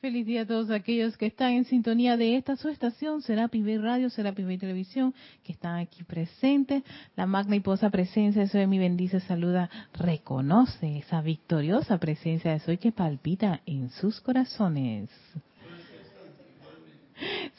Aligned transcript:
Feliz 0.00 0.26
día 0.26 0.42
a 0.42 0.46
todos 0.46 0.70
aquellos 0.70 1.16
que 1.16 1.26
están 1.26 1.52
en 1.52 1.64
sintonía 1.64 2.16
de 2.16 2.36
esta 2.36 2.56
su 2.56 2.68
estación, 2.68 3.22
Serapi 3.22 3.62
Bay 3.62 3.78
Radio, 3.78 4.10
Serapi 4.10 4.42
Bay 4.42 4.58
Televisión, 4.58 5.14
que 5.44 5.52
están 5.52 5.76
aquí 5.78 6.02
presentes. 6.02 6.82
La 7.14 7.26
magna 7.26 7.56
y 7.56 7.60
posa 7.60 7.90
presencia 7.90 8.42
de 8.42 8.48
Soy 8.48 8.66
mi 8.66 8.78
bendice, 8.78 9.20
saluda, 9.20 9.70
reconoce 9.92 10.98
esa 10.98 11.20
victoriosa 11.20 11.98
presencia 11.98 12.52
de 12.52 12.60
Soy 12.60 12.78
que 12.78 12.90
palpita 12.90 13.60
en 13.66 13.90
sus 13.90 14.20
corazones. 14.20 15.10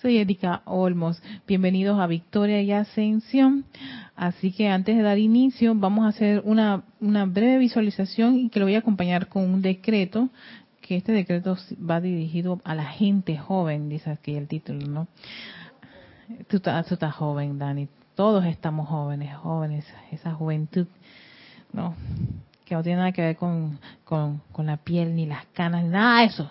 Soy 0.02 0.18
Erika 0.18 0.62
Olmos. 0.66 1.22
Bienvenidos 1.48 2.00
a 2.00 2.08
Victoria 2.08 2.62
y 2.62 2.72
Ascensión. 2.72 3.66
Así 4.16 4.52
que 4.52 4.68
antes 4.70 4.98
de 4.98 5.04
dar 5.04 5.18
inicio, 5.18 5.74
vamos 5.76 6.06
a 6.06 6.10
hacer 6.10 6.42
una, 6.46 6.84
una 7.00 7.26
breve 7.26 7.58
visualización 7.58 8.38
y 8.38 8.50
que 8.50 8.60
lo 8.60 8.66
voy 8.66 8.76
a 8.76 8.80
acompañar 8.80 9.28
con 9.28 9.44
un 9.44 9.62
decreto 9.62 10.30
que 10.88 10.96
este 10.96 11.12
decreto 11.12 11.58
va 11.78 12.00
dirigido 12.00 12.62
a 12.64 12.74
la 12.74 12.86
gente 12.86 13.38
joven, 13.38 13.90
dice 13.90 14.10
aquí 14.10 14.36
el 14.36 14.48
título, 14.48 14.88
¿no? 14.88 15.08
Tú, 16.48 16.58
estás 16.58 17.16
joven, 17.16 17.60
Dani. 17.60 17.90
Todos 18.16 18.46
estamos 18.46 18.88
jóvenes, 18.88 19.36
jóvenes, 19.36 19.86
esa 20.12 20.34
juventud, 20.34 20.88
¿no? 21.74 21.94
Que 22.66 22.76
no 22.76 22.84
tiene 22.84 23.00
nada 23.00 23.12
que 23.12 23.22
ver 23.22 23.36
con, 23.36 23.80
con, 24.06 24.42
con 24.52 24.66
la 24.66 24.78
piel, 24.78 25.16
ni 25.16 25.26
las 25.26 25.46
canas, 25.48 25.84
nada 25.84 26.22
de 26.22 26.26
eso. 26.28 26.50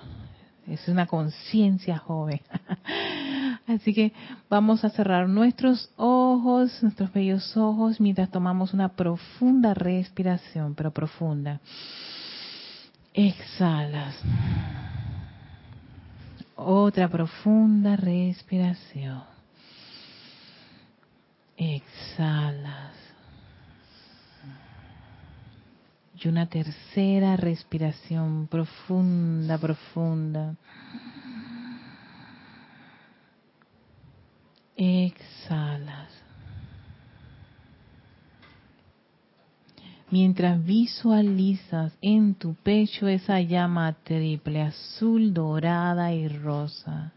Es 0.66 0.86
una 0.88 1.06
conciencia 1.06 1.96
joven. 1.96 2.40
Así 3.66 3.94
que 3.94 4.12
vamos 4.50 4.84
a 4.84 4.90
cerrar 4.90 5.28
nuestros 5.28 5.90
ojos, 5.96 6.82
nuestros 6.82 7.12
bellos 7.12 7.56
ojos, 7.56 8.00
mientras 8.00 8.30
tomamos 8.30 8.74
una 8.74 8.90
profunda 8.90 9.74
respiración, 9.74 10.74
pero 10.74 10.90
profunda. 10.92 11.60
Exhalas. 13.16 14.14
Otra 16.54 17.08
profunda 17.08 17.96
respiración. 17.96 19.24
Exhalas. 21.56 22.92
Y 26.22 26.28
una 26.28 26.46
tercera 26.46 27.36
respiración 27.38 28.48
profunda, 28.48 29.56
profunda. 29.56 30.54
Exhalas. 34.76 36.15
Mientras 40.10 40.64
visualizas 40.64 41.92
en 42.00 42.34
tu 42.34 42.54
pecho 42.54 43.08
esa 43.08 43.40
llama 43.40 43.92
triple, 44.04 44.62
azul, 44.62 45.34
dorada 45.34 46.12
y 46.12 46.28
rosa. 46.28 47.12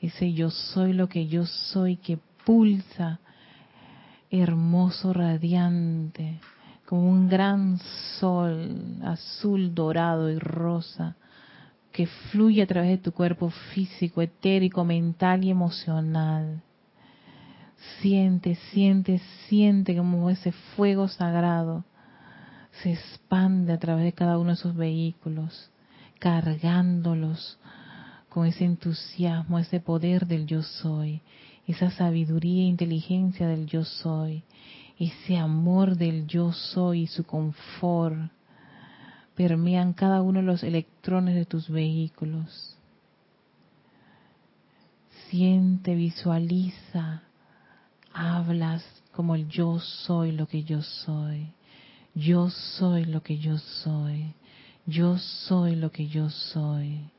Ese 0.00 0.32
yo 0.32 0.50
soy 0.50 0.92
lo 0.92 1.08
que 1.08 1.26
yo 1.26 1.46
soy 1.46 1.96
que 1.96 2.18
pulsa, 2.44 3.20
hermoso, 4.30 5.12
radiante, 5.12 6.40
como 6.86 7.08
un 7.08 7.28
gran 7.28 7.78
sol 8.18 9.00
azul, 9.04 9.74
dorado 9.74 10.30
y 10.30 10.38
rosa 10.38 11.16
que 11.92 12.06
fluye 12.06 12.60
a 12.62 12.66
través 12.66 12.90
de 12.90 12.98
tu 12.98 13.12
cuerpo 13.12 13.50
físico, 13.72 14.20
etérico, 14.20 14.84
mental 14.84 15.44
y 15.44 15.50
emocional 15.50 16.60
Siente, 18.00 18.56
siente, 18.72 19.20
siente 19.48 19.96
como 19.96 20.30
ese 20.30 20.52
fuego 20.52 21.08
sagrado 21.08 21.84
se 22.82 22.92
expande 22.92 23.72
a 23.72 23.78
través 23.78 24.04
de 24.04 24.12
cada 24.12 24.38
uno 24.38 24.48
de 24.48 24.54
esos 24.54 24.74
vehículos, 24.74 25.70
cargándolos 26.18 27.58
con 28.28 28.46
ese 28.46 28.64
entusiasmo, 28.64 29.58
ese 29.58 29.80
poder 29.80 30.26
del 30.26 30.46
yo 30.46 30.62
soy, 30.62 31.22
esa 31.66 31.90
sabiduría 31.90 32.62
e 32.62 32.66
inteligencia 32.66 33.46
del 33.46 33.66
yo 33.66 33.84
soy, 33.84 34.42
ese 34.98 35.36
amor 35.36 35.96
del 35.96 36.26
yo 36.26 36.52
soy 36.52 37.02
y 37.02 37.06
su 37.06 37.24
confort, 37.24 38.30
permean 39.36 39.92
cada 39.92 40.22
uno 40.22 40.40
de 40.40 40.46
los 40.46 40.62
electrones 40.62 41.34
de 41.34 41.44
tus 41.44 41.68
vehículos. 41.68 42.76
Siente, 45.28 45.94
visualiza 45.94 47.22
hablas 48.14 48.84
como 49.12 49.34
el 49.34 49.48
yo 49.48 49.78
soy 49.80 50.32
lo 50.32 50.46
que 50.46 50.62
yo 50.62 50.82
soy. 50.82 51.52
Yo 52.14 52.48
soy 52.48 53.04
lo 53.04 53.22
que 53.22 53.38
yo 53.38 53.58
soy. 53.58 54.34
Yo 54.86 55.18
soy 55.18 55.76
lo 55.76 55.90
que 55.90 56.06
yo 56.06 56.30
soy. 56.30 57.10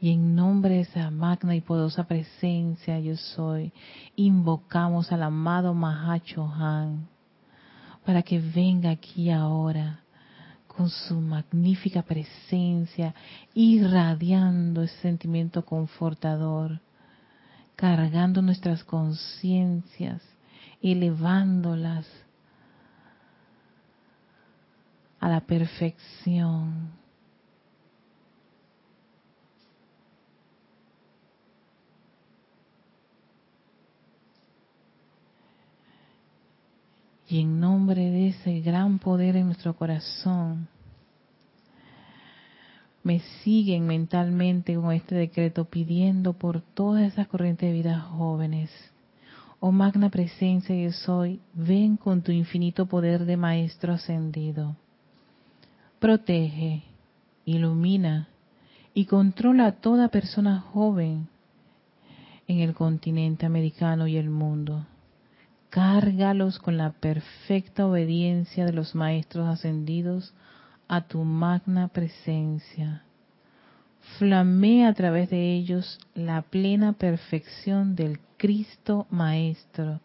Y 0.00 0.12
en 0.12 0.36
nombre 0.36 0.74
de 0.74 0.80
esa 0.82 1.10
magna 1.10 1.56
y 1.56 1.60
poderosa 1.60 2.04
presencia 2.04 3.00
yo 3.00 3.16
soy, 3.16 3.72
invocamos 4.14 5.10
al 5.10 5.22
amado 5.24 5.74
Mahacho 5.74 6.44
Han 6.44 7.08
para 8.04 8.22
que 8.22 8.38
venga 8.38 8.90
aquí 8.90 9.30
ahora 9.30 10.02
con 10.66 10.88
su 10.88 11.20
magnífica 11.20 12.02
presencia, 12.02 13.14
irradiando 13.52 14.82
ese 14.82 14.96
sentimiento 15.00 15.64
confortador 15.64 16.80
cargando 17.78 18.42
nuestras 18.42 18.82
conciencias, 18.82 20.20
elevándolas 20.82 22.04
a 25.20 25.28
la 25.28 25.40
perfección. 25.42 26.90
Y 37.28 37.42
en 37.42 37.60
nombre 37.60 38.10
de 38.10 38.28
ese 38.30 38.60
gran 38.60 38.98
poder 38.98 39.36
en 39.36 39.46
nuestro 39.46 39.76
corazón, 39.76 40.66
me 43.08 43.20
siguen 43.42 43.86
mentalmente 43.86 44.74
con 44.74 44.92
este 44.92 45.14
decreto 45.14 45.64
pidiendo 45.64 46.34
por 46.34 46.60
todas 46.60 47.10
esas 47.10 47.26
corrientes 47.26 47.66
de 47.66 47.72
vida 47.72 48.00
jóvenes. 48.00 48.70
Oh 49.60 49.72
magna 49.72 50.10
presencia 50.10 50.76
yo 50.76 50.92
soy, 50.92 51.40
ven 51.54 51.96
con 51.96 52.20
tu 52.20 52.32
infinito 52.32 52.84
poder 52.84 53.24
de 53.24 53.38
maestro 53.38 53.94
ascendido. 53.94 54.76
Protege, 55.98 56.82
ilumina 57.46 58.28
y 58.92 59.06
controla 59.06 59.68
a 59.68 59.72
toda 59.72 60.08
persona 60.08 60.60
joven 60.60 61.28
en 62.46 62.60
el 62.60 62.74
continente 62.74 63.46
americano 63.46 64.06
y 64.06 64.18
el 64.18 64.28
mundo. 64.28 64.84
Cárgalos 65.70 66.58
con 66.58 66.76
la 66.76 66.90
perfecta 66.92 67.86
obediencia 67.86 68.66
de 68.66 68.74
los 68.74 68.94
maestros 68.94 69.48
ascendidos 69.48 70.34
a 70.88 71.02
tu 71.02 71.22
magna 71.22 71.88
presencia. 71.88 73.02
Flamea 74.18 74.88
a 74.88 74.94
través 74.94 75.28
de 75.30 75.54
ellos 75.54 76.00
la 76.14 76.42
plena 76.42 76.94
perfección 76.94 77.94
del 77.94 78.18
Cristo 78.38 79.06
Maestro, 79.10 80.00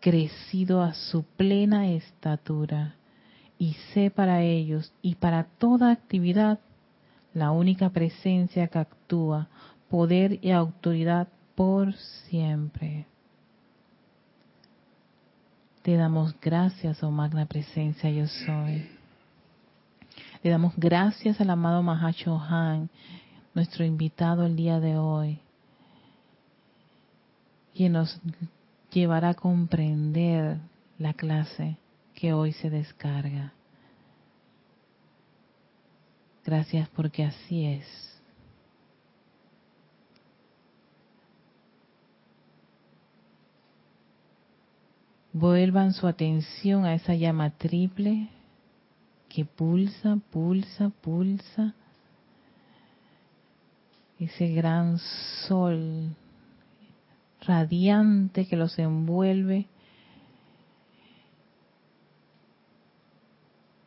crecido 0.00 0.82
a 0.82 0.92
su 0.92 1.24
plena 1.24 1.90
estatura, 1.90 2.94
y 3.58 3.74
sé 3.92 4.10
para 4.10 4.42
ellos 4.42 4.92
y 5.02 5.16
para 5.16 5.44
toda 5.44 5.90
actividad 5.90 6.60
la 7.34 7.50
única 7.50 7.90
presencia 7.90 8.68
que 8.68 8.78
actúa, 8.78 9.48
poder 9.88 10.38
y 10.42 10.50
autoridad 10.50 11.28
por 11.54 11.94
siempre. 12.28 13.06
Te 15.82 15.96
damos 15.96 16.34
gracias, 16.40 17.02
oh 17.02 17.10
magna 17.10 17.46
presencia, 17.46 18.10
yo 18.10 18.26
soy. 18.26 18.99
Le 20.42 20.50
damos 20.50 20.74
gracias 20.76 21.40
al 21.40 21.50
amado 21.50 21.82
Han, 21.82 22.88
nuestro 23.54 23.84
invitado 23.84 24.46
el 24.46 24.56
día 24.56 24.80
de 24.80 24.96
hoy, 24.96 25.38
quien 27.74 27.92
nos 27.92 28.18
llevará 28.90 29.30
a 29.30 29.34
comprender 29.34 30.58
la 30.98 31.12
clase 31.12 31.76
que 32.14 32.32
hoy 32.32 32.52
se 32.52 32.70
descarga. 32.70 33.52
Gracias 36.44 36.88
porque 36.90 37.24
así 37.24 37.66
es. 37.66 37.86
Vuelvan 45.32 45.92
su 45.92 46.06
atención 46.06 46.86
a 46.86 46.94
esa 46.94 47.14
llama 47.14 47.50
triple 47.50 48.28
que 49.30 49.44
pulsa, 49.44 50.18
pulsa, 50.30 50.90
pulsa. 51.00 51.74
Ese 54.18 54.48
gran 54.48 54.98
sol 55.46 56.14
radiante 57.40 58.46
que 58.46 58.56
los 58.56 58.78
envuelve, 58.78 59.66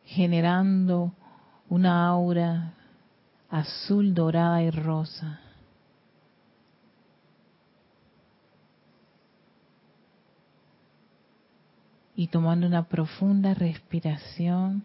generando 0.06 1.12
una 1.68 2.08
aura 2.08 2.74
azul, 3.48 4.14
dorada 4.14 4.62
y 4.62 4.70
rosa. 4.70 5.40
Y 12.16 12.28
tomando 12.28 12.66
una 12.66 12.88
profunda 12.88 13.54
respiración, 13.54 14.84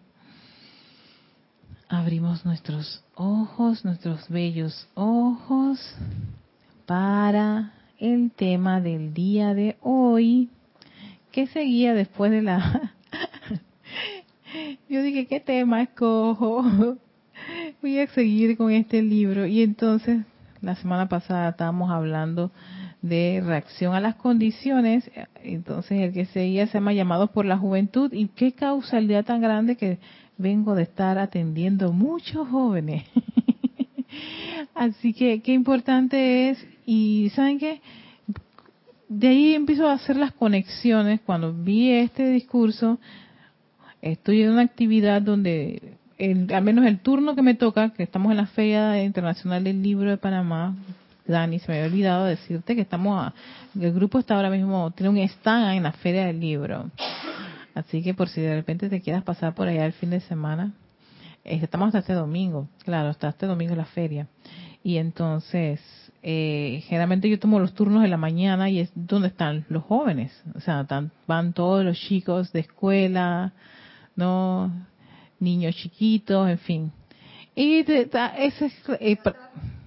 abrimos 1.90 2.46
nuestros 2.46 3.02
ojos, 3.16 3.84
nuestros 3.84 4.28
bellos 4.28 4.88
ojos, 4.94 5.80
para 6.86 7.72
el 7.98 8.30
tema 8.30 8.80
del 8.80 9.12
día 9.12 9.54
de 9.54 9.76
hoy, 9.82 10.48
que 11.32 11.48
seguía 11.48 11.92
después 11.92 12.30
de 12.30 12.42
la... 12.42 12.92
Yo 14.88 15.02
dije, 15.02 15.26
¿qué 15.26 15.40
tema 15.40 15.82
escojo? 15.82 16.62
Voy 17.82 17.98
a 17.98 18.06
seguir 18.08 18.56
con 18.56 18.70
este 18.70 19.02
libro. 19.02 19.46
Y 19.46 19.62
entonces, 19.62 20.20
la 20.60 20.76
semana 20.76 21.08
pasada 21.08 21.50
estábamos 21.50 21.90
hablando 21.90 22.52
de 23.02 23.42
reacción 23.44 23.94
a 23.94 24.00
las 24.00 24.14
condiciones. 24.14 25.10
Entonces, 25.42 26.00
el 26.00 26.12
que 26.12 26.26
seguía 26.26 26.68
se 26.68 26.74
llama 26.74 26.92
Llamados 26.92 27.30
por 27.30 27.46
la 27.46 27.58
Juventud. 27.58 28.12
¿Y 28.12 28.28
qué 28.28 28.52
causa 28.52 28.98
el 28.98 29.08
día 29.08 29.24
tan 29.24 29.40
grande 29.40 29.76
que 29.76 29.98
vengo 30.40 30.74
de 30.74 30.82
estar 30.82 31.18
atendiendo 31.18 31.92
muchos 31.92 32.48
jóvenes? 32.48 33.04
Así 34.74 35.12
que 35.12 35.40
qué 35.40 35.52
importante 35.52 36.50
es. 36.50 36.66
Y 36.86 37.30
¿saben 37.34 37.58
qué? 37.58 37.80
De 39.08 39.28
ahí 39.28 39.54
empiezo 39.54 39.88
a 39.88 39.92
hacer 39.92 40.16
las 40.16 40.32
conexiones. 40.32 41.20
Cuando 41.20 41.52
vi 41.52 41.90
este 41.90 42.30
discurso, 42.30 42.98
estoy 44.02 44.42
en 44.42 44.50
una 44.50 44.62
actividad 44.62 45.22
donde 45.22 45.98
al 46.52 46.62
menos 46.62 46.84
el 46.86 46.98
turno 46.98 47.34
que 47.34 47.42
me 47.42 47.54
toca, 47.54 47.90
que 47.90 48.02
estamos 48.02 48.30
en 48.30 48.36
la 48.36 48.46
Feria 48.46 49.02
Internacional 49.02 49.64
del 49.64 49.82
Libro 49.82 50.10
de 50.10 50.18
Panamá, 50.18 50.74
Dani, 51.26 51.58
se 51.58 51.70
me 51.70 51.78
había 51.78 51.90
olvidado 51.90 52.24
decirte 52.26 52.74
que 52.74 52.82
estamos, 52.82 53.32
el 53.80 53.92
grupo 53.92 54.18
está 54.18 54.36
ahora 54.36 54.50
mismo, 54.50 54.90
tiene 54.90 55.10
un 55.10 55.18
stand 55.18 55.76
en 55.76 55.82
la 55.84 55.92
Feria 55.92 56.26
del 56.26 56.40
Libro. 56.40 56.90
Así 57.74 58.02
que 58.02 58.14
por 58.14 58.28
si 58.28 58.40
de 58.40 58.54
repente 58.54 58.88
te 58.88 59.00
quieras 59.00 59.22
pasar 59.22 59.54
por 59.54 59.68
allá 59.68 59.86
el 59.86 59.92
fin 59.92 60.10
de 60.10 60.20
semana, 60.20 60.72
estamos 61.44 61.88
hasta 61.88 62.00
este 62.00 62.12
domingo, 62.14 62.68
claro, 62.84 63.08
hasta 63.08 63.28
este 63.28 63.46
domingo 63.46 63.74
la 63.74 63.84
feria. 63.84 64.26
Y 64.82 64.96
entonces, 64.96 65.80
eh, 66.22 66.82
generalmente 66.86 67.28
yo 67.28 67.38
tomo 67.38 67.60
los 67.60 67.74
turnos 67.74 68.02
de 68.02 68.08
la 68.08 68.16
mañana 68.16 68.70
y 68.70 68.80
es 68.80 68.90
donde 68.94 69.28
están 69.28 69.66
los 69.68 69.84
jóvenes. 69.84 70.32
O 70.54 70.60
sea, 70.60 70.86
van 71.26 71.52
todos 71.52 71.84
los 71.84 71.98
chicos 71.98 72.52
de 72.52 72.60
escuela, 72.60 73.52
¿no? 74.16 74.70
niños 75.40 75.74
chiquitos, 75.74 76.48
en 76.48 76.58
fin. 76.58 76.92
Y 77.54 77.80
ese 77.80 78.66
es 78.66 78.74
eh, 79.00 79.18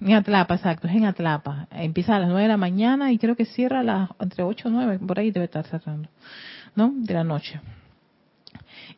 en 0.00 0.12
Atlapa, 0.12 0.56
exacto, 0.56 0.86
es 0.86 0.94
en 0.94 1.06
Atlapa. 1.06 1.66
Empieza 1.70 2.16
a 2.16 2.18
las 2.18 2.28
9 2.28 2.42
de 2.42 2.48
la 2.48 2.56
mañana 2.56 3.10
y 3.12 3.18
creo 3.18 3.36
que 3.36 3.46
cierra 3.46 4.10
entre 4.20 4.42
8 4.42 4.68
o 4.68 4.70
9, 4.70 4.98
por 4.98 5.18
ahí 5.18 5.30
debe 5.30 5.46
estar 5.46 5.66
cerrando, 5.66 6.08
¿no? 6.74 6.92
De 6.94 7.14
la 7.14 7.24
noche. 7.24 7.60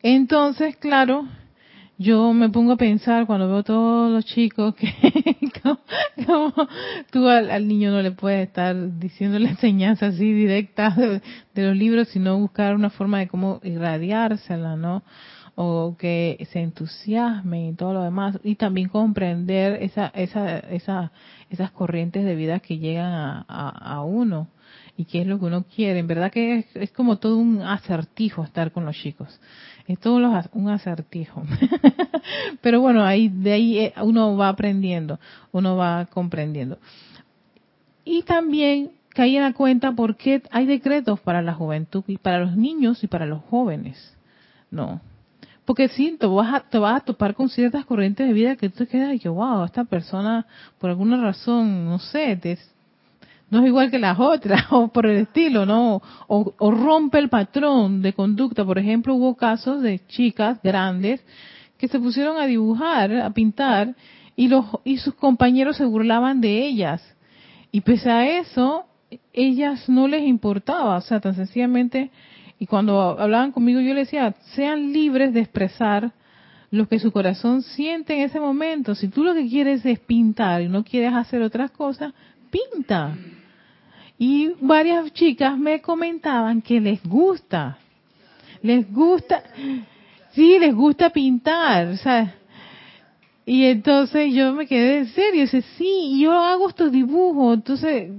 Entonces, 0.03 0.75
claro, 0.77 1.27
yo 1.97 2.31
me 2.33 2.49
pongo 2.49 2.73
a 2.73 2.77
pensar 2.77 3.25
cuando 3.25 3.47
veo 3.47 3.63
todos 3.63 4.11
los 4.11 4.25
chicos 4.25 4.75
que 4.75 4.87
como, 6.25 6.53
tú 7.11 7.27
al, 7.27 7.67
niño 7.67 7.91
no 7.91 8.01
le 8.01 8.11
puedes 8.11 8.47
estar 8.47 8.99
diciendo 8.99 9.39
la 9.39 9.49
enseñanza 9.49 10.07
así 10.07 10.31
directa 10.31 10.91
de, 10.91 11.21
los 11.55 11.75
libros, 11.75 12.09
sino 12.09 12.37
buscar 12.37 12.75
una 12.75 12.91
forma 12.91 13.19
de 13.19 13.27
cómo 13.27 13.59
irradiársela, 13.63 14.75
¿no? 14.75 15.03
o 15.59 15.95
que 15.97 16.47
se 16.51 16.59
entusiasme 16.59 17.69
y 17.69 17.73
todo 17.73 17.91
lo 17.91 18.03
demás 18.03 18.37
y 18.43 18.55
también 18.55 18.89
comprender 18.89 19.81
esa, 19.81 20.11
esa, 20.13 20.59
esa, 20.59 21.11
esas 21.49 21.71
corrientes 21.71 22.25
de 22.25 22.35
vida 22.35 22.59
que 22.59 22.77
llegan 22.77 23.11
a, 23.11 23.43
a, 23.47 24.03
uno 24.03 24.49
y 24.97 25.05
qué 25.05 25.21
es 25.21 25.27
lo 25.27 25.39
que 25.39 25.45
uno 25.45 25.63
quiere. 25.63 25.99
En 25.99 26.07
verdad 26.07 26.31
que 26.31 26.57
es, 26.57 26.75
es 26.75 26.91
como 26.91 27.17
todo 27.17 27.37
un 27.37 27.61
acertijo 27.61 28.43
estar 28.43 28.71
con 28.71 28.83
los 28.83 28.95
chicos. 28.95 29.39
Es 29.87 29.99
todo 29.99 30.15
un 30.53 30.69
acertijo. 30.69 31.43
Pero 32.61 32.81
bueno, 32.81 33.05
ahí, 33.05 33.29
de 33.29 33.53
ahí 33.53 33.77
eh, 33.77 33.93
uno 34.01 34.35
va 34.35 34.49
aprendiendo, 34.49 35.19
uno 35.51 35.77
va 35.77 36.07
comprendiendo. 36.07 36.79
Y 38.03 38.23
también 38.23 38.91
caí 39.09 39.37
en 39.37 39.43
la 39.43 39.53
cuenta 39.53 39.91
porque 39.91 40.41
hay 40.51 40.65
decretos 40.65 41.19
para 41.19 41.41
la 41.41 41.53
juventud 41.53 42.03
y 42.07 42.17
para 42.17 42.39
los 42.39 42.57
niños 42.57 43.03
y 43.03 43.07
para 43.07 43.27
los 43.27 43.43
jóvenes. 43.43 44.17
No, 44.71 44.99
porque 45.67 45.89
sí, 45.89 46.15
te 46.17 46.25
vas, 46.25 46.53
a, 46.53 46.59
te 46.61 46.77
vas 46.77 47.01
a 47.01 47.05
topar 47.05 47.35
con 47.35 47.49
ciertas 47.49 47.85
corrientes 47.85 48.25
de 48.25 48.33
vida 48.33 48.55
que 48.55 48.69
tú 48.69 48.85
te 48.85 48.87
quedas 48.87 49.13
y 49.13 49.19
que, 49.19 49.27
wow, 49.27 49.65
esta 49.65 49.83
persona, 49.83 50.47
por 50.79 50.89
alguna 50.89 51.21
razón, 51.21 51.85
no 51.85 51.99
sé, 51.99 52.39
no 53.49 53.59
es 53.59 53.67
igual 53.67 53.91
que 53.91 53.99
las 53.99 54.19
otras, 54.19 54.65
o 54.71 54.89
por 54.89 55.05
el 55.05 55.17
estilo, 55.17 55.65
¿no? 55.65 56.01
O, 56.27 56.71
rompe 56.71 57.19
el 57.19 57.29
patrón 57.29 58.01
de 58.01 58.13
conducta. 58.13 58.65
Por 58.65 58.77
ejemplo, 58.77 59.15
hubo 59.15 59.35
casos 59.35 59.81
de 59.81 60.05
chicas 60.07 60.59
grandes 60.61 61.23
que 61.77 61.87
se 61.87 61.99
pusieron 61.99 62.37
a 62.37 62.45
dibujar, 62.45 63.13
a 63.15 63.29
pintar, 63.29 63.95
y, 64.35 64.47
los, 64.47 64.65
y 64.83 64.97
sus 64.97 65.13
compañeros 65.15 65.77
se 65.77 65.85
burlaban 65.85 66.41
de 66.41 66.65
ellas. 66.65 67.15
Y 67.71 67.81
pese 67.81 68.09
a 68.09 68.39
eso, 68.39 68.85
ellas 69.33 69.87
no 69.87 70.07
les 70.07 70.23
importaba, 70.23 70.97
o 70.97 71.01
sea, 71.01 71.19
tan 71.19 71.35
sencillamente 71.35 72.11
y 72.59 72.65
cuando 72.65 73.19
hablaban 73.19 73.51
conmigo 73.51 73.79
yo 73.79 73.93
les 73.93 74.07
decía, 74.07 74.35
sean 74.55 74.91
libres 74.91 75.33
de 75.33 75.41
expresar 75.41 76.11
lo 76.71 76.87
que 76.87 76.99
su 76.99 77.11
corazón 77.11 77.61
siente 77.61 78.15
en 78.15 78.21
ese 78.21 78.39
momento. 78.39 78.95
Si 78.95 79.07
tú 79.07 79.23
lo 79.23 79.33
que 79.33 79.47
quieres 79.47 79.85
es 79.85 79.99
pintar 79.99 80.61
y 80.61 80.67
no 80.67 80.83
quieres 80.83 81.13
hacer 81.13 81.41
otras 81.41 81.71
cosas, 81.71 82.13
pinta. 82.57 83.15
Y 84.17 84.51
varias 84.61 85.13
chicas 85.13 85.57
me 85.57 85.81
comentaban 85.81 86.61
que 86.61 86.79
les 86.79 87.03
gusta, 87.03 87.77
les 88.63 88.91
gusta, 88.91 89.43
sí, 90.31 90.57
les 90.59 90.73
gusta 90.73 91.11
pintar, 91.11 91.95
y 93.45 93.63
entonces 93.65 94.33
yo 94.33 94.53
me 94.53 94.65
quedé 94.65 94.99
en 94.99 95.07
serio, 95.09 95.41
dice, 95.41 95.61
sí, 95.77 96.19
yo 96.19 96.33
hago 96.33 96.67
estos 96.67 96.91
dibujos, 96.91 97.53
entonces, 97.57 98.09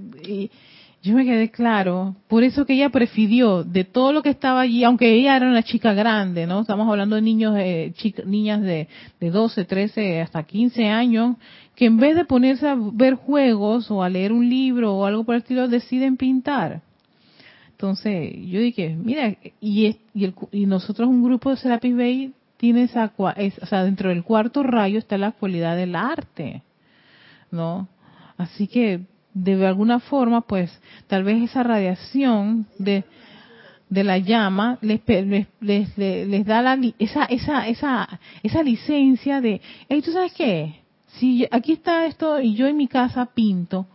yo 1.08 1.16
me 1.16 1.24
quedé 1.24 1.50
claro, 1.50 2.14
por 2.28 2.42
eso 2.44 2.66
que 2.66 2.74
ella 2.74 2.90
prefirió 2.90 3.64
de 3.64 3.84
todo 3.84 4.12
lo 4.12 4.22
que 4.22 4.28
estaba 4.28 4.60
allí, 4.60 4.84
aunque 4.84 5.14
ella 5.14 5.36
era 5.36 5.48
una 5.48 5.62
chica 5.62 5.94
grande, 5.94 6.46
¿no? 6.46 6.60
Estamos 6.60 6.88
hablando 6.88 7.16
de 7.16 7.22
niños, 7.22 7.54
eh, 7.58 7.94
niñas 8.26 8.60
de, 8.60 8.88
de 9.18 9.30
12, 9.30 9.64
13, 9.64 10.20
hasta 10.20 10.42
15 10.42 10.86
años, 10.86 11.36
que 11.74 11.86
en 11.86 11.96
vez 11.96 12.14
de 12.14 12.24
ponerse 12.24 12.68
a 12.68 12.76
ver 12.76 13.14
juegos 13.14 13.90
o 13.90 14.02
a 14.02 14.08
leer 14.08 14.32
un 14.32 14.48
libro 14.48 14.94
o 14.94 15.06
algo 15.06 15.24
por 15.24 15.34
el 15.34 15.40
estilo, 15.40 15.66
deciden 15.66 16.16
pintar. 16.16 16.82
Entonces, 17.70 18.34
yo 18.46 18.60
dije, 18.60 18.94
mira, 18.96 19.36
y, 19.60 19.96
y, 20.12 20.34
y 20.52 20.66
nosotros 20.66 21.08
un 21.08 21.22
grupo 21.22 21.50
de 21.50 21.56
Serapis 21.56 21.96
Bay 21.96 22.32
tiene 22.58 22.82
esa, 22.82 23.12
o 23.16 23.66
sea, 23.66 23.84
dentro 23.84 24.10
del 24.10 24.24
cuarto 24.24 24.62
rayo 24.62 24.98
está 24.98 25.16
la 25.16 25.32
cualidad 25.32 25.76
del 25.76 25.96
arte, 25.96 26.62
¿no? 27.50 27.88
Así 28.36 28.66
que 28.66 29.06
de 29.34 29.66
alguna 29.66 30.00
forma, 30.00 30.40
pues 30.40 30.70
tal 31.06 31.24
vez 31.24 31.42
esa 31.42 31.62
radiación 31.62 32.66
de, 32.78 33.04
de 33.88 34.04
la 34.04 34.18
llama 34.18 34.78
les, 34.80 35.00
les, 35.60 35.98
les, 35.98 36.46
da 36.46 36.62
la, 36.62 36.78
esa, 36.98 37.24
esa, 37.24 37.68
esa, 37.68 38.20
esa 38.42 38.62
licencia 38.62 39.40
de, 39.40 39.60
hey, 39.88 40.02
¿tú 40.02 40.12
sabes 40.12 40.32
qué? 40.32 40.80
Si 41.18 41.46
aquí 41.50 41.72
está 41.72 42.06
esto 42.06 42.40
y 42.40 42.54
yo 42.54 42.66
en 42.66 42.76
mi 42.76 42.86
casa 42.86 43.26
pinto, 43.26 43.86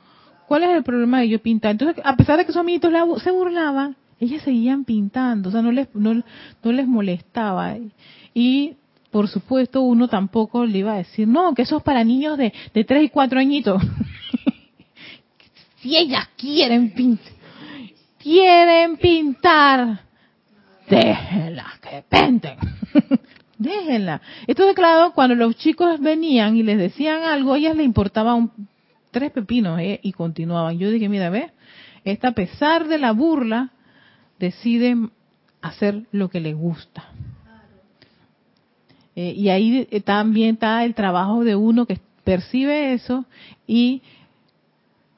¿cuál 0.47 0.63
es 0.63 0.69
el 0.69 0.83
problema 0.83 1.19
de 1.19 1.29
yo 1.29 1.39
pintar? 1.39 1.71
Entonces, 1.71 2.03
a 2.03 2.15
pesar 2.15 2.37
de 2.37 2.45
que 2.45 2.51
sus 2.51 2.59
amiguitos 2.59 2.91
se 3.21 3.31
burlaban, 3.31 3.95
ellas 4.19 4.41
seguían 4.43 4.83
pintando, 4.85 5.49
o 5.49 5.51
sea, 5.51 5.61
no 5.61 5.71
les, 5.71 5.93
no, 5.93 6.13
no 6.13 6.71
les 6.71 6.87
molestaba. 6.87 7.75
Y, 8.33 8.75
por 9.11 9.27
supuesto, 9.27 9.81
uno 9.81 10.07
tampoco 10.07 10.65
le 10.65 10.79
iba 10.79 10.93
a 10.93 10.97
decir, 10.97 11.27
no, 11.27 11.53
que 11.53 11.63
eso 11.63 11.77
es 11.77 11.83
para 11.83 12.03
niños 12.03 12.37
de, 12.37 12.53
de 12.73 12.83
3 12.83 13.03
y 13.03 13.09
4 13.09 13.39
añitos. 13.39 13.83
Si 15.83 15.97
ellas 15.97 16.29
quieren 16.37 16.91
pintar, 16.91 17.33
quieren 18.17 18.95
pintar, 18.95 19.99
déjenlas 20.89 21.77
que 21.79 22.05
pinten. 22.09 22.57
déjenla. 23.57 24.21
Entonces, 24.47 24.75
claro, 24.75 25.11
cuando 25.13 25.35
los 25.35 25.57
chicos 25.57 25.99
venían 25.99 26.55
y 26.55 26.63
les 26.63 26.77
decían 26.77 27.23
algo, 27.23 27.55
ellas 27.55 27.75
les 27.75 27.85
importaban 27.85 28.49
tres 29.11 29.29
pepinos 29.31 29.77
¿eh? 29.81 29.99
y 30.01 30.13
continuaban. 30.13 30.79
Yo 30.79 30.89
dije, 30.89 31.09
mira, 31.09 31.29
ve, 31.29 31.51
esta 32.05 32.29
a 32.29 32.31
pesar 32.31 32.87
de 32.87 32.97
la 32.97 33.11
burla, 33.11 33.71
deciden 34.39 35.11
hacer 35.61 36.03
lo 36.13 36.29
que 36.29 36.39
les 36.39 36.55
gusta. 36.55 37.09
Eh, 39.17 39.33
y 39.35 39.49
ahí 39.49 39.85
eh, 39.91 39.99
también 39.99 40.53
está 40.53 40.85
el 40.85 40.95
trabajo 40.95 41.43
de 41.43 41.57
uno 41.57 41.85
que 41.85 41.99
percibe 42.23 42.93
eso 42.93 43.25
y 43.67 44.01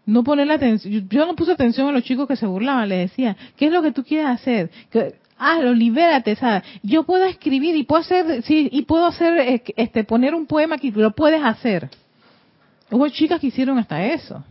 no 0.06 0.24
poner 0.24 0.48
la 0.48 0.56
atención. 0.56 1.08
Yo 1.10 1.26
no 1.26 1.36
puse 1.36 1.52
atención 1.52 1.88
a 1.88 1.92
los 1.92 2.04
chicos 2.04 2.28
que 2.28 2.36
se 2.36 2.46
burlaban, 2.46 2.90
les 2.90 3.10
decía, 3.10 3.36
¿qué 3.58 3.68
es 3.68 3.72
lo 3.72 3.82
que 3.82 3.92
tú 3.92 4.04
quieres 4.04 4.28
hacer? 4.28 4.70
Que, 4.90 5.16
hazlo, 5.38 5.74
libérate, 5.74 6.36
¿sabes? 6.36 6.64
Yo 6.84 7.04
puedo 7.04 7.26
escribir 7.26 7.76
y 7.76 7.84
puedo 7.84 8.02
hacer, 8.02 8.44
sí, 8.44 8.70
y 8.72 8.84
puedo 8.84 9.06
hacer, 9.06 9.64
este, 9.76 10.04
poner 10.04 10.36
un 10.36 10.46
poema 10.46 10.76
aquí, 10.76 10.92
lo 10.92 11.12
puedes 11.12 11.44
hacer. 11.44 11.90
Hubo 12.92 13.08
chicas 13.10 13.40
que 13.40 13.48
hicieron 13.48 13.78
hasta 13.80 14.06
eso. 14.06 14.44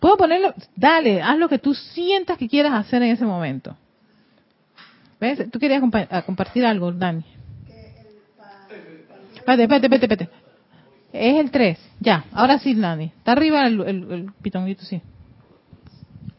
Puedo 0.00 0.16
ponerlo, 0.16 0.52
dale, 0.76 1.22
haz 1.22 1.38
lo 1.38 1.48
que 1.48 1.58
tú 1.58 1.74
sientas 1.74 2.36
que 2.36 2.48
quieras 2.48 2.74
hacer 2.74 3.02
en 3.02 3.10
ese 3.10 3.24
momento. 3.24 3.76
¿Ves? 5.20 5.50
Tú 5.50 5.58
querías 5.58 5.80
compartir 5.80 6.64
algo, 6.64 6.92
Dani. 6.92 7.24
Espérate, 9.34 9.62
espérate, 9.62 9.86
espérate, 9.86 10.14
espérate. 10.14 10.47
Es 11.12 11.40
el 11.40 11.50
3, 11.50 11.78
ya. 12.00 12.24
Ahora 12.32 12.58
sí, 12.58 12.74
Dani. 12.74 13.06
Está 13.16 13.32
arriba 13.32 13.66
el, 13.66 13.80
el, 13.80 14.32
pitonguito, 14.42 14.84
sí. 14.84 15.00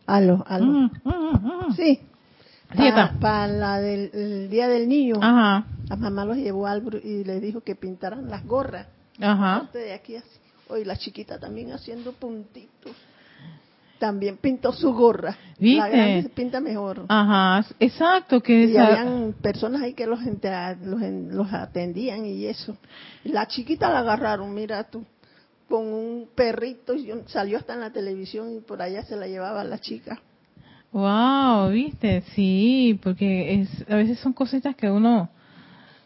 Aló, 0.05 0.43
aló. 0.47 0.65
Mm, 0.65 0.91
mm, 1.03 1.69
mm, 1.69 1.75
sí. 1.75 1.99
Para 3.19 3.47
la 3.47 3.79
del 3.79 4.49
Día 4.49 4.67
del 4.67 4.87
Niño, 4.87 5.15
Ajá. 5.21 5.65
la 5.87 5.95
mamá 5.95 6.23
los 6.25 6.37
llevó 6.37 6.67
al 6.67 6.83
y 7.03 7.23
le 7.23 7.39
dijo 7.39 7.61
que 7.61 7.75
pintaran 7.75 8.29
las 8.29 8.45
gorras. 8.45 8.87
Ajá. 9.19 9.69
De 9.73 9.93
aquí 9.93 10.15
así. 10.15 10.27
Hoy 10.67 10.85
la 10.85 10.95
chiquita 10.97 11.39
también 11.39 11.71
haciendo 11.71 12.11
puntitos 12.13 12.95
también 13.99 14.37
pintó 14.37 14.71
su 14.71 14.93
gorra. 14.93 15.37
¿Viste? 15.59 15.77
La 15.77 15.89
grande 15.89 16.23
se 16.23 16.29
pinta 16.29 16.59
mejor. 16.59 17.05
Ajá, 17.09 17.67
exacto. 17.79 18.41
Que 18.41 18.65
y 18.65 18.77
habían 18.77 19.35
personas 19.41 19.81
ahí 19.81 19.93
que 19.93 20.07
los, 20.07 20.19
los, 20.23 21.01
los 21.01 21.53
atendían 21.53 22.25
y 22.25 22.45
eso. 22.45 22.77
La 23.25 23.47
chiquita 23.47 23.91
la 23.91 23.99
agarraron, 23.99 24.53
mira 24.53 24.85
tú, 24.85 25.03
con 25.67 25.85
un 25.85 26.29
perrito, 26.33 26.95
y 26.95 27.11
salió 27.27 27.57
hasta 27.57 27.73
en 27.73 27.81
la 27.81 27.91
televisión 27.91 28.55
y 28.55 28.61
por 28.61 28.81
allá 28.81 29.03
se 29.03 29.17
la 29.17 29.27
llevaba 29.27 29.63
la 29.63 29.77
chica. 29.79 30.19
Wow, 30.91 31.69
viste, 31.69 32.21
sí, 32.33 32.99
porque 33.03 33.61
es, 33.61 33.85
a 33.87 33.95
veces 33.95 34.17
son 34.19 34.33
cositas 34.33 34.75
que 34.75 34.89
uno, 34.89 35.29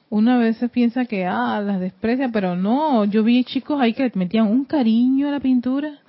uno 0.10 0.32
a 0.32 0.38
veces 0.40 0.70
piensa 0.72 1.06
que, 1.06 1.26
ah, 1.26 1.62
las 1.62 1.80
desprecia, 1.80 2.30
pero 2.34 2.58
no, 2.58 3.06
yo 3.06 3.24
vi 3.24 3.46
chicos 3.46 3.80
ahí 3.80 3.94
que 3.94 4.12
metían 4.16 4.48
un 4.48 4.66
cariño 4.66 5.30
a 5.30 5.32
la 5.32 5.40
pintura 5.40 6.02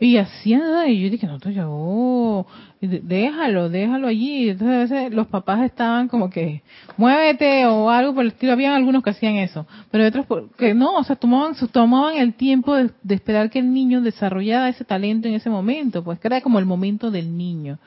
y 0.00 0.16
hacía, 0.16 0.88
y 0.88 1.02
yo 1.02 1.10
dije, 1.10 1.26
no, 1.26 1.38
yo, 1.38 1.68
oh, 1.70 2.46
déjalo, 2.80 3.68
déjalo 3.68 4.08
allí. 4.08 4.50
Entonces 4.50 4.76
a 4.76 4.80
veces 4.80 5.14
los 5.14 5.26
papás 5.26 5.62
estaban 5.62 6.08
como 6.08 6.30
que, 6.30 6.62
muévete 6.96 7.66
o 7.66 7.90
algo 7.90 8.14
por 8.14 8.22
el 8.24 8.28
estilo. 8.28 8.52
Habían 8.52 8.74
algunos 8.74 9.02
que 9.02 9.10
hacían 9.10 9.36
eso, 9.36 9.66
pero 9.90 10.06
otros 10.06 10.26
que 10.56 10.74
no, 10.74 10.94
o 10.96 11.04
sea, 11.04 11.16
tomaban, 11.16 11.54
tomaban 11.70 12.16
el 12.16 12.34
tiempo 12.34 12.74
de, 12.74 12.90
esperar 13.08 13.50
que 13.50 13.58
el 13.58 13.72
niño 13.72 14.00
desarrollara 14.00 14.68
ese 14.68 14.84
talento 14.84 15.28
en 15.28 15.34
ese 15.34 15.50
momento, 15.50 16.02
pues 16.02 16.18
que 16.18 16.28
era 16.28 16.40
como 16.40 16.58
el 16.58 16.66
momento 16.66 17.10
del 17.10 17.36
niño, 17.36 17.78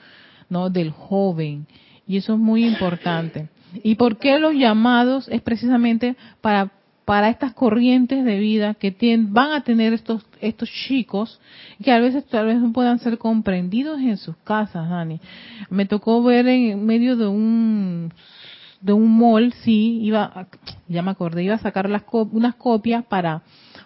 ¿no? 0.50 0.70
Del 0.70 0.92
joven. 0.92 1.68
Y 2.08 2.18
eso 2.18 2.34
es 2.34 2.40
muy 2.40 2.66
importante. 2.66 3.50
¿Y 3.84 3.96
por 3.96 4.18
qué 4.18 4.40
los 4.40 4.54
llamados? 4.54 5.28
Es 5.28 5.42
precisamente 5.42 6.16
para 6.42 6.72
para 7.06 7.30
estas 7.30 7.54
corrientes 7.54 8.26
de 8.26 8.40
vida 8.40 8.74
que 8.74 8.92
tienen, 8.92 9.32
van 9.32 9.52
a 9.52 9.64
tener 9.64 9.94
estos 9.94 10.26
estos 10.42 10.70
chicos 10.70 11.40
que 11.84 11.92
a 11.92 12.00
veces 12.00 12.26
tal 12.26 12.48
vez 12.48 12.60
no 12.60 12.74
puedan 12.74 13.00
ser 13.00 13.20
comprendidos 13.20 14.00
en 14.00 14.18
sus 14.18 14.36
casas, 14.38 14.90
Dani. 14.90 15.22
Me 15.70 15.86
tocó 15.86 16.24
ver 16.24 16.48
en 16.48 16.84
medio 16.86 17.16
de 17.16 17.28
un 17.28 18.12
de 18.82 18.94
un 18.94 19.18
mall, 19.18 19.54
sí, 19.64 20.00
iba, 20.02 20.48
ya 20.88 21.02
me 21.02 21.12
acordé, 21.12 21.44
iba 21.44 21.56
a 21.56 21.60
sacar 21.60 21.90
las 21.90 22.04
unas 22.12 22.56
copias 22.56 23.06
para 23.06 23.44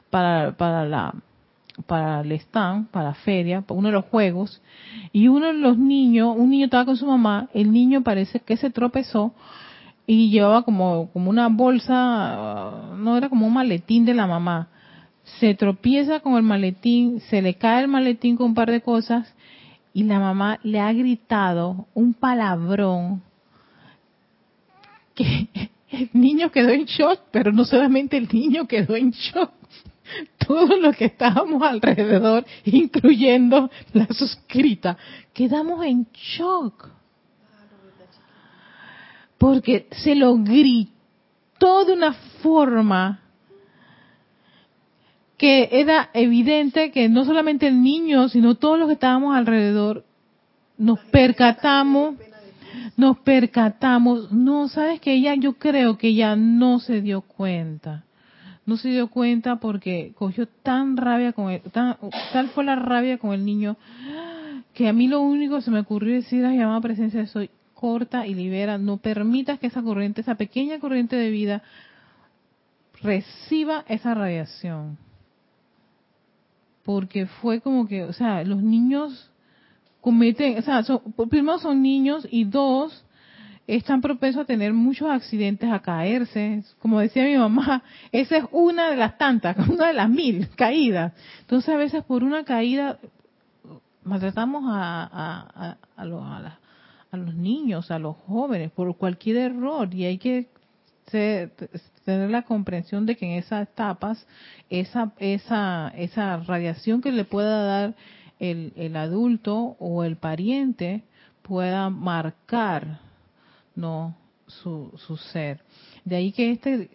para 0.10 0.56
para 0.58 0.86
la 0.86 1.14
para 1.86 2.22
el 2.22 2.32
stand, 2.34 2.88
para 2.88 3.10
la 3.10 3.14
feria, 3.14 3.62
para 3.62 3.78
uno 3.78 3.90
de 3.90 3.94
los 3.94 4.06
juegos, 4.06 4.62
y 5.14 5.28
uno 5.28 5.48
de 5.48 5.54
los 5.54 5.78
niños, 5.78 6.36
un 6.38 6.50
niño 6.50 6.66
estaba 6.66 6.86
con 6.86 6.98
su 6.98 7.06
mamá, 7.06 7.48
el 7.54 7.72
niño 7.72 8.02
parece 8.02 8.42
que 8.42 8.58
se 8.58 8.70
tropezó 8.70 9.34
y 10.12 10.32
llevaba 10.32 10.64
como, 10.64 11.12
como 11.14 11.30
una 11.30 11.50
bolsa, 11.50 12.96
no 12.98 13.16
era 13.16 13.30
como 13.30 13.46
un 13.46 13.54
maletín 13.54 14.06
de 14.06 14.16
la 14.16 14.26
mamá. 14.26 14.68
Se 15.40 15.54
tropieza 15.54 16.20
con 16.22 16.36
el 16.36 16.42
maletín, 16.42 17.20
se 17.30 17.44
le 17.44 17.54
cae 17.54 17.84
el 17.84 17.90
maletín 17.90 18.36
con 18.36 18.48
un 18.48 18.54
par 18.56 18.72
de 18.72 18.82
cosas 18.82 19.32
y 19.94 20.02
la 20.02 20.20
mamá 20.20 20.58
le 20.64 20.80
ha 20.80 20.92
gritado 20.94 21.86
un 21.94 22.16
palabrón 22.16 23.22
que 25.14 25.48
el 25.92 26.10
niño 26.14 26.50
quedó 26.50 26.70
en 26.70 26.86
shock, 26.86 27.20
pero 27.30 27.52
no 27.52 27.64
solamente 27.64 28.18
el 28.18 28.30
niño 28.34 28.68
quedó 28.68 28.96
en 28.96 29.12
shock, 29.12 29.52
todos 30.48 30.80
los 30.82 30.96
que 30.98 31.06
estábamos 31.06 31.62
alrededor, 31.62 32.48
incluyendo 32.66 33.70
la 33.94 34.08
suscrita, 34.08 34.98
quedamos 35.34 35.86
en 35.86 36.08
shock 36.14 36.99
porque 39.40 39.88
se 39.92 40.14
lo 40.14 40.36
gritó 40.36 41.86
de 41.86 41.94
una 41.94 42.14
forma 42.44 43.22
que 45.38 45.70
era 45.72 46.10
evidente 46.14 46.92
que 46.92 47.08
no 47.08 47.24
solamente 47.24 47.68
el 47.68 47.82
niño, 47.82 48.28
sino 48.28 48.56
todos 48.56 48.78
los 48.78 48.88
que 48.90 48.94
estábamos 48.94 49.36
alrededor 49.36 50.04
nos 50.78 51.00
percatamos, 51.12 52.16
nos 52.98 53.20
percatamos, 53.20 54.32
no, 54.32 54.68
sabes 54.68 55.00
que 55.00 55.14
ella, 55.14 55.36
yo 55.36 55.54
creo 55.54 55.98
que 55.98 56.10
ella 56.10 56.36
no 56.36 56.80
se 56.80 57.02
dio 57.02 57.22
cuenta, 57.22 58.04
no 58.66 58.76
se 58.76 58.90
dio 58.90 59.08
cuenta 59.08 59.58
porque 59.58 60.12
cogió 60.16 60.48
tan 60.48 60.98
rabia 60.98 61.32
con 61.32 61.50
él, 61.50 61.62
tal 61.72 62.50
fue 62.54 62.66
la 62.66 62.76
rabia 62.76 63.18
con 63.18 63.34
el 63.34 63.46
niño, 63.46 63.78
que 64.74 64.90
a 64.90 64.94
mí 64.94 65.08
lo 65.08 65.22
único 65.22 65.56
que 65.56 65.62
se 65.62 65.72
me 65.72 65.80
ocurrió 65.80 66.16
decir, 66.16 66.42
la 66.42 66.54
llamada 66.54 66.82
presencia 66.82 67.22
de 67.22 67.28
soy, 67.28 67.50
corta 67.80 68.28
y 68.28 68.34
libera, 68.34 68.78
no 68.78 68.98
permitas 68.98 69.58
que 69.58 69.68
esa 69.68 69.82
corriente, 69.82 70.20
esa 70.20 70.36
pequeña 70.36 70.80
corriente 70.80 71.16
de 71.16 71.30
vida 71.30 71.64
reciba 73.02 73.86
esa 73.88 74.14
radiación. 74.14 74.98
Porque 76.84 77.26
fue 77.26 77.62
como 77.62 77.88
que, 77.88 78.04
o 78.04 78.12
sea, 78.12 78.44
los 78.44 78.62
niños 78.62 79.32
cometen, 80.02 80.58
o 80.58 80.62
sea, 80.62 80.84
primero 81.30 81.58
son 81.60 81.82
niños 81.82 82.28
y 82.30 82.44
dos, 82.44 83.06
están 83.66 84.02
propensos 84.02 84.42
a 84.42 84.46
tener 84.46 84.74
muchos 84.74 85.10
accidentes, 85.10 85.72
a 85.72 85.80
caerse. 85.80 86.66
Como 86.80 87.00
decía 87.00 87.24
mi 87.24 87.38
mamá, 87.38 87.82
esa 88.12 88.36
es 88.40 88.44
una 88.52 88.90
de 88.90 88.98
las 88.98 89.18
tantas, 89.18 89.56
una 89.70 89.88
de 89.88 89.94
las 89.94 90.10
mil 90.10 90.50
caídas. 90.50 91.14
Entonces 91.40 91.74
a 91.74 91.78
veces 91.78 92.04
por 92.04 92.26
una 92.26 92.44
caída 92.44 93.00
maltratamos 94.04 94.66
a, 94.68 95.04
a, 95.04 95.78
a, 95.96 96.04
a, 96.04 96.60
a 97.12 97.18
los 97.18 97.34
niños, 97.34 97.92
a 97.92 98.00
los 98.00 98.16
jóvenes, 98.28 98.72
por 98.72 98.96
cualquier 98.96 99.38
error. 99.38 99.94
Y 99.94 100.06
hay 100.06 100.18
que 100.18 100.48
tener 102.06 102.30
la 102.30 102.44
comprensión 102.44 103.06
de 103.06 103.16
que 103.16 103.26
en 103.26 103.40
esas 103.40 103.68
etapas 103.68 104.28
esa 104.70 105.12
esa 105.18 105.92
esa 105.96 106.38
radiación 106.38 107.02
que 107.02 107.12
le 107.12 107.26
pueda 107.26 107.64
dar 107.64 107.96
el, 108.40 108.74
el 108.76 108.96
adulto 108.96 109.76
o 109.80 110.04
el 110.04 110.18
pariente 110.18 111.04
pueda 111.42 111.90
marcar 111.90 113.00
no 113.76 114.16
su, 114.46 114.92
su 114.98 115.18
ser. 115.18 115.62
De 116.06 116.16
ahí 116.16 116.32
que 116.32 116.52
este 116.52 116.90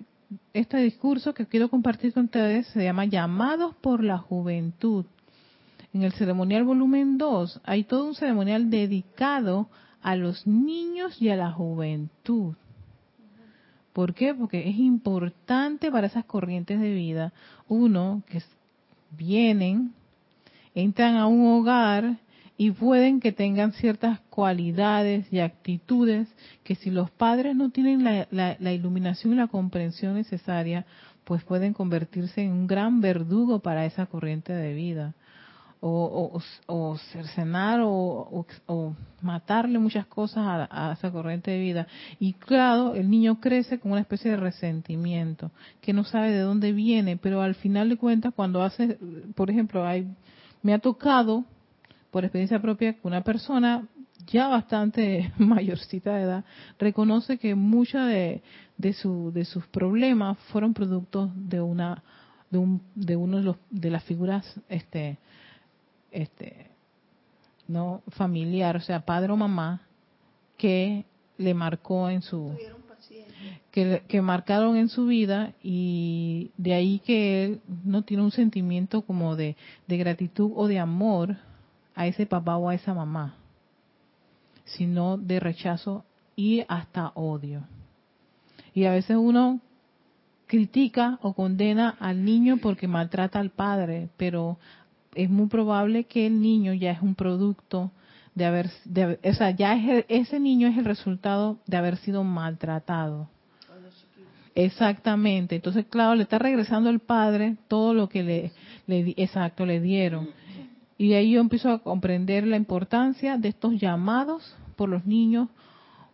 este 0.53 0.79
discurso 0.79 1.35
que 1.35 1.47
quiero 1.47 1.69
compartir 1.69 2.13
con 2.13 2.25
ustedes 2.25 2.67
se 2.69 2.83
llama 2.83 3.05
llamados 3.05 3.75
por 3.77 4.03
la 4.03 4.19
juventud. 4.19 5.07
En 5.93 6.03
el 6.03 6.13
ceremonial 6.13 6.65
volumen 6.65 7.19
2 7.19 7.61
hay 7.65 7.85
todo 7.85 8.07
un 8.07 8.15
ceremonial 8.15 8.71
dedicado 8.71 9.69
a 10.05 10.17
los 10.17 10.47
niños 10.47 11.21
y 11.21 11.31
a 11.31 11.37
la 11.37 11.51
juventud. 11.51 12.55
¿Por 13.95 14.13
qué? 14.13 14.35
Porque 14.35 14.69
es 14.69 14.77
importante 14.77 15.91
para 15.91 16.09
esas 16.09 16.27
corrientes 16.27 16.79
de 16.79 16.93
vida, 16.93 17.33
uno, 17.69 18.23
que 18.29 18.43
vienen, 19.17 19.95
entran 20.75 21.17
a 21.17 21.27
un 21.27 21.47
hogar 21.47 22.19
y 22.59 22.71
pueden 22.71 23.19
que 23.19 23.33
tengan 23.33 23.73
ciertas 23.73 24.21
cualidades 24.29 25.33
y 25.33 25.39
actitudes 25.39 26.29
que 26.65 26.75
si 26.75 26.91
los 26.91 27.11
padres 27.11 27.57
no 27.57 27.71
tienen 27.71 28.05
la, 28.05 28.29
la, 28.31 28.73
iluminación 28.73 29.33
y 29.33 29.37
la 29.37 29.47
comprensión 29.47 30.15
necesaria, 30.15 30.85
pues 31.25 31.43
pueden 31.45 31.73
convertirse 31.73 32.43
en 32.43 32.53
un 32.53 32.67
gran 32.67 33.01
verdugo 33.01 33.61
para 33.61 33.87
esa 33.87 34.05
corriente 34.05 34.53
de 34.53 34.75
vida 34.75 35.15
o, 35.87 36.41
o, 36.67 36.97
cercenar 37.13 37.81
o, 37.83 38.47
matarle 39.21 39.79
muchas 39.79 40.07
cosas 40.07 40.67
a, 40.71 40.93
esa 40.93 41.13
corriente 41.13 41.51
de 41.51 41.59
vida. 41.59 41.87
Y 42.19 42.33
claro, 42.33 42.95
el 42.95 43.11
niño 43.11 43.39
crece 43.39 43.79
con 43.79 43.93
una 43.93 44.01
especie 44.01 44.31
de 44.31 44.39
resentimiento 44.39 45.51
que 45.83 45.93
no 45.93 46.05
sabe 46.05 46.31
de 46.31 46.41
dónde 46.41 46.73
viene, 46.73 47.19
pero 47.19 47.43
al 47.43 47.55
final 47.55 47.91
de 47.91 47.99
cuentas, 47.99 48.33
cuando 48.35 48.63
hace, 48.63 48.99
por 49.35 49.51
ejemplo, 49.51 49.87
hay, 49.87 50.07
me 50.63 50.73
ha 50.73 50.79
tocado, 50.79 51.45
por 52.11 52.25
experiencia 52.25 52.63
propia, 52.63 52.95
que 52.95 53.07
una 53.07 53.23
persona 53.23 53.87
ya 54.27 54.49
bastante 54.49 55.33
mayorcita 55.39 56.15
de 56.15 56.23
edad 56.23 56.45
reconoce 56.79 57.37
que 57.37 57.55
muchos 57.55 58.07
de, 58.07 58.43
de, 58.79 58.93
su, 58.95 59.33
de 59.35 59.45
sus 59.45 59.67
problemas 59.67 60.39
fueron 60.51 60.73
productos 60.73 61.31
de 61.35 61.61
una 61.61 62.03
de, 62.51 62.59
un, 62.59 62.83
de 62.95 63.17
uno 63.17 63.39
de, 63.39 63.43
los, 63.43 63.57
de 63.69 63.91
las 63.91 64.05
figuras 64.05 64.61
este 64.69 65.19
este 66.15 66.71
no 67.67 68.03
familiar, 68.09 68.77
o 68.77 68.81
sea, 68.81 69.01
padre 69.01 69.33
o 69.33 69.37
mamá, 69.37 69.83
que 70.57 71.05
le 71.39 71.55
marcó 71.55 72.09
en 72.09 72.23
su 72.23 72.57
que, 73.71 74.03
que, 74.07 74.23
marcaron 74.23 74.77
en 74.77 74.89
su 74.89 75.07
vida 75.07 75.53
y 75.63 76.53
de 76.57 76.75
ahí 76.75 77.01
que 77.01 77.45
él 77.45 77.61
no 77.85 78.03
tiene 78.03 78.23
un 78.23 78.31
sentimiento 78.31 79.03
como 79.03 79.35
de, 79.35 79.57
de 79.89 79.97
gratitud 79.97 80.53
o 80.55 80.69
de 80.69 80.79
amor 80.79 81.37
a 81.95 82.07
ese 82.07 82.25
papá 82.25 82.57
o 82.57 82.69
a 82.69 82.75
esa 82.75 82.95
mamá, 82.95 83.35
sino 84.65 85.19
de 85.19 85.41
rechazo 85.41 86.05
y 86.37 86.65
hasta 86.69 87.13
odio. 87.15 87.65
Y 88.75 88.85
a 88.85 88.93
veces 88.93 89.17
uno 89.17 89.61
critica 90.47 91.19
o 91.23 91.33
condena 91.33 91.97
al 91.99 92.25
niño 92.25 92.59
porque 92.59 92.87
maltrata 92.87 93.41
al 93.41 93.51
padre, 93.51 94.09
pero 94.17 94.59
es 95.15 95.31
muy 95.31 95.47
probable 95.47 96.05
que 96.05 96.27
el 96.27 96.41
niño 96.41 96.73
ya 96.75 96.93
es 96.93 97.03
un 97.03 97.15
producto 97.15 97.91
de 98.35 98.45
haber, 98.45 98.71
de, 98.85 99.19
o 99.23 99.35
sea, 99.35 99.51
ya 99.51 99.75
es 99.75 100.05
ese 100.09 100.41
niño 100.41 100.69
es 100.69 100.77
el 100.77 100.85
resultado 100.85 101.59
de 101.67 101.77
haber 101.77 101.97
sido 101.99 102.25
maltratado. 102.25 103.29
Exactamente. 104.55 105.57
Entonces, 105.57 105.85
claro, 105.87 106.15
le 106.15 106.23
está 106.23 106.39
regresando 106.39 106.89
al 106.89 107.01
padre 107.01 107.57
todo 107.67 107.93
lo 107.93 108.09
que 108.09 108.23
le, 108.23 108.53
le, 108.87 109.15
exacto, 109.17 109.67
le 109.67 109.81
dieron. 109.81 110.29
Y 110.97 111.09
de 111.09 111.17
ahí 111.17 111.33
yo 111.33 111.41
empiezo 111.41 111.71
a 111.71 111.81
comprender 111.81 112.47
la 112.47 112.57
importancia 112.57 113.37
de 113.37 113.49
estos 113.49 113.81
llamados 113.81 114.55
por 114.77 114.89
los 114.89 115.05
niños, 115.07 115.49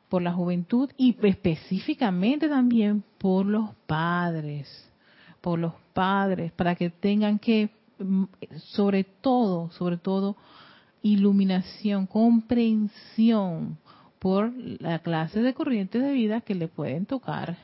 por 0.08 0.22
la 0.22 0.32
juventud 0.32 0.90
y 0.96 1.16
específicamente 1.22 2.48
también 2.48 3.04
por 3.18 3.44
los 3.44 3.70
padres, 3.86 4.90
por 5.40 5.58
los 5.58 5.74
padres, 5.92 6.50
para 6.52 6.74
que 6.74 6.88
tengan 6.88 7.38
que, 7.38 7.68
sobre 8.72 9.04
todo, 9.04 9.70
sobre 9.72 9.96
todo, 9.96 10.36
iluminación, 11.02 12.06
comprensión 12.06 13.78
por 14.18 14.52
la 14.54 14.98
clase 14.98 15.40
de 15.40 15.54
corrientes 15.54 16.02
de 16.02 16.12
vida 16.12 16.40
que 16.40 16.54
le 16.54 16.68
pueden 16.68 17.06
tocar, 17.06 17.56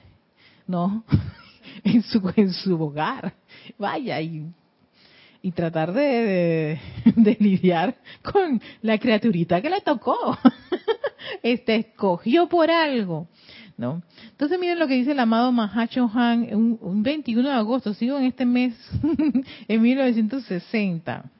¿no? 0.66 1.04
en 1.84 2.02
su 2.02 2.32
en 2.36 2.52
su 2.52 2.80
hogar. 2.82 3.34
Vaya 3.78 4.20
y 4.20 5.52
tratar 5.52 5.92
de, 5.92 6.80
de, 7.04 7.36
lidiar 7.38 7.94
con 8.22 8.60
la 8.82 8.98
criaturita 8.98 9.60
que 9.60 9.70
le 9.70 9.80
tocó. 9.80 10.36
este 11.42 11.76
escogió 11.76 12.48
por 12.48 12.70
algo. 12.70 13.28
¿No? 13.76 14.02
Entonces 14.30 14.58
miren 14.58 14.78
lo 14.78 14.86
que 14.86 14.94
dice 14.94 15.12
el 15.12 15.20
amado 15.20 15.52
Mahacho 15.52 16.10
Han 16.14 16.54
un, 16.54 16.78
un 16.80 17.02
21 17.02 17.48
de 17.48 17.54
agosto, 17.54 17.94
sigo 17.94 18.18
en 18.18 18.24
este 18.24 18.46
mes, 18.46 18.74
en 19.68 19.82
1960. 19.82 21.30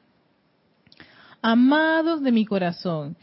Amados 1.41 2.21
de 2.23 2.31
mi 2.31 2.45
corazón, 2.45 3.15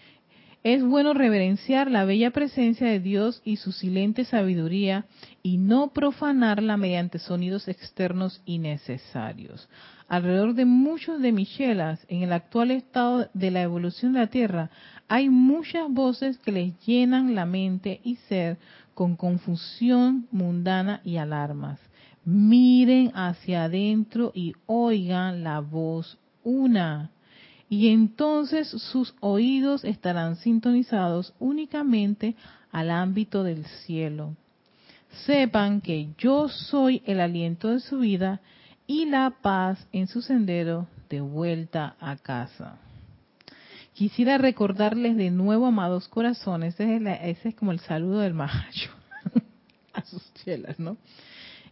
es 0.64 0.82
bueno 0.82 1.12
reverenciar 1.12 1.90
la 1.90 2.06
bella 2.06 2.30
presencia 2.30 2.86
de 2.88 2.98
Dios 2.98 3.42
y 3.44 3.56
su 3.56 3.70
silente 3.70 4.24
sabiduría 4.24 5.04
y 5.42 5.58
no 5.58 5.92
profanarla 5.92 6.78
mediante 6.78 7.18
sonidos 7.18 7.68
externos 7.68 8.40
innecesarios. 8.46 9.68
Alrededor 10.08 10.54
de 10.54 10.64
muchos 10.64 11.20
de 11.20 11.32
Michelas, 11.32 12.06
en 12.08 12.22
el 12.22 12.32
actual 12.32 12.70
estado 12.70 13.28
de 13.34 13.50
la 13.50 13.60
evolución 13.60 14.14
de 14.14 14.20
la 14.20 14.26
Tierra, 14.28 14.70
hay 15.06 15.28
muchas 15.28 15.90
voces 15.90 16.38
que 16.38 16.52
les 16.52 16.86
llenan 16.86 17.34
la 17.34 17.44
mente 17.44 18.00
y 18.02 18.16
ser 18.16 18.56
con 18.94 19.16
confusión 19.16 20.26
mundana 20.30 21.00
y 21.04 21.16
alarmas. 21.16 21.78
Miren 22.24 23.12
hacia 23.14 23.64
adentro 23.64 24.32
y 24.34 24.54
oigan 24.66 25.44
la 25.44 25.60
voz 25.60 26.18
una 26.42 27.10
y 27.68 27.88
entonces 27.88 28.68
sus 28.68 29.14
oídos 29.20 29.84
estarán 29.84 30.36
sintonizados 30.36 31.34
únicamente 31.38 32.36
al 32.70 32.90
ámbito 32.90 33.42
del 33.42 33.64
cielo. 33.64 34.36
Sepan 35.26 35.80
que 35.80 36.08
yo 36.18 36.48
soy 36.48 37.02
el 37.04 37.20
aliento 37.20 37.68
de 37.68 37.80
su 37.80 37.98
vida 37.98 38.40
y 38.86 39.06
la 39.06 39.34
paz 39.42 39.86
en 39.92 40.06
su 40.06 40.22
sendero 40.22 40.86
de 41.08 41.20
vuelta 41.20 41.96
a 42.00 42.16
casa. 42.16 42.78
Quisiera 43.94 44.38
recordarles 44.38 45.16
de 45.16 45.30
nuevo, 45.30 45.66
amados 45.66 46.08
corazones, 46.08 46.74
ese 46.80 47.48
es, 47.48 47.54
como 47.54 47.70
el 47.70 47.78
saludo 47.78 48.18
del 48.18 48.34
macho 48.34 48.90
a 49.92 50.02
sus 50.02 50.34
chelas, 50.34 50.80
¿no? 50.80 50.96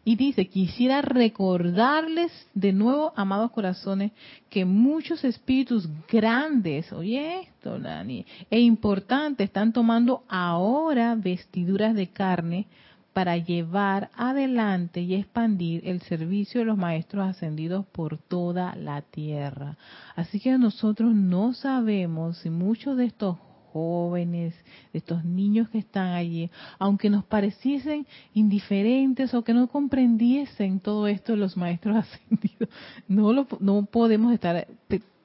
Y 0.05 0.17
dice, 0.17 0.49
quisiera 0.49 1.03
recordarles 1.03 2.33
de 2.55 2.73
nuevo, 2.73 3.13
amados 3.17 3.51
corazones, 3.51 4.13
que 4.51 4.65
muchos 4.65 5.25
espíritus 5.25 5.89
grandes, 6.09 6.93
oye 6.93 7.41
esto, 7.43 7.79
Dani, 7.79 8.25
e 8.51 8.61
importantes 8.61 9.45
están 9.45 9.73
tomando 9.73 10.25
ahora 10.29 11.17
vestiduras 11.17 11.95
de 11.95 12.09
carne 12.09 12.67
para 13.13 13.37
llevar 13.37 14.11
adelante 14.15 15.01
y 15.01 15.15
expandir 15.15 15.87
el 15.87 16.01
servicio 16.03 16.61
de 16.61 16.67
los 16.67 16.79
maestros 16.79 17.29
ascendidos 17.29 17.87
por 17.87 18.19
toda 18.19 18.75
la 18.77 19.03
tierra. 19.03 19.77
Así 20.17 20.41
que 20.41 20.57
nosotros 20.59 21.15
no 21.15 21.53
sabemos 21.53 22.39
si 22.39 22.51
muchos 22.51 22.97
de 22.97 23.07
estos 23.07 23.37
jóvenes, 23.73 24.55
de 24.93 24.99
estos 24.99 25.25
niños 25.25 25.69
que 25.71 25.79
están 25.79 26.09
allí, 26.09 26.51
aunque 26.79 27.09
nos 27.09 27.25
pareciesen 27.25 28.07
indiferentes 28.35 29.33
o 29.35 29.43
que 29.43 29.55
no 29.55 29.69
comprendiesen 29.69 30.81
todo 30.81 31.07
esto 31.07 31.37
los 31.37 31.57
maestros 31.57 31.97
ascendidos, 32.05 32.69
no, 33.09 33.33
lo, 33.33 33.47
no 33.61 33.85
podemos 33.87 34.33
estar 34.33 34.67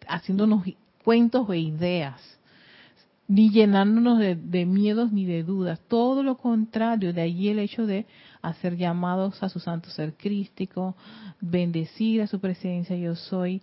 haciéndonos 0.07 0.63
cuentos 1.03 1.47
o 1.47 1.53
ideas, 1.53 2.36
ni 3.27 3.49
llenándonos 3.49 4.19
de, 4.19 4.35
de 4.35 4.65
miedos 4.65 5.11
ni 5.11 5.25
de 5.25 5.43
dudas, 5.43 5.79
todo 5.87 6.23
lo 6.23 6.37
contrario, 6.37 7.13
de 7.13 7.21
allí 7.21 7.49
el 7.49 7.59
hecho 7.59 7.85
de 7.85 8.05
hacer 8.41 8.77
llamados 8.77 9.43
a 9.43 9.49
su 9.49 9.59
santo 9.59 9.89
ser 9.89 10.15
crístico, 10.15 10.95
bendecir 11.41 12.21
a 12.21 12.27
su 12.27 12.39
presencia, 12.39 12.95
yo 12.95 13.15
soy 13.15 13.61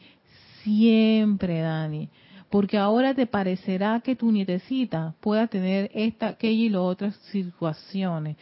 siempre, 0.63 1.61
Dani, 1.61 2.09
porque 2.51 2.79
ahora 2.79 3.15
te 3.15 3.27
parecerá 3.27 4.01
que 4.01 4.17
tu 4.17 4.31
nietecita 4.31 5.15
pueda 5.21 5.47
tener 5.47 5.91
esta, 5.95 6.29
aquella 6.29 6.65
y 6.65 6.69
las 6.69 6.83
otras 6.83 7.17
situaciones. 7.33 8.37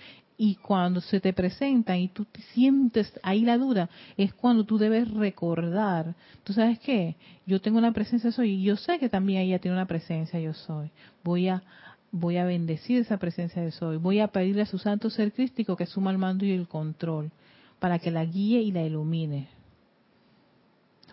Y 0.44 0.56
cuando 0.56 1.00
se 1.00 1.20
te 1.20 1.32
presentan 1.32 1.98
y 1.98 2.08
tú 2.08 2.24
te 2.24 2.42
sientes 2.52 3.12
ahí 3.22 3.42
la 3.42 3.56
duda, 3.56 3.88
es 4.16 4.34
cuando 4.34 4.64
tú 4.64 4.76
debes 4.76 5.08
recordar, 5.08 6.16
tú 6.42 6.52
sabes 6.52 6.80
qué, 6.80 7.14
yo 7.46 7.60
tengo 7.60 7.78
una 7.78 7.92
presencia 7.92 8.32
soy 8.32 8.54
y 8.54 8.62
yo 8.64 8.76
sé 8.76 8.98
que 8.98 9.08
también 9.08 9.42
ella 9.42 9.60
tiene 9.60 9.76
una 9.76 9.86
presencia 9.86 10.40
yo 10.40 10.52
soy. 10.52 10.90
Voy 11.22 11.46
a 11.46 11.62
voy 12.10 12.38
a 12.38 12.44
bendecir 12.44 12.98
esa 12.98 13.18
presencia 13.18 13.62
de 13.62 13.70
soy, 13.70 13.98
voy 13.98 14.18
a 14.18 14.26
pedirle 14.26 14.62
a 14.62 14.66
su 14.66 14.78
santo 14.78 15.10
ser 15.10 15.30
crístico 15.32 15.76
que 15.76 15.86
suma 15.86 16.10
el 16.10 16.18
mando 16.18 16.44
y 16.44 16.50
el 16.50 16.66
control 16.66 17.30
para 17.78 18.00
que 18.00 18.10
la 18.10 18.24
guíe 18.24 18.62
y 18.62 18.72
la 18.72 18.82
ilumine. 18.82 19.46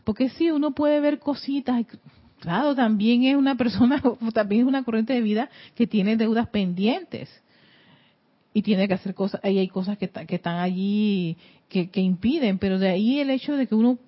Porque 0.06 0.30
sí, 0.30 0.50
uno 0.50 0.72
puede 0.72 1.00
ver 1.02 1.20
cositas, 1.20 1.86
Claro, 2.39 2.74
también 2.74 3.26
es 3.26 3.36
una 3.36 3.56
persona, 3.56 4.02
también 4.34 4.62
es 4.63 4.68
una 4.68 4.84
corriente 4.84 5.13
de 5.13 5.22
vida 5.22 5.52
que 5.76 5.86
tiene 5.86 6.18
deudas 6.18 6.48
pendientes 6.48 7.30
y 8.54 8.62
tiene 8.62 8.88
que 8.88 8.96
hacer 8.96 9.14
cosas, 9.14 9.42
ahí 9.44 9.60
hay 9.60 9.68
cosas 9.68 9.98
que, 9.98 10.10
que 10.10 10.36
están 10.36 10.58
allí 10.58 11.38
que, 11.70 12.02
impiden, 12.02 12.58
pero 12.58 12.80
de 12.80 12.90
ahí 12.90 13.20
el 13.20 13.30
hecho 13.30 13.56
de 13.56 13.68
que 13.68 13.76
uno, 13.76 14.00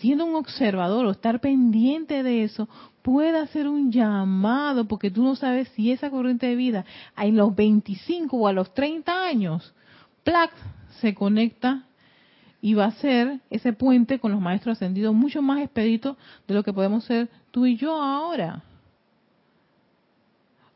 siendo 0.00 0.24
un 0.24 0.34
observador 0.34 1.06
o 1.06 1.10
estar 1.10 1.40
pendiente 1.40 2.22
de 2.22 2.42
eso, 2.42 2.68
pueda 3.02 3.42
hacer 3.42 3.68
un 3.68 3.92
llamado, 3.92 4.86
porque 4.86 5.10
tú 5.10 5.22
no 5.22 5.36
sabes 5.36 5.68
si 5.70 5.92
esa 5.92 6.10
corriente 6.10 6.46
de 6.46 6.56
vida 6.56 6.84
en 7.16 7.36
los 7.36 7.54
25 7.54 8.36
o 8.36 8.48
a 8.48 8.52
los 8.52 8.74
30 8.74 9.24
años, 9.24 9.72
plac, 10.24 10.52
se 11.00 11.14
conecta 11.14 11.84
y 12.60 12.74
va 12.74 12.86
a 12.86 12.92
ser 12.92 13.40
ese 13.50 13.72
puente 13.72 14.18
con 14.18 14.32
los 14.32 14.40
maestros 14.40 14.76
ascendidos 14.76 15.14
mucho 15.14 15.42
más 15.42 15.60
expedito 15.62 16.16
de 16.48 16.54
lo 16.54 16.64
que 16.64 16.72
podemos 16.72 17.04
ser 17.04 17.28
tú 17.52 17.66
y 17.66 17.76
yo 17.76 18.02
ahora. 18.02 18.64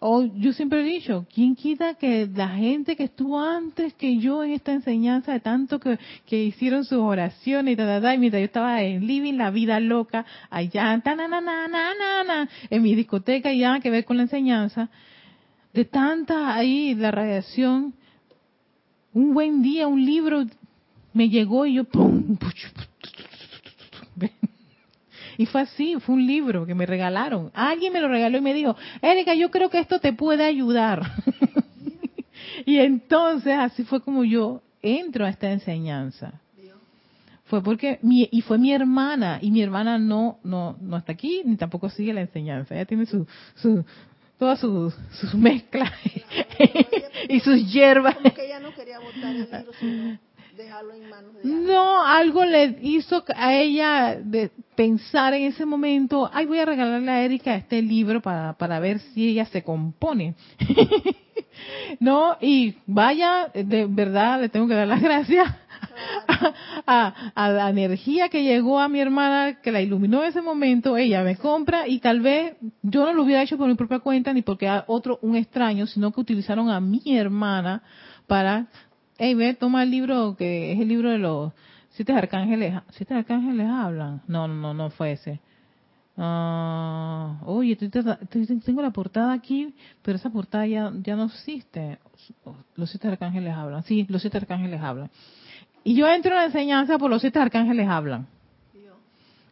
O 0.04 0.24
yo 0.24 0.52
siempre 0.52 0.80
he 0.80 0.82
dicho, 0.82 1.26
¿quién 1.32 1.54
quita 1.54 1.94
que 1.94 2.26
la 2.26 2.48
gente 2.48 2.96
que 2.96 3.04
estuvo 3.04 3.40
antes 3.40 3.94
que 3.94 4.18
yo 4.18 4.42
en 4.42 4.50
esta 4.50 4.72
enseñanza, 4.72 5.32
de 5.32 5.38
tanto 5.38 5.78
que, 5.78 5.96
que 6.26 6.42
hicieron 6.42 6.84
sus 6.84 6.98
oraciones 6.98 7.74
y 7.74 7.76
tal, 7.76 8.14
y 8.16 8.18
mientras 8.18 8.40
yo 8.40 8.46
estaba 8.46 8.82
en 8.82 9.06
living 9.06 9.34
la 9.34 9.52
vida 9.52 9.78
loca, 9.78 10.26
allá, 10.50 11.00
en 12.68 12.82
mi 12.82 12.96
discoteca 12.96 13.52
y 13.52 13.60
nada 13.60 13.78
que 13.78 13.90
ver 13.90 14.04
con 14.04 14.16
la 14.16 14.24
enseñanza, 14.24 14.90
de 15.72 15.84
tanta 15.84 16.52
ahí 16.52 16.96
la 16.96 17.12
radiación, 17.12 17.94
un 19.12 19.34
buen 19.34 19.62
día, 19.62 19.86
un 19.86 20.04
libro 20.04 20.44
me 21.12 21.28
llegó 21.28 21.64
y 21.64 21.74
yo 21.74 21.84
y 25.38 25.46
fue 25.46 25.62
así, 25.62 25.96
fue 26.00 26.14
un 26.16 26.26
libro 26.26 26.66
que 26.66 26.74
me 26.74 26.86
regalaron. 26.86 27.50
Alguien 27.54 27.92
me 27.92 28.00
lo 28.00 28.08
regaló 28.08 28.38
y 28.38 28.40
me 28.40 28.54
dijo, 28.54 28.76
Erika, 29.00 29.34
yo 29.34 29.50
creo 29.50 29.70
que 29.70 29.78
esto 29.78 29.98
te 29.98 30.12
puede 30.12 30.44
ayudar. 30.44 31.02
y 32.66 32.78
entonces 32.78 33.56
así 33.56 33.84
fue 33.84 34.00
como 34.02 34.24
yo 34.24 34.62
entro 34.82 35.24
a 35.24 35.30
esta 35.30 35.50
enseñanza. 35.50 36.40
Fue 37.44 37.62
porque 37.62 37.98
mi, 38.00 38.28
y 38.32 38.40
fue 38.40 38.56
mi 38.56 38.72
hermana 38.72 39.38
y 39.42 39.50
mi 39.50 39.60
hermana 39.60 39.98
no 39.98 40.38
no 40.42 40.74
no 40.80 40.96
está 40.96 41.12
aquí 41.12 41.42
ni 41.44 41.56
tampoco 41.56 41.90
sigue 41.90 42.14
la 42.14 42.22
enseñanza. 42.22 42.74
Ella 42.74 42.86
tiene 42.86 43.04
su 43.04 43.26
su 43.56 43.84
todas 44.38 44.58
sus, 44.58 44.92
sus 45.20 45.34
mezclas 45.34 45.92
y 47.28 47.38
sus 47.40 47.70
hierbas. 47.70 48.16
que 48.34 48.46
ella 48.46 48.58
no 48.58 48.74
quería 48.74 48.98
botar 48.98 49.36
el 49.36 49.42
libro, 49.42 49.72
sino 49.78 50.18
No, 51.44 52.04
algo 52.04 52.44
le 52.44 52.78
hizo 52.82 53.24
a 53.34 53.54
ella 53.54 54.16
de 54.22 54.50
pensar 54.74 55.34
en 55.34 55.44
ese 55.44 55.64
momento, 55.64 56.30
ay, 56.32 56.46
voy 56.46 56.58
a 56.58 56.64
regalarle 56.64 57.10
a 57.10 57.24
Erika 57.24 57.54
este 57.54 57.82
libro 57.82 58.20
para, 58.20 58.54
para 58.54 58.80
ver 58.80 58.98
si 58.98 59.28
ella 59.28 59.46
se 59.46 59.62
compone. 59.62 60.34
no, 62.00 62.36
y 62.40 62.74
vaya, 62.86 63.48
de 63.54 63.86
verdad 63.86 64.40
le 64.40 64.48
tengo 64.48 64.68
que 64.68 64.74
dar 64.74 64.88
las 64.88 65.00
gracias 65.00 65.54
a, 66.86 67.14
la 67.36 67.70
energía 67.70 68.28
que 68.28 68.42
llegó 68.42 68.80
a 68.80 68.88
mi 68.88 69.00
hermana, 69.00 69.60
que 69.60 69.72
la 69.72 69.80
iluminó 69.80 70.22
en 70.22 70.30
ese 70.30 70.42
momento, 70.42 70.96
ella 70.96 71.22
me 71.22 71.36
compra 71.36 71.86
y 71.86 71.98
tal 71.98 72.20
vez 72.20 72.54
yo 72.82 73.04
no 73.04 73.12
lo 73.12 73.22
hubiera 73.22 73.42
hecho 73.42 73.58
por 73.58 73.68
mi 73.68 73.74
propia 73.74 74.00
cuenta 74.00 74.32
ni 74.32 74.42
porque 74.42 74.68
a 74.68 74.84
otro, 74.86 75.18
un 75.22 75.36
extraño, 75.36 75.86
sino 75.86 76.12
que 76.12 76.20
utilizaron 76.20 76.70
a 76.70 76.80
mi 76.80 77.02
hermana 77.06 77.82
para, 78.26 78.66
hey, 79.22 79.34
ve, 79.34 79.54
toma 79.54 79.84
el 79.84 79.90
libro 79.92 80.34
que 80.36 80.72
es 80.72 80.80
el 80.80 80.88
libro 80.88 81.08
de 81.10 81.18
los 81.18 81.52
siete 81.90 82.12
arcángeles, 82.12 82.74
siete 82.90 83.14
arcángeles 83.14 83.68
hablan. 83.68 84.20
No, 84.26 84.48
no, 84.48 84.74
no, 84.74 84.90
fue 84.90 85.12
ese. 85.12 85.40
Uh, 86.16 87.36
oye, 87.46 87.76
tengo 87.76 88.82
la 88.82 88.90
portada 88.90 89.32
aquí, 89.32 89.74
pero 90.02 90.16
esa 90.16 90.28
portada 90.28 90.66
ya, 90.66 90.92
ya 91.04 91.14
no 91.14 91.26
existe. 91.26 91.98
Los 92.74 92.90
siete 92.90 93.06
arcángeles 93.06 93.54
hablan. 93.54 93.84
Sí, 93.84 94.06
los 94.08 94.22
siete 94.22 94.38
arcángeles 94.38 94.80
hablan. 94.80 95.08
Y 95.84 95.94
yo 95.94 96.08
entro 96.08 96.32
en 96.32 96.38
la 96.38 96.44
enseñanza 96.46 96.98
por 96.98 97.08
los 97.08 97.20
siete 97.20 97.38
arcángeles 97.38 97.88
hablan. 97.88 98.26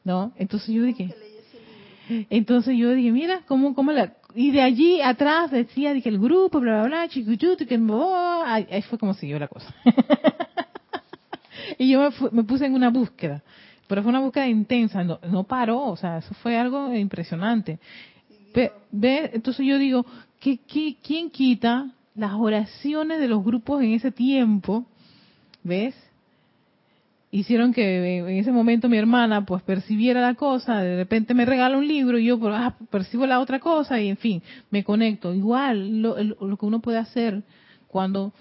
¿No? 0.02 0.32
Entonces 0.36 0.74
yo 0.74 0.82
dije, 0.82 1.14
entonces 2.28 2.76
yo 2.76 2.90
dije, 2.90 3.12
mira, 3.12 3.42
cómo, 3.46 3.74
cómo 3.74 3.92
la, 3.92 4.14
y 4.34 4.50
de 4.50 4.62
allí 4.62 5.00
atrás 5.00 5.50
decía 5.50 5.98
que 6.00 6.08
el 6.08 6.18
grupo, 6.18 6.60
bla, 6.60 6.80
bla, 6.80 6.88
bla, 6.88 7.08
chicuchutu, 7.08 7.66
que 7.66 7.80
ahí 8.46 8.82
fue 8.82 8.98
como 8.98 9.14
siguió 9.14 9.38
la 9.38 9.48
cosa. 9.48 9.74
y 11.78 11.90
yo 11.90 12.10
me, 12.32 12.44
puse 12.44 12.66
en 12.66 12.74
una 12.74 12.90
búsqueda, 12.90 13.42
pero 13.86 14.02
fue 14.02 14.10
una 14.10 14.20
búsqueda 14.20 14.48
intensa, 14.48 15.02
no, 15.04 15.18
no 15.28 15.44
paró, 15.44 15.82
o 15.82 15.96
sea, 15.96 16.18
eso 16.18 16.34
fue 16.34 16.56
algo 16.56 16.94
impresionante. 16.94 17.78
Ve, 18.90 19.30
entonces 19.32 19.64
yo 19.64 19.78
digo, 19.78 20.04
¿qué, 20.40 20.58
qué, 20.58 20.96
quién 21.02 21.30
quita 21.30 21.90
las 22.14 22.32
oraciones 22.32 23.20
de 23.20 23.28
los 23.28 23.44
grupos 23.44 23.82
en 23.82 23.92
ese 23.92 24.10
tiempo? 24.10 24.86
¿Ves? 25.62 25.94
Hicieron 27.30 27.72
que 27.72 28.18
en 28.18 28.36
ese 28.36 28.52
momento 28.52 28.88
mi 28.88 28.98
hermana 28.98 29.44
pues 29.44 29.62
percibiera 29.62 30.20
la 30.20 30.34
cosa, 30.34 30.80
de 30.82 30.96
repente 30.96 31.34
me 31.34 31.44
regala 31.44 31.78
un 31.78 31.86
libro 31.86 32.18
y 32.18 32.26
yo 32.26 32.38
pues, 32.38 32.54
ah, 32.56 32.76
percibo 32.90 33.26
la 33.26 33.40
otra 33.40 33.60
cosa 33.60 34.00
y 34.00 34.08
en 34.08 34.16
fin, 34.16 34.42
me 34.70 34.84
conecto. 34.84 35.32
Igual 35.32 36.02
lo, 36.02 36.22
lo 36.22 36.56
que 36.56 36.66
uno 36.66 36.80
puede 36.80 36.98
hacer 36.98 37.42
cuando 37.86 38.32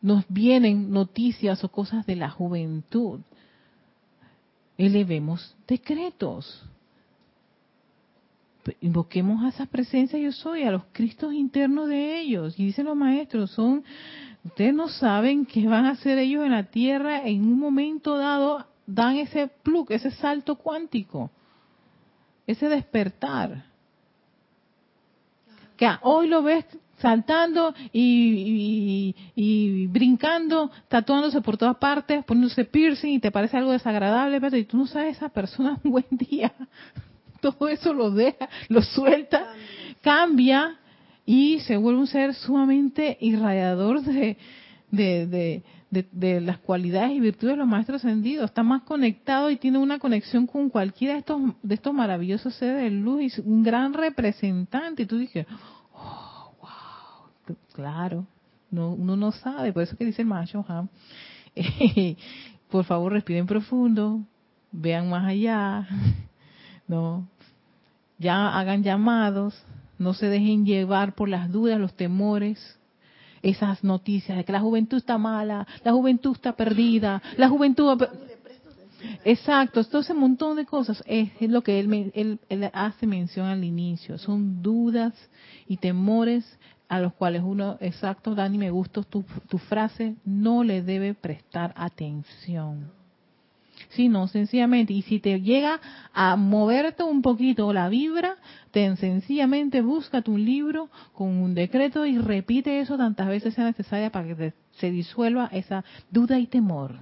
nos 0.00 0.24
vienen 0.28 0.90
noticias 0.90 1.64
o 1.64 1.70
cosas 1.70 2.04
de 2.06 2.16
la 2.16 2.30
juventud. 2.30 3.20
Elevemos 4.76 5.56
decretos. 5.66 6.62
Invoquemos 8.80 9.42
a 9.44 9.48
esa 9.48 9.66
presencia 9.66 10.18
yo 10.18 10.32
soy, 10.32 10.62
a 10.62 10.70
los 10.70 10.84
Cristos 10.92 11.34
internos 11.34 11.88
de 11.88 12.20
ellos. 12.20 12.58
Y 12.58 12.66
dicen 12.66 12.86
los 12.86 12.96
maestros, 12.96 13.50
son 13.50 13.84
Ustedes 14.44 14.74
no 14.74 14.88
saben 14.88 15.46
qué 15.46 15.66
van 15.66 15.86
a 15.86 15.92
hacer 15.92 16.18
ellos 16.18 16.44
en 16.44 16.52
la 16.52 16.64
Tierra 16.64 17.26
en 17.26 17.40
un 17.46 17.58
momento 17.58 18.18
dado, 18.18 18.66
dan 18.86 19.16
ese 19.16 19.48
plug, 19.48 19.90
ese 19.90 20.10
salto 20.10 20.56
cuántico, 20.56 21.30
ese 22.46 22.68
despertar. 22.68 23.64
Que 25.78 25.88
hoy 26.02 26.28
lo 26.28 26.42
ves 26.42 26.66
saltando 26.98 27.74
y, 27.90 29.14
brincando, 29.88 30.70
tatuándose 30.88 31.40
por 31.40 31.56
todas 31.56 31.76
partes, 31.78 32.22
poniéndose 32.24 32.66
piercing 32.66 33.14
y 33.14 33.18
te 33.20 33.32
parece 33.32 33.56
algo 33.56 33.72
desagradable, 33.72 34.42
pero 34.42 34.58
y 34.58 34.64
tú 34.64 34.76
no 34.76 34.86
sabes 34.86 35.16
esa 35.16 35.30
persona 35.30 35.80
un 35.84 35.90
buen 35.90 36.06
día. 36.10 36.52
Todo 37.52 37.68
eso 37.68 37.92
lo 37.92 38.10
deja, 38.10 38.48
lo 38.68 38.80
suelta, 38.80 39.52
cambia 40.00 40.78
y 41.26 41.60
se 41.60 41.76
vuelve 41.76 42.00
un 42.00 42.06
ser 42.06 42.34
sumamente 42.34 43.18
irradiador 43.20 44.00
de, 44.02 44.38
de, 44.90 45.62
de, 45.90 46.40
las 46.40 46.58
cualidades 46.58 47.12
y 47.12 47.20
virtudes 47.20 47.54
de 47.54 47.58
los 47.58 47.68
maestros 47.68 48.02
ascendidos. 48.02 48.46
Está 48.46 48.62
más 48.62 48.82
conectado 48.82 49.50
y 49.50 49.56
tiene 49.56 49.78
una 49.78 49.98
conexión 49.98 50.46
con 50.46 50.70
cualquiera 50.70 51.14
de 51.14 51.20
estos, 51.20 51.40
de 51.62 51.74
estos 51.74 51.92
maravillosos 51.92 52.54
seres 52.54 52.82
de 52.82 52.90
luz 52.90 53.38
y 53.38 53.40
un 53.42 53.62
gran 53.62 53.92
representante. 53.92 55.02
Y 55.02 55.06
tú 55.06 55.18
dices, 55.18 55.46
oh, 55.92 56.54
wow, 56.62 57.56
claro, 57.74 58.26
no, 58.70 58.90
uno 58.92 59.16
no 59.16 59.32
sabe, 59.32 59.72
por 59.72 59.82
eso 59.82 59.96
que 59.96 60.06
dice 60.06 60.22
el 60.22 60.28
macho, 60.28 60.64
por 62.70 62.84
favor 62.84 63.12
respiren 63.12 63.46
profundo, 63.46 64.22
vean 64.72 65.08
más 65.08 65.26
allá, 65.26 65.86
no, 66.88 67.28
ya 68.24 68.58
hagan 68.58 68.82
llamados, 68.82 69.54
no 69.98 70.14
se 70.14 70.26
dejen 70.26 70.64
llevar 70.64 71.14
por 71.14 71.28
las 71.28 71.52
dudas, 71.52 71.78
los 71.78 71.94
temores, 71.94 72.80
esas 73.42 73.84
noticias 73.84 74.38
de 74.38 74.44
que 74.44 74.52
la 74.52 74.60
juventud 74.60 74.96
está 74.96 75.18
mala, 75.18 75.66
la 75.84 75.92
juventud 75.92 76.32
está 76.32 76.56
perdida, 76.56 77.22
la 77.36 77.48
juventud... 77.48 78.02
Exacto, 79.26 79.84
todo 79.84 80.00
ese 80.00 80.14
montón 80.14 80.56
de 80.56 80.64
cosas 80.64 81.04
es, 81.06 81.30
lo 81.42 81.62
que 81.62 81.78
él, 81.78 82.10
él, 82.48 82.70
hace 82.72 83.06
mención 83.06 83.46
al 83.46 83.62
inicio. 83.62 84.16
Son 84.16 84.62
dudas 84.62 85.12
y 85.68 85.76
temores 85.76 86.58
a 86.88 87.00
los 87.00 87.12
cuales 87.12 87.42
uno, 87.44 87.76
exacto, 87.80 88.34
Dani, 88.34 88.56
me 88.56 88.70
gustó 88.70 89.02
tu, 89.02 89.22
tu 89.46 89.58
frase, 89.58 90.16
no 90.24 90.64
le 90.64 90.80
debe 90.80 91.12
prestar 91.12 91.74
atención 91.76 93.03
sino 93.90 94.28
sencillamente, 94.28 94.92
y 94.92 95.02
si 95.02 95.20
te 95.20 95.40
llega 95.40 95.80
a 96.12 96.36
moverte 96.36 97.02
un 97.02 97.22
poquito 97.22 97.72
la 97.72 97.88
vibra, 97.88 98.36
ten 98.70 98.96
sencillamente 98.96 99.80
búscate 99.80 100.30
un 100.30 100.44
libro 100.44 100.90
con 101.12 101.28
un 101.28 101.54
decreto 101.54 102.06
y 102.06 102.18
repite 102.18 102.80
eso 102.80 102.96
tantas 102.96 103.28
veces 103.28 103.54
sea 103.54 103.64
necesaria 103.64 104.10
para 104.10 104.34
que 104.34 104.52
se 104.72 104.90
disuelva 104.90 105.48
esa 105.52 105.84
duda 106.10 106.38
y 106.38 106.46
temor, 106.46 106.96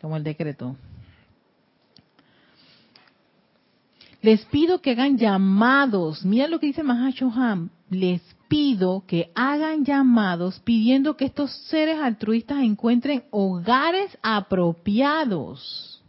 como 0.00 0.16
el 0.16 0.24
decreto. 0.24 0.76
Les 4.22 4.44
pido 4.44 4.80
que 4.80 4.92
hagan 4.92 5.18
llamados. 5.18 6.24
Mira 6.24 6.46
lo 6.46 6.60
que 6.60 6.66
dice 6.66 6.84
Mahashoham. 6.84 7.70
Les 7.90 8.22
pido 8.52 9.04
que 9.06 9.32
hagan 9.34 9.82
llamados 9.82 10.60
pidiendo 10.60 11.16
que 11.16 11.24
estos 11.24 11.50
seres 11.68 11.98
altruistas 11.98 12.58
encuentren 12.58 13.24
hogares 13.30 14.18
apropiados 14.22 16.02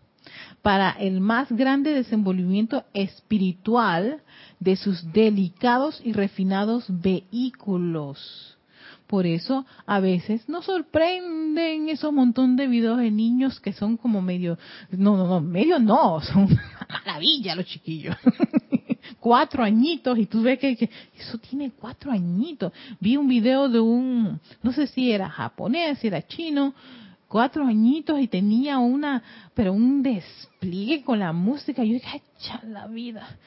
para 0.61 0.91
el 0.91 1.21
más 1.21 1.49
grande 1.49 1.93
desenvolvimiento 1.93 2.83
espiritual 2.93 4.21
de 4.59 4.75
sus 4.75 5.13
delicados 5.13 6.01
y 6.03 6.11
refinados 6.11 6.83
vehículos. 6.89 8.57
Por 9.13 9.27
eso 9.27 9.63
a 9.85 9.99
veces 9.99 10.49
nos 10.49 10.65
sorprenden 10.65 11.87
esos 11.87 12.11
montón 12.11 12.55
de 12.55 12.65
videos 12.65 12.97
de 12.97 13.11
niños 13.11 13.59
que 13.59 13.71
son 13.71 13.95
como 13.95 14.23
medio, 14.23 14.57
no, 14.89 15.15
no, 15.15 15.27
no, 15.27 15.39
medio 15.39 15.77
no, 15.77 16.19
son 16.33 16.49
maravilla 16.89 17.53
los 17.53 17.67
chiquillos. 17.67 18.15
cuatro 19.19 19.63
añitos 19.63 20.17
y 20.17 20.25
tú 20.25 20.41
ves 20.41 20.57
que, 20.57 20.89
eso 21.15 21.37
tiene 21.37 21.73
cuatro 21.79 22.11
añitos. 22.11 22.73
Vi 22.99 23.15
un 23.15 23.27
video 23.27 23.69
de 23.69 23.79
un, 23.79 24.39
no 24.63 24.73
sé 24.73 24.87
si 24.87 25.11
era 25.11 25.29
japonés, 25.29 25.99
si 25.99 26.07
era 26.07 26.25
chino, 26.25 26.73
cuatro 27.27 27.67
añitos 27.67 28.19
y 28.19 28.27
tenía 28.27 28.79
una, 28.79 29.21
pero 29.53 29.73
un 29.73 30.01
despliegue 30.01 31.03
con 31.03 31.19
la 31.19 31.33
música. 31.33 31.83
Yo 31.83 31.93
dije, 31.93 32.23
la 32.67 32.87
vida. 32.87 33.37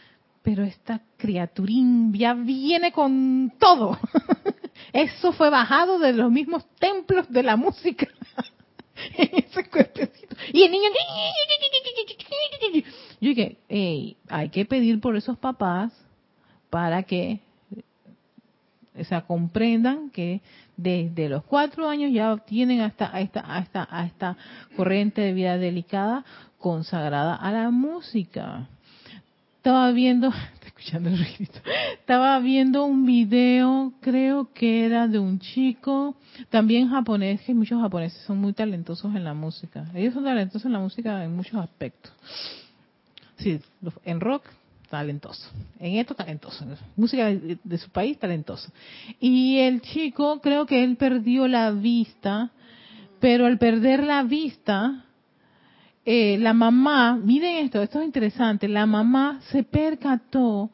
Pero 0.44 0.62
esta 0.62 1.00
criaturín 1.16 2.12
ya 2.12 2.34
viene 2.34 2.92
con 2.92 3.52
todo. 3.58 3.98
Eso 4.92 5.32
fue 5.32 5.50
bajado 5.50 5.98
de 5.98 6.12
los 6.12 6.30
mismos 6.30 6.64
templos 6.78 7.30
de 7.30 7.42
la 7.42 7.56
música. 7.56 8.06
Y 10.52 10.62
el 10.62 10.70
niño... 10.70 10.88
Yo 13.20 13.28
dije, 13.30 13.56
hay 14.28 14.48
que 14.50 14.64
pedir 14.64 15.00
por 15.00 15.16
esos 15.16 15.36
papás 15.38 15.92
para 16.70 17.02
que 17.02 17.40
o 18.98 19.04
sea, 19.04 19.22
comprendan 19.22 20.10
que 20.10 20.40
desde 20.76 21.28
los 21.28 21.44
cuatro 21.44 21.88
años 21.88 22.12
ya 22.12 22.36
tienen 22.38 22.80
hasta 22.80 23.20
esta, 23.20 23.58
esta, 23.58 23.86
a 23.90 24.06
esta 24.06 24.36
corriente 24.76 25.20
de 25.20 25.32
vida 25.32 25.58
delicada 25.58 26.24
consagrada 26.58 27.34
a 27.34 27.52
la 27.52 27.70
música. 27.70 28.68
Estaba 29.66 29.90
viendo, 29.90 30.32
escuchando 30.64 31.08
el 31.10 31.26
estaba 31.98 32.38
viendo 32.38 32.84
un 32.84 33.04
video, 33.04 33.92
creo 34.00 34.52
que 34.54 34.84
era 34.86 35.08
de 35.08 35.18
un 35.18 35.40
chico, 35.40 36.14
también 36.50 36.88
japonés, 36.88 37.40
que 37.40 37.52
muchos 37.52 37.82
japoneses 37.82 38.22
son 38.22 38.38
muy 38.38 38.52
talentosos 38.52 39.12
en 39.16 39.24
la 39.24 39.34
música. 39.34 39.84
Ellos 39.92 40.14
son 40.14 40.22
talentosos 40.22 40.66
en 40.66 40.72
la 40.72 40.78
música 40.78 41.24
en 41.24 41.34
muchos 41.34 41.56
aspectos. 41.56 42.12
Sí, 43.38 43.60
en 44.04 44.20
rock 44.20 44.44
talentoso. 44.88 45.50
En 45.80 45.96
esto 45.96 46.14
talentoso. 46.14 46.64
música 46.94 47.26
de, 47.26 47.78
su 47.78 47.90
país, 47.90 48.16
talentoso. 48.20 48.70
Y 49.18 49.58
el 49.58 49.80
chico, 49.80 50.40
creo 50.40 50.66
que 50.66 50.84
él 50.84 50.96
perdió 50.96 51.48
la 51.48 51.72
vista, 51.72 52.52
pero 53.18 53.46
al 53.46 53.58
perder 53.58 54.04
la 54.04 54.22
vista, 54.22 55.06
eh, 56.06 56.38
la 56.38 56.54
mamá, 56.54 57.16
miren 57.16 57.64
esto, 57.64 57.82
esto 57.82 57.98
es 57.98 58.06
interesante, 58.06 58.68
la 58.68 58.86
mamá 58.86 59.40
se 59.50 59.64
percató 59.64 60.70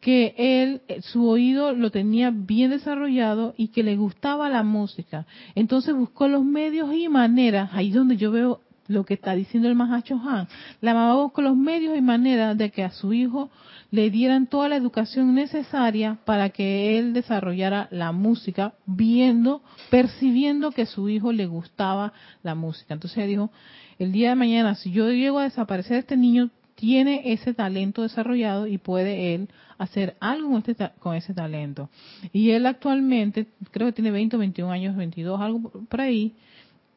que 0.00 0.34
él, 0.38 0.80
eh, 0.88 1.02
su 1.02 1.28
oído 1.28 1.74
lo 1.74 1.90
tenía 1.90 2.30
bien 2.30 2.70
desarrollado 2.70 3.52
y 3.58 3.68
que 3.68 3.82
le 3.82 3.96
gustaba 3.96 4.48
la 4.48 4.62
música. 4.62 5.26
Entonces 5.54 5.94
buscó 5.94 6.28
los 6.28 6.44
medios 6.44 6.94
y 6.94 7.10
maneras, 7.10 7.70
ahí 7.74 7.90
donde 7.90 8.16
yo 8.16 8.30
veo 8.30 8.62
lo 8.88 9.04
que 9.04 9.14
está 9.14 9.34
diciendo 9.34 9.68
el 9.68 9.74
Mahacho 9.74 10.16
Han. 10.16 10.48
La 10.80 10.94
mamá 10.94 11.14
buscó 11.14 11.42
los 11.42 11.56
medios 11.56 11.96
y 11.96 12.00
maneras 12.00 12.56
de 12.56 12.70
que 12.70 12.82
a 12.82 12.90
su 12.90 13.12
hijo 13.12 13.50
le 13.90 14.10
dieran 14.10 14.46
toda 14.46 14.68
la 14.68 14.76
educación 14.76 15.34
necesaria 15.34 16.18
para 16.24 16.50
que 16.50 16.98
él 16.98 17.12
desarrollara 17.12 17.88
la 17.90 18.12
música, 18.12 18.74
viendo, 18.86 19.62
percibiendo 19.90 20.70
que 20.70 20.86
su 20.86 21.08
hijo 21.08 21.32
le 21.32 21.46
gustaba 21.46 22.12
la 22.42 22.54
música. 22.54 22.94
Entonces 22.94 23.26
dijo, 23.26 23.50
el 23.98 24.12
día 24.12 24.30
de 24.30 24.36
mañana, 24.36 24.74
si 24.76 24.92
yo 24.92 25.10
llego 25.10 25.38
a 25.38 25.44
desaparecer, 25.44 25.98
este 25.98 26.16
niño 26.16 26.50
tiene 26.76 27.32
ese 27.32 27.52
talento 27.52 28.02
desarrollado 28.02 28.66
y 28.66 28.78
puede 28.78 29.34
él 29.34 29.48
hacer 29.76 30.16
algo 30.20 30.50
con, 30.50 30.62
este, 30.66 30.90
con 30.98 31.14
ese 31.14 31.34
talento. 31.34 31.90
Y 32.32 32.50
él 32.50 32.66
actualmente, 32.66 33.48
creo 33.70 33.88
que 33.88 33.92
tiene 33.92 34.10
20 34.10 34.36
o 34.36 34.38
21 34.38 34.72
años, 34.72 34.96
22, 34.96 35.40
algo 35.40 35.70
por 35.88 36.00
ahí, 36.00 36.34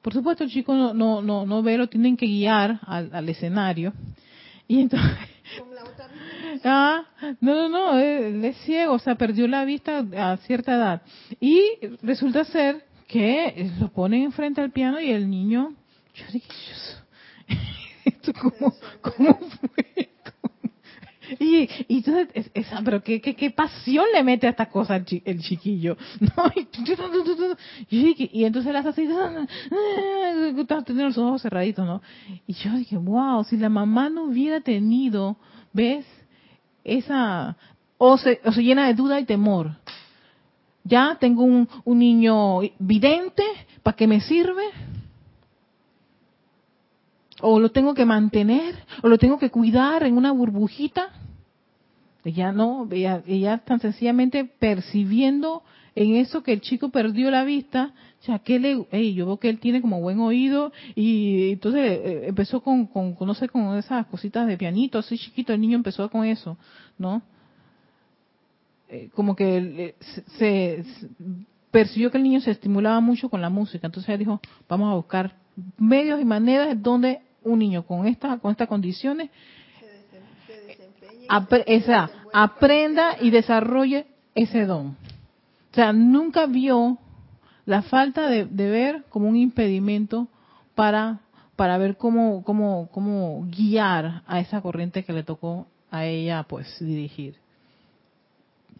por 0.03 0.13
supuesto, 0.13 0.43
el 0.43 0.51
chico 0.51 0.75
no, 0.75 0.93
no, 0.93 1.21
no, 1.21 1.45
no 1.45 1.63
ve, 1.63 1.77
lo 1.77 1.87
tienen 1.87 2.17
que 2.17 2.25
guiar 2.25 2.79
al, 2.85 3.27
escenario. 3.29 3.93
Y 4.67 4.79
entonces... 4.79 5.09
ah, 6.63 7.03
no, 7.41 7.55
no, 7.55 7.69
no, 7.69 7.99
es 7.99 8.57
ciego, 8.57 8.93
o 8.93 8.99
sea, 8.99 9.15
perdió 9.15 9.47
la 9.47 9.65
vista 9.65 10.05
a 10.17 10.37
cierta 10.37 10.75
edad. 10.75 11.01
Y 11.39 11.63
resulta 12.01 12.43
ser 12.45 12.85
que 13.07 13.71
lo 13.79 13.89
ponen 13.89 14.23
enfrente 14.23 14.61
al 14.61 14.71
piano 14.71 14.99
y 14.99 15.11
el 15.11 15.29
niño, 15.29 15.73
yo 16.13 16.25
dije, 16.31 16.47
esto 18.05 18.33
cómo, 18.33 18.73
cómo 19.01 19.39
fue 19.39 20.09
y, 21.39 21.69
y 21.87 21.97
entonces, 21.97 22.51
esa, 22.53 22.81
pero 22.83 23.01
qué, 23.01 23.21
qué, 23.21 23.35
qué, 23.35 23.51
pasión 23.51 24.05
le 24.13 24.23
mete 24.23 24.47
a 24.47 24.51
esta 24.51 24.67
cosa 24.67 24.95
el, 24.95 25.41
chiquillo. 25.41 25.97
¿no? 26.19 26.51
Y, 27.89 28.43
entonces 28.43 28.69
él 28.69 28.75
hace 28.75 28.89
así, 28.89 29.03
está 29.03 30.81
teniendo 30.83 31.09
los 31.09 31.17
ojos 31.17 31.41
cerraditos, 31.41 31.85
¿no? 31.85 32.01
Y 32.47 32.53
yo 32.53 32.75
dije, 32.75 32.97
wow, 32.97 33.43
si 33.43 33.57
la 33.57 33.69
mamá 33.69 34.09
no 34.09 34.25
hubiera 34.25 34.61
tenido, 34.61 35.37
¿ves? 35.71 36.05
Esa, 36.83 37.55
o 37.97 38.17
se, 38.17 38.41
o 38.43 38.51
se 38.51 38.63
llena 38.63 38.87
de 38.87 38.93
duda 38.93 39.19
y 39.19 39.25
temor. 39.25 39.71
Ya 40.83 41.17
tengo 41.19 41.43
un, 41.43 41.69
un 41.85 41.99
niño 41.99 42.59
vidente, 42.79 43.43
¿para 43.81 43.95
qué 43.95 44.07
me 44.07 44.21
sirve? 44.21 44.63
o 47.43 47.59
lo 47.59 47.71
tengo 47.71 47.93
que 47.93 48.05
mantener, 48.05 48.73
o 49.01 49.09
lo 49.09 49.17
tengo 49.17 49.37
que 49.37 49.51
cuidar 49.51 50.03
en 50.03 50.15
una 50.15 50.31
burbujita. 50.31 51.09
Ella 52.23 52.53
no, 52.53 52.87
ella, 52.89 53.21
ella 53.27 53.57
tan 53.57 53.81
sencillamente 53.81 54.45
percibiendo 54.45 55.61
en 55.95 56.15
eso 56.15 56.41
que 56.43 56.53
el 56.53 56.61
chico 56.61 56.89
perdió 56.89 57.29
la 57.29 57.43
vista, 57.43 57.93
ya 58.25 58.39
que 58.39 58.59
le, 58.59 59.13
yo 59.13 59.25
veo 59.25 59.37
que 59.37 59.49
él 59.49 59.59
tiene 59.59 59.81
como 59.81 59.99
buen 59.99 60.19
oído 60.19 60.71
y 60.95 61.51
entonces 61.51 61.81
eh, 61.83 62.23
empezó 62.27 62.61
con, 62.61 62.87
con, 62.87 63.15
no 63.19 63.33
sé, 63.33 63.49
con 63.49 63.77
esas 63.77 64.05
cositas 64.07 64.47
de 64.47 64.57
pianito, 64.57 64.97
así 64.97 65.17
chiquito, 65.17 65.53
el 65.53 65.61
niño 65.61 65.75
empezó 65.75 66.09
con 66.09 66.25
eso, 66.25 66.57
¿no? 66.97 67.21
Eh, 68.89 69.09
como 69.13 69.35
que 69.35 69.95
se, 70.37 70.83
percibió 71.71 72.11
que 72.11 72.17
el 72.17 72.23
niño 72.23 72.41
se 72.41 72.51
estimulaba 72.51 72.99
mucho 72.99 73.29
con 73.29 73.41
la 73.41 73.49
música, 73.49 73.87
entonces 73.87 74.09
ella 74.09 74.17
dijo, 74.17 74.41
vamos 74.69 74.91
a 74.91 74.95
buscar 74.95 75.35
medios 75.77 76.19
y 76.21 76.25
maneras 76.25 76.81
donde 76.81 77.21
un 77.43 77.59
niño 77.59 77.85
con 77.85 78.07
esta 78.07 78.37
con 78.37 78.51
estas 78.51 78.69
condiciones 78.69 79.29
esa, 81.65 82.09
aprenda 82.31 83.17
y 83.21 83.29
desarrolle 83.29 84.05
ese 84.35 84.65
don. 84.65 84.95
O 85.73 85.75
sea, 85.75 85.91
nunca 85.91 86.45
vio 86.45 86.99
la 87.65 87.81
falta 87.81 88.29
de, 88.29 88.45
ver 88.45 89.05
como 89.09 89.27
un 89.27 89.35
impedimento 89.35 90.27
para, 90.75 91.21
para 91.55 91.79
ver 91.79 91.97
cómo, 91.97 92.43
cómo, 92.43 92.89
cómo 92.91 93.47
guiar 93.49 94.21
a 94.27 94.39
esa 94.39 94.61
corriente 94.61 95.03
que 95.03 95.13
le 95.13 95.23
tocó 95.23 95.65
a 95.89 96.05
ella 96.05 96.43
pues 96.43 96.77
dirigir. 96.79 97.37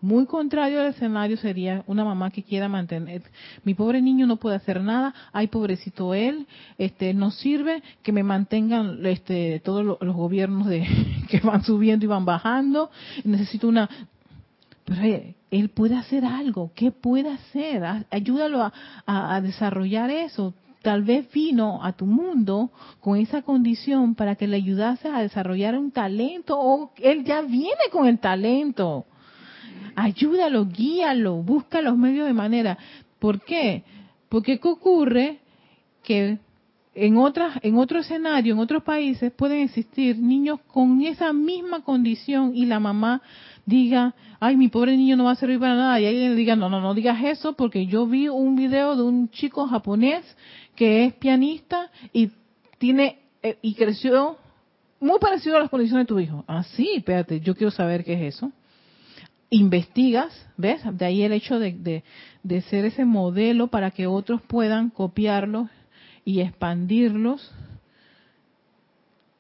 Muy 0.02 0.28
contrario 0.28 0.82
al 0.82 0.88
escenario 0.88 1.36
sería 1.38 1.84
una 1.88 2.04
mamá 2.04 2.30
que 2.30 2.44
quiera 2.44 2.68
mantener, 2.68 3.24
mi 3.64 3.74
pobre 3.74 4.00
niño 4.00 4.28
no 4.28 4.36
puede 4.36 4.58
hacer 4.58 4.82
nada, 4.82 5.16
ay 5.32 5.48
pobrecito 5.48 6.14
él, 6.14 6.46
este 6.78 7.16
no 7.16 7.32
sirve 7.32 7.82
que 8.04 8.12
me 8.12 8.22
mantengan 8.22 9.04
este 9.06 9.62
todos 9.62 9.84
los, 9.84 10.16
gobiernos 10.16 10.68
de 10.68 10.86
que 11.30 11.40
van 11.40 11.64
subiendo 11.64 12.06
y 12.06 12.10
van 12.10 12.26
bajando, 12.26 12.92
necesito 13.24 13.68
una 13.68 13.90
pero 14.86 15.02
él 15.52 15.70
puede 15.70 15.96
hacer 15.96 16.26
algo, 16.26 16.72
¿qué 16.76 16.92
puede 16.92 17.30
hacer? 17.30 17.84
Ayúdalo 18.12 18.62
a, 18.62 18.74
a 19.06 19.42
desarrollar 19.42 20.10
eso, 20.10 20.54
tal 20.82 21.04
vez 21.04 21.32
vino 21.32 21.84
a 21.84 21.94
tu 21.94 22.06
mundo 22.06 22.72
con 23.00 23.18
esa 23.18 23.42
condición 23.42 24.16
para 24.16 24.36
que 24.36 24.48
le 24.48 24.58
ayudases 24.58 25.12
a 25.12 25.22
desarrollar 25.22 25.78
un 25.78 25.92
talento 25.92 26.60
o 26.60 26.92
él 26.98 27.24
ya 27.24 27.42
viene 27.42 27.84
con 27.92 28.08
el 28.08 28.20
talento 28.20 29.06
ayúdalo, 29.96 30.66
guíalo, 30.66 31.36
busca 31.38 31.82
los 31.82 31.98
medios 31.98 32.28
de 32.28 32.34
manera. 32.34 32.78
¿Por 33.20 33.42
qué? 33.42 33.84
Porque 34.30 34.60
¿qué 34.60 34.68
ocurre? 34.68 35.40
Que 36.04 36.40
en 36.96 37.18
otras, 37.18 37.58
en 37.64 37.78
otro 37.78 38.00
escenario, 38.00 38.54
en 38.54 38.60
otros 38.60 38.84
países 38.84 39.32
pueden 39.32 39.62
existir 39.62 40.18
niños 40.20 40.60
con 40.68 41.02
esa 41.02 41.34
misma 41.34 41.84
condición 41.84 42.52
y 42.56 42.66
la 42.66 42.80
mamá 42.80 43.22
diga, 43.66 44.14
ay, 44.40 44.58
mi 44.58 44.68
pobre 44.68 44.96
niño 44.96 45.16
no 45.16 45.24
va 45.24 45.32
a 45.32 45.36
servir 45.36 45.60
para 45.60 45.76
nada, 45.76 46.00
y 46.00 46.06
alguien 46.06 46.32
le 46.32 46.36
diga, 46.36 46.56
no, 46.56 46.70
no, 46.70 46.82
no 46.82 46.94
digas 46.94 47.24
eso, 47.24 47.54
porque 47.54 47.88
yo 47.88 48.06
vi 48.06 48.28
un 48.28 48.56
video 48.56 48.96
de 48.96 49.04
un 49.04 49.30
chico 49.30 49.68
japonés 49.68 50.24
que 50.76 51.06
es 51.06 51.14
pianista 51.14 51.90
y 52.12 52.30
tiene 52.78 53.20
eh, 53.42 53.58
y 53.62 53.74
creció 53.74 54.38
muy 55.00 55.20
parecido 55.20 55.58
a 55.58 55.60
las 55.62 55.70
condiciones 55.70 56.06
de 56.06 56.14
tu 56.14 56.20
hijo. 56.20 56.44
Ah, 56.48 56.64
sí, 56.64 56.92
espérate, 56.98 57.40
yo 57.40 57.56
quiero 57.56 57.72
saber 57.72 58.04
qué 58.04 58.14
es 58.14 58.36
eso 58.36 58.52
investigas, 59.50 60.34
¿ves? 60.58 60.82
De 60.98 61.06
ahí 61.06 61.22
el 61.22 61.32
hecho 61.32 61.60
de, 61.60 62.04
de, 62.42 62.62
ser 62.62 62.86
ese 62.86 63.06
modelo 63.06 63.68
para 63.68 63.92
que 63.92 64.08
otros 64.08 64.42
puedan 64.42 64.90
copiarlos 64.90 65.70
y 66.26 66.42
expandirlos, 66.42 67.52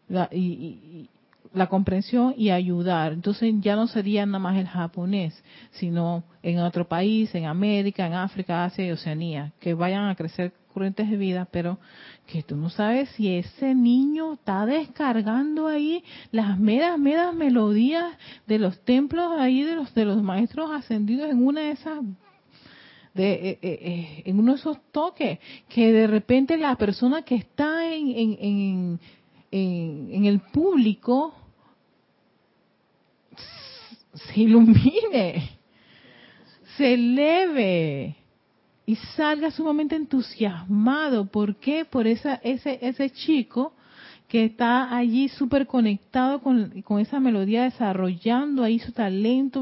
la, 0.07 0.29
y, 0.31 1.09
la 1.53 1.67
comprensión 1.67 2.33
y 2.37 2.49
ayudar. 2.49 3.13
Entonces 3.13 3.53
ya 3.59 3.75
no 3.75 3.87
sería 3.87 4.25
nada 4.25 4.39
más 4.39 4.57
el 4.57 4.67
japonés, 4.67 5.41
sino 5.71 6.23
en 6.41 6.59
otro 6.59 6.87
país, 6.87 7.33
en 7.35 7.45
América, 7.45 8.07
en 8.07 8.13
África, 8.13 8.65
Asia 8.65 8.85
y 8.85 8.91
Oceanía, 8.91 9.53
que 9.59 9.73
vayan 9.73 10.09
a 10.09 10.15
crecer 10.15 10.53
corrientes 10.73 11.09
de 11.09 11.17
vida, 11.17 11.47
pero 11.51 11.77
que 12.25 12.41
tú 12.41 12.55
no 12.55 12.69
sabes 12.69 13.09
si 13.09 13.35
ese 13.35 13.75
niño 13.75 14.33
está 14.33 14.65
descargando 14.65 15.67
ahí 15.67 16.03
las 16.31 16.57
meras, 16.57 16.97
meras 16.97 17.33
melodías 17.35 18.17
de 18.47 18.57
los 18.57 18.79
templos 18.79 19.33
ahí 19.39 19.61
de 19.61 19.75
los 19.75 19.93
de 19.93 20.05
los 20.05 20.23
maestros 20.23 20.71
ascendidos 20.71 21.29
en 21.29 21.45
una 21.45 21.61
de 21.61 21.71
esas 21.71 21.99
de, 23.13 23.33
eh, 23.33 23.59
eh, 23.61 23.79
eh, 23.81 24.23
en 24.25 24.39
uno 24.39 24.53
de 24.53 24.59
esos 24.59 24.77
toques 24.91 25.39
que 25.69 25.91
de 25.91 26.07
repente 26.07 26.57
la 26.57 26.75
persona 26.75 27.21
que 27.21 27.35
está 27.35 27.93
en, 27.93 28.09
en, 28.09 28.99
en, 29.51 30.09
en 30.11 30.25
el 30.25 30.39
público 30.39 31.33
se 34.13 34.41
ilumine, 34.41 35.49
se 36.77 36.93
eleve 36.93 38.15
y 38.85 38.95
salga 39.15 39.51
sumamente 39.51 39.95
entusiasmado. 39.95 41.25
¿Por 41.25 41.55
qué? 41.57 41.85
Por 41.85 42.07
esa, 42.07 42.35
ese, 42.43 42.79
ese 42.81 43.09
chico 43.11 43.73
que 44.27 44.45
está 44.45 44.95
allí 44.95 45.29
súper 45.29 45.67
conectado 45.67 46.41
con, 46.41 46.81
con, 46.81 46.99
esa 46.99 47.19
melodía, 47.19 47.63
desarrollando 47.63 48.63
ahí 48.63 48.79
su 48.79 48.91
talento, 48.91 49.61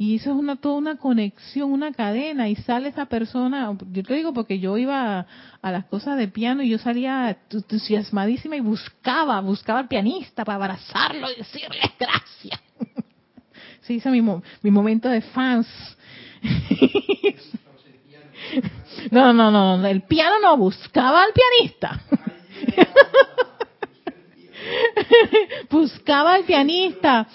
y 0.00 0.16
eso 0.16 0.30
es 0.30 0.36
una 0.36 0.56
toda 0.56 0.76
una 0.76 0.96
conexión, 0.96 1.70
una 1.70 1.92
cadena, 1.92 2.48
y 2.48 2.56
sale 2.56 2.88
esa 2.88 3.04
persona, 3.04 3.76
yo 3.92 4.02
te 4.02 4.14
digo 4.14 4.32
porque 4.32 4.58
yo 4.58 4.78
iba 4.78 5.26
a, 5.60 5.70
las 5.70 5.84
cosas 5.84 6.16
de 6.16 6.26
piano 6.26 6.62
y 6.62 6.70
yo 6.70 6.78
salía 6.78 7.36
entusiasmadísima 7.50 8.56
y 8.56 8.60
buscaba, 8.60 9.38
buscaba 9.42 9.80
al 9.80 9.88
pianista 9.88 10.42
para 10.42 10.56
abrazarlo 10.56 11.30
y 11.30 11.36
decirle 11.36 11.82
gracias. 11.98 12.58
Se 13.82 13.92
hizo 13.92 14.08
mi, 14.08 14.22
mi 14.22 14.70
momento 14.70 15.10
de 15.10 15.20
fans 15.20 15.68
no, 19.10 19.34
no, 19.34 19.50
no, 19.50 19.86
el 19.86 20.00
piano 20.04 20.36
no 20.40 20.56
buscaba 20.56 21.24
al 21.24 21.32
pianista. 21.34 22.00
buscaba 25.70 26.36
al 26.36 26.44
pianista. 26.44 27.28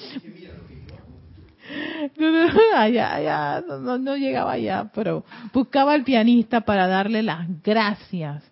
allá, 2.75 3.15
allá, 3.15 3.63
no, 3.67 3.97
no, 3.97 4.15
llegaba 4.15 4.54
allá, 4.54 4.89
pero 4.93 5.23
buscaba 5.54 5.93
al 5.93 6.04
pianista 6.04 6.62
para 6.62 6.88
darle 6.88 7.23
las 7.23 7.47
gracias 7.63 8.43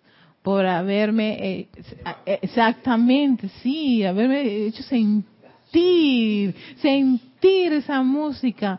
por 0.42 0.66
haberme, 0.66 1.38
eh, 1.40 1.68
exactamente, 2.42 3.48
sí, 3.62 4.04
haberme 4.04 4.66
hecho 4.66 4.82
sentir, 4.82 6.54
sentir 6.76 7.72
esa 7.72 8.02
música, 8.02 8.78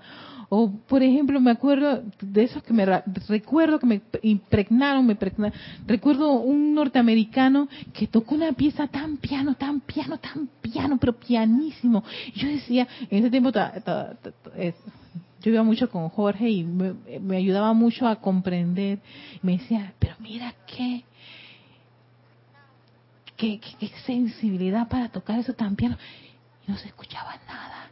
o, 0.50 0.72
por 0.72 1.02
ejemplo, 1.02 1.40
me 1.40 1.52
acuerdo 1.52 2.04
de 2.22 2.44
esos 2.44 2.64
que 2.64 2.74
me 2.74 2.86
recuerdo 2.86 3.80
que 3.80 3.86
me 3.86 4.02
impregnaron, 4.22 5.06
me 5.06 5.18
recuerdo 5.88 6.34
un 6.34 6.74
norteamericano 6.74 7.68
que 7.94 8.08
tocó 8.08 8.36
una 8.36 8.52
pieza 8.52 8.88
tan 8.88 9.18
piano, 9.18 9.56
tan 9.56 9.80
piano, 9.82 10.18
tan 10.18 10.48
piano, 10.62 10.98
pero 11.00 11.14
pianísimo. 11.14 12.04
yo 12.36 12.48
decía, 12.48 12.88
en 13.10 13.20
ese 13.20 13.32
tiempo 13.32 13.52
yo 15.42 15.52
iba 15.52 15.64
mucho 15.64 15.90
con 15.90 16.10
Jorge 16.10 16.50
y 16.50 16.64
me, 16.64 17.38
ayudaba 17.38 17.74
mucho 17.74 18.08
a 18.08 18.18
comprender. 18.18 19.00
Me 19.42 19.54
decía, 19.58 19.94
pero 20.00 20.16
mira 20.20 20.54
qué, 20.68 21.04
qué, 23.36 23.60
qué 23.60 23.90
sensibilidad 24.06 24.88
para 24.88 25.10
tocar 25.10 25.40
eso 25.40 25.54
tan 25.54 25.76
piano. 25.76 25.98
Y 26.68 26.72
no 26.72 26.78
se 26.78 26.88
escuchaba 26.88 27.36
nada 27.48 27.90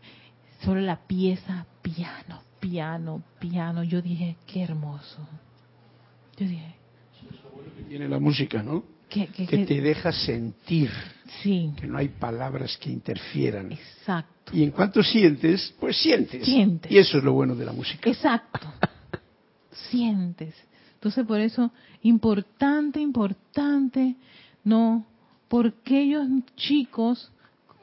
solo 0.64 0.82
la 0.82 0.96
pieza 0.96 1.66
piano, 1.84 2.42
piano, 2.60 3.24
piano. 3.40 3.84
Yo 3.84 4.02
dije, 4.02 4.38
qué 4.48 4.64
hermoso. 4.64 5.28
Yo 6.38 6.48
dije. 6.48 6.76
que 7.78 7.84
tiene 7.84 8.10
la 8.10 8.20
música, 8.20 8.64
¿no? 8.64 8.84
que 9.10 9.28
te 9.68 9.82
deja 9.82 10.12
sentir. 10.12 10.90
Sí. 11.44 11.72
Que 11.80 11.86
no 11.86 12.00
hay 12.00 12.08
palabras 12.08 12.78
que 12.78 12.90
interfieran. 12.90 13.72
Exacto. 13.72 14.52
Y 14.56 14.64
en 14.64 14.72
cuanto 14.72 15.04
sientes, 15.04 15.74
pues 15.80 15.98
sientes. 15.98 16.44
Sientes. 16.44 16.92
Y 16.92 16.98
eso 16.98 17.20
es 17.20 17.24
lo 17.24 17.34
bueno 17.34 17.56
de 17.56 17.66
la 17.66 17.74
música. 17.74 18.10
Exacto. 18.10 18.60
sientes. 19.92 20.56
Entonces, 20.96 21.26
por 21.28 21.40
eso, 21.40 21.72
importante, 22.02 23.00
importante, 23.00 24.16
no, 24.64 25.06
porque 25.48 26.02
ellos 26.02 26.26
chicos 26.56 27.32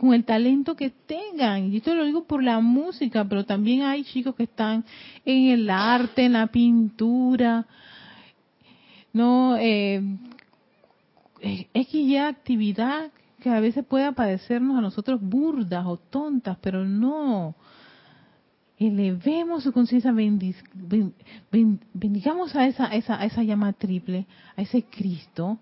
con 0.01 0.15
el 0.15 0.25
talento 0.25 0.75
que 0.75 0.89
tengan. 0.89 1.71
Y 1.71 1.77
esto 1.77 1.95
lo 1.95 2.07
digo 2.07 2.25
por 2.25 2.43
la 2.43 2.61
música, 2.61 3.23
pero 3.27 3.45
también 3.45 3.83
hay 3.83 4.03
chicos 4.03 4.35
que 4.35 4.45
están 4.45 4.83
en 5.27 5.49
el 5.49 5.69
arte, 5.69 6.25
en 6.25 6.33
la 6.33 6.47
pintura, 6.47 7.67
no, 9.13 9.59
eh, 9.59 10.03
X 11.75 12.19
actividad 12.19 13.11
que 13.41 13.51
a 13.51 13.61
veces 13.61 13.85
puede 13.85 14.11
parecernos 14.13 14.79
a 14.79 14.81
nosotros 14.81 15.21
burdas 15.21 15.85
o 15.87 15.99
tontas, 15.99 16.57
pero 16.63 16.87
no. 16.87 17.55
Elevemos 18.79 19.65
su 19.65 19.73
conciencia, 19.73 20.13
bendigamos 21.93 22.57
a 22.57 22.67
esa, 22.67 22.87
esa, 22.87 23.21
a 23.21 23.27
esa 23.27 23.43
llama 23.43 23.75
triple, 23.75 24.27
a 24.57 24.63
ese 24.63 24.85
Cristo, 24.85 25.59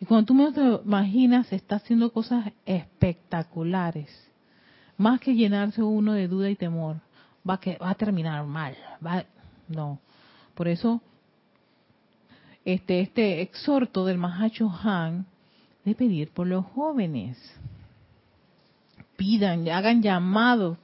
y 0.00 0.04
cuando 0.06 0.26
tú 0.26 0.34
me 0.34 0.50
lo 0.50 0.82
imaginas, 0.84 1.52
está 1.52 1.76
haciendo 1.76 2.12
cosas 2.12 2.52
espectaculares. 2.64 4.08
Más 4.96 5.20
que 5.20 5.34
llenarse 5.34 5.82
uno 5.82 6.12
de 6.12 6.28
duda 6.28 6.50
y 6.50 6.56
temor. 6.56 6.96
Va, 7.48 7.58
que, 7.58 7.76
va 7.78 7.90
a 7.90 7.94
terminar 7.94 8.44
mal. 8.44 8.76
Va, 9.04 9.24
no. 9.68 9.98
Por 10.54 10.68
eso, 10.68 11.00
este, 12.64 13.00
este 13.00 13.40
exhorto 13.40 14.04
del 14.04 14.18
Mahacho 14.18 14.70
Han 14.70 15.26
de 15.84 15.94
pedir 15.94 16.30
por 16.30 16.46
los 16.46 16.64
jóvenes. 16.66 17.38
Pidan, 19.16 19.68
hagan 19.68 20.02
llamados 20.02 20.78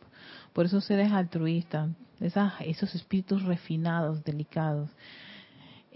por 0.52 0.66
esos 0.66 0.84
seres 0.84 1.12
altruistas, 1.12 1.90
esas, 2.20 2.54
esos 2.60 2.92
espíritus 2.94 3.42
refinados, 3.44 4.24
delicados 4.24 4.90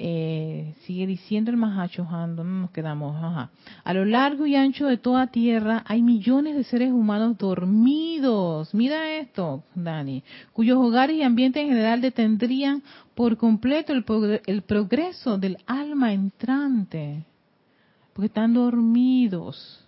eh, 0.00 0.74
sigue 0.84 1.08
diciendo 1.08 1.50
el 1.50 1.56
Mahacho 1.56 2.04
¿dónde 2.08 2.44
nos 2.44 2.70
quedamos? 2.70 3.16
Ajá. 3.16 3.50
A 3.82 3.92
lo 3.92 4.04
largo 4.04 4.46
y 4.46 4.54
ancho 4.54 4.86
de 4.86 4.96
toda 4.96 5.26
tierra 5.26 5.82
hay 5.86 6.02
millones 6.02 6.54
de 6.54 6.62
seres 6.62 6.92
humanos 6.92 7.36
dormidos. 7.36 8.72
Mira 8.74 9.10
esto, 9.18 9.64
Dani, 9.74 10.22
cuyos 10.52 10.78
hogares 10.78 11.16
y 11.16 11.24
ambientes 11.24 11.64
en 11.64 11.70
general 11.70 12.00
detendrían 12.00 12.80
por 13.16 13.36
completo 13.36 13.92
el, 13.92 14.04
el 14.46 14.62
progreso 14.62 15.36
del 15.36 15.58
alma 15.66 16.12
entrante, 16.12 17.24
porque 18.12 18.26
están 18.26 18.54
dormidos. 18.54 19.84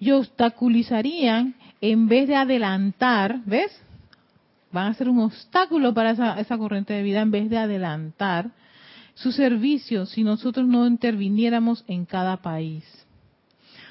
Y 0.00 0.12
obstaculizarían 0.12 1.54
en 1.82 2.08
vez 2.08 2.26
de 2.26 2.36
adelantar, 2.36 3.42
¿ves? 3.44 3.70
Van 4.74 4.88
a 4.88 4.94
ser 4.94 5.08
un 5.08 5.20
obstáculo 5.20 5.94
para 5.94 6.10
esa, 6.10 6.38
esa 6.38 6.58
corriente 6.58 6.92
de 6.92 7.02
vida 7.02 7.22
en 7.22 7.30
vez 7.30 7.48
de 7.48 7.56
adelantar 7.56 8.50
su 9.14 9.30
servicio 9.32 10.04
si 10.04 10.24
nosotros 10.24 10.66
no 10.66 10.86
interviniéramos 10.86 11.84
en 11.86 12.04
cada 12.04 12.36
país. 12.38 12.84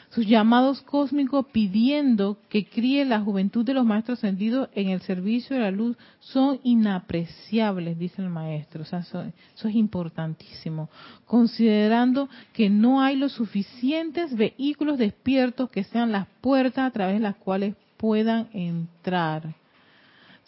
Sus 0.09 0.27
llamados 0.27 0.81
cósmicos 0.81 1.47
pidiendo 1.51 2.37
que 2.49 2.65
críe 2.65 3.03
la 3.03 3.21
juventud 3.21 3.65
de 3.65 3.73
los 3.73 3.83
maestros 3.83 4.19
ascendidos 4.19 4.69
en 4.75 4.89
el 4.89 5.01
servicio 5.01 5.55
de 5.55 5.63
la 5.63 5.71
luz 5.71 5.97
son 6.19 6.59
inapreciables, 6.63 7.97
dice 7.97 8.21
el 8.21 8.29
maestro. 8.29 8.83
O 8.83 8.85
sea, 8.85 8.99
eso, 8.99 9.23
eso 9.55 9.67
es 9.67 9.73
importantísimo. 9.73 10.87
Considerando 11.25 12.29
que 12.51 12.69
no 12.69 13.01
hay 13.01 13.15
los 13.15 13.31
suficientes 13.31 14.35
vehículos 14.35 14.99
despiertos 14.99 15.71
que 15.71 15.83
sean 15.83 16.11
las 16.11 16.27
puertas 16.41 16.85
a 16.85 16.91
través 16.91 17.15
de 17.15 17.21
las 17.21 17.37
cuales 17.37 17.73
puedan 17.97 18.49
entrar. 18.53 19.55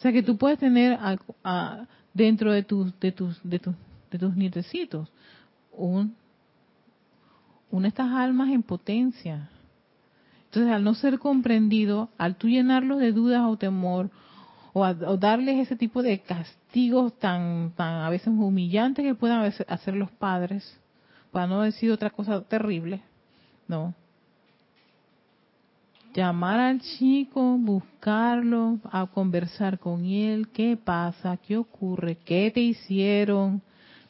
Sea 0.06 0.12
que 0.12 0.22
tú 0.22 0.36
puedes 0.36 0.60
tener 0.60 1.00
dentro 2.14 2.52
de 2.52 2.62
tus 2.62 2.96
de 3.00 3.10
tus 3.10 3.42
de 3.42 3.58
tus 3.58 3.74
de 4.08 4.20
tus 4.20 4.36
nietecitos 4.36 5.08
un 5.72 6.14
una 7.72 7.88
estas 7.88 8.12
almas 8.12 8.50
en 8.50 8.62
potencia. 8.62 9.50
Entonces, 10.44 10.72
al 10.72 10.84
no 10.84 10.94
ser 10.94 11.18
comprendido, 11.18 12.08
al 12.18 12.36
tú 12.36 12.46
llenarlos 12.46 13.00
de 13.00 13.10
dudas 13.10 13.42
o 13.48 13.56
temor, 13.56 14.10
o, 14.72 14.82
o, 14.82 15.16
darles 15.16 15.58
ese 15.58 15.74
tipo 15.74 16.04
de 16.04 16.20
castigos 16.20 17.18
tan, 17.18 17.72
tan 17.74 18.04
a 18.04 18.08
veces 18.08 18.28
humillantes 18.28 19.04
que 19.04 19.16
puedan 19.16 19.52
hacer 19.66 19.96
los 19.96 20.12
padres, 20.12 20.78
para 21.32 21.48
no 21.48 21.62
decir 21.62 21.90
otra 21.90 22.10
cosa 22.10 22.42
terrible, 22.42 23.02
no, 23.66 23.92
llamar 26.16 26.58
al 26.58 26.80
chico, 26.80 27.58
buscarlo, 27.58 28.80
a 28.90 29.06
conversar 29.06 29.78
con 29.78 30.06
él, 30.06 30.48
qué 30.48 30.78
pasa, 30.82 31.36
qué 31.36 31.58
ocurre, 31.58 32.16
qué 32.24 32.50
te 32.50 32.60
hicieron. 32.60 33.60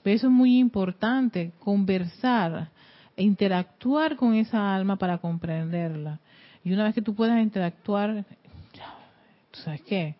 eso 0.05 0.29
es 0.29 0.33
muy 0.33 0.59
importante, 0.59 1.53
conversar, 1.59 2.71
interactuar 3.17 4.15
con 4.15 4.35
esa 4.35 4.75
alma 4.75 4.97
para 4.97 5.19
comprenderla. 5.19 6.21
Y 6.63 6.73
una 6.73 6.85
vez 6.85 6.95
que 6.95 7.03
tú 7.03 7.13
puedas 7.15 7.43
interactuar, 7.43 8.25
¿tú 9.51 9.61
sabes 9.61 9.83
qué? 9.83 10.15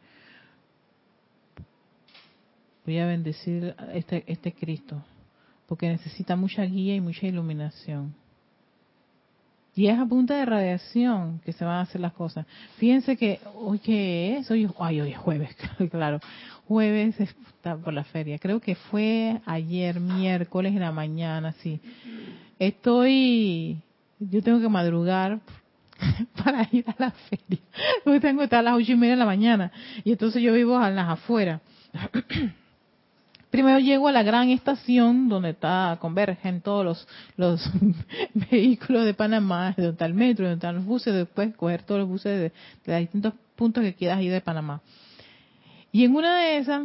Voy 2.85 2.99
a 2.99 3.07
bendecir 3.07 3.77
este, 3.95 4.25
este 4.27 4.53
Cristo, 4.53 5.05
porque 5.67 5.89
necesita 5.89 6.35
mucha 6.35 6.63
guía 6.63 6.97
y 6.97 7.01
mucha 7.01 7.27
iluminación. 7.27 8.26
Y 9.77 9.89
es 9.89 9.99
a 9.99 10.07
punta 10.07 10.35
de 10.35 10.47
radiación 10.47 11.39
que 11.45 11.53
se 11.53 11.63
van 11.63 11.75
a 11.77 11.81
hacer 11.83 12.01
las 12.01 12.15
cosas. 12.15 12.47
Fíjense 12.79 13.15
que 13.19 13.41
hoy 13.57 13.79
que 13.79 14.39
es, 14.39 14.51
hoy, 14.51 14.67
ay, 14.81 15.03
hoy 15.03 15.11
es 15.11 15.19
jueves, 15.19 15.55
claro. 15.91 16.19
Jueves 16.67 17.21
está 17.21 17.77
por 17.77 17.93
la 17.93 18.03
feria. 18.05 18.39
Creo 18.39 18.59
que 18.59 18.75
fue 18.75 19.39
ayer, 19.45 20.01
miércoles 20.01 20.73
en 20.73 20.81
la 20.81 20.93
mañana, 20.93 21.53
sí. 21.61 21.79
Estoy, 22.59 23.77
yo 24.19 24.43
tengo 24.43 24.61
que 24.61 24.69
madrugar 24.71 25.41
para 26.43 26.67
ir 26.73 26.87
a 26.89 26.95
la 26.99 27.11
feria. 27.11 27.61
Porque 28.05 28.21
tengo 28.21 28.39
que 28.39 28.45
estar 28.45 28.61
a 28.61 28.63
las 28.63 28.75
ocho 28.77 28.93
y 28.93 28.97
media 28.97 29.13
de 29.13 29.19
la 29.19 29.27
mañana. 29.27 29.71
Y 30.05 30.13
entonces 30.13 30.43
yo 30.43 30.55
vivo 30.55 30.79
a 30.79 30.89
las 30.89 31.11
afueras. 31.11 31.61
Primero 33.51 33.79
llego 33.79 34.09
a 34.09 34.13
la 34.13 34.23
gran 34.23 34.51
estación 34.51 35.29
donde 35.29 35.51
está 35.51 35.97
convergen 36.01 36.61
todos 36.61 36.85
los, 36.85 37.09
los 37.37 37.71
vehículos 38.51 39.05
de 39.05 39.15
Panamá, 39.15 39.75
donde 39.77 39.93
está 39.93 40.07
el 40.07 40.15
metro, 40.15 40.45
donde 40.45 40.57
están 40.57 40.75
los 40.75 40.85
buses, 40.85 41.15
después 41.15 41.55
coger 41.55 41.83
todos 41.83 42.01
los 42.01 42.09
buses 42.09 42.39
de, 42.41 42.53
los 42.85 43.01
distintos 43.01 43.35
puntos 43.55 43.83
que 43.83 43.95
quieras 43.95 44.21
ir 44.21 44.33
de 44.33 44.41
Panamá. 44.41 44.81
Y 45.93 46.05
en 46.05 46.15
una 46.15 46.39
de 46.39 46.59
esas, 46.59 46.83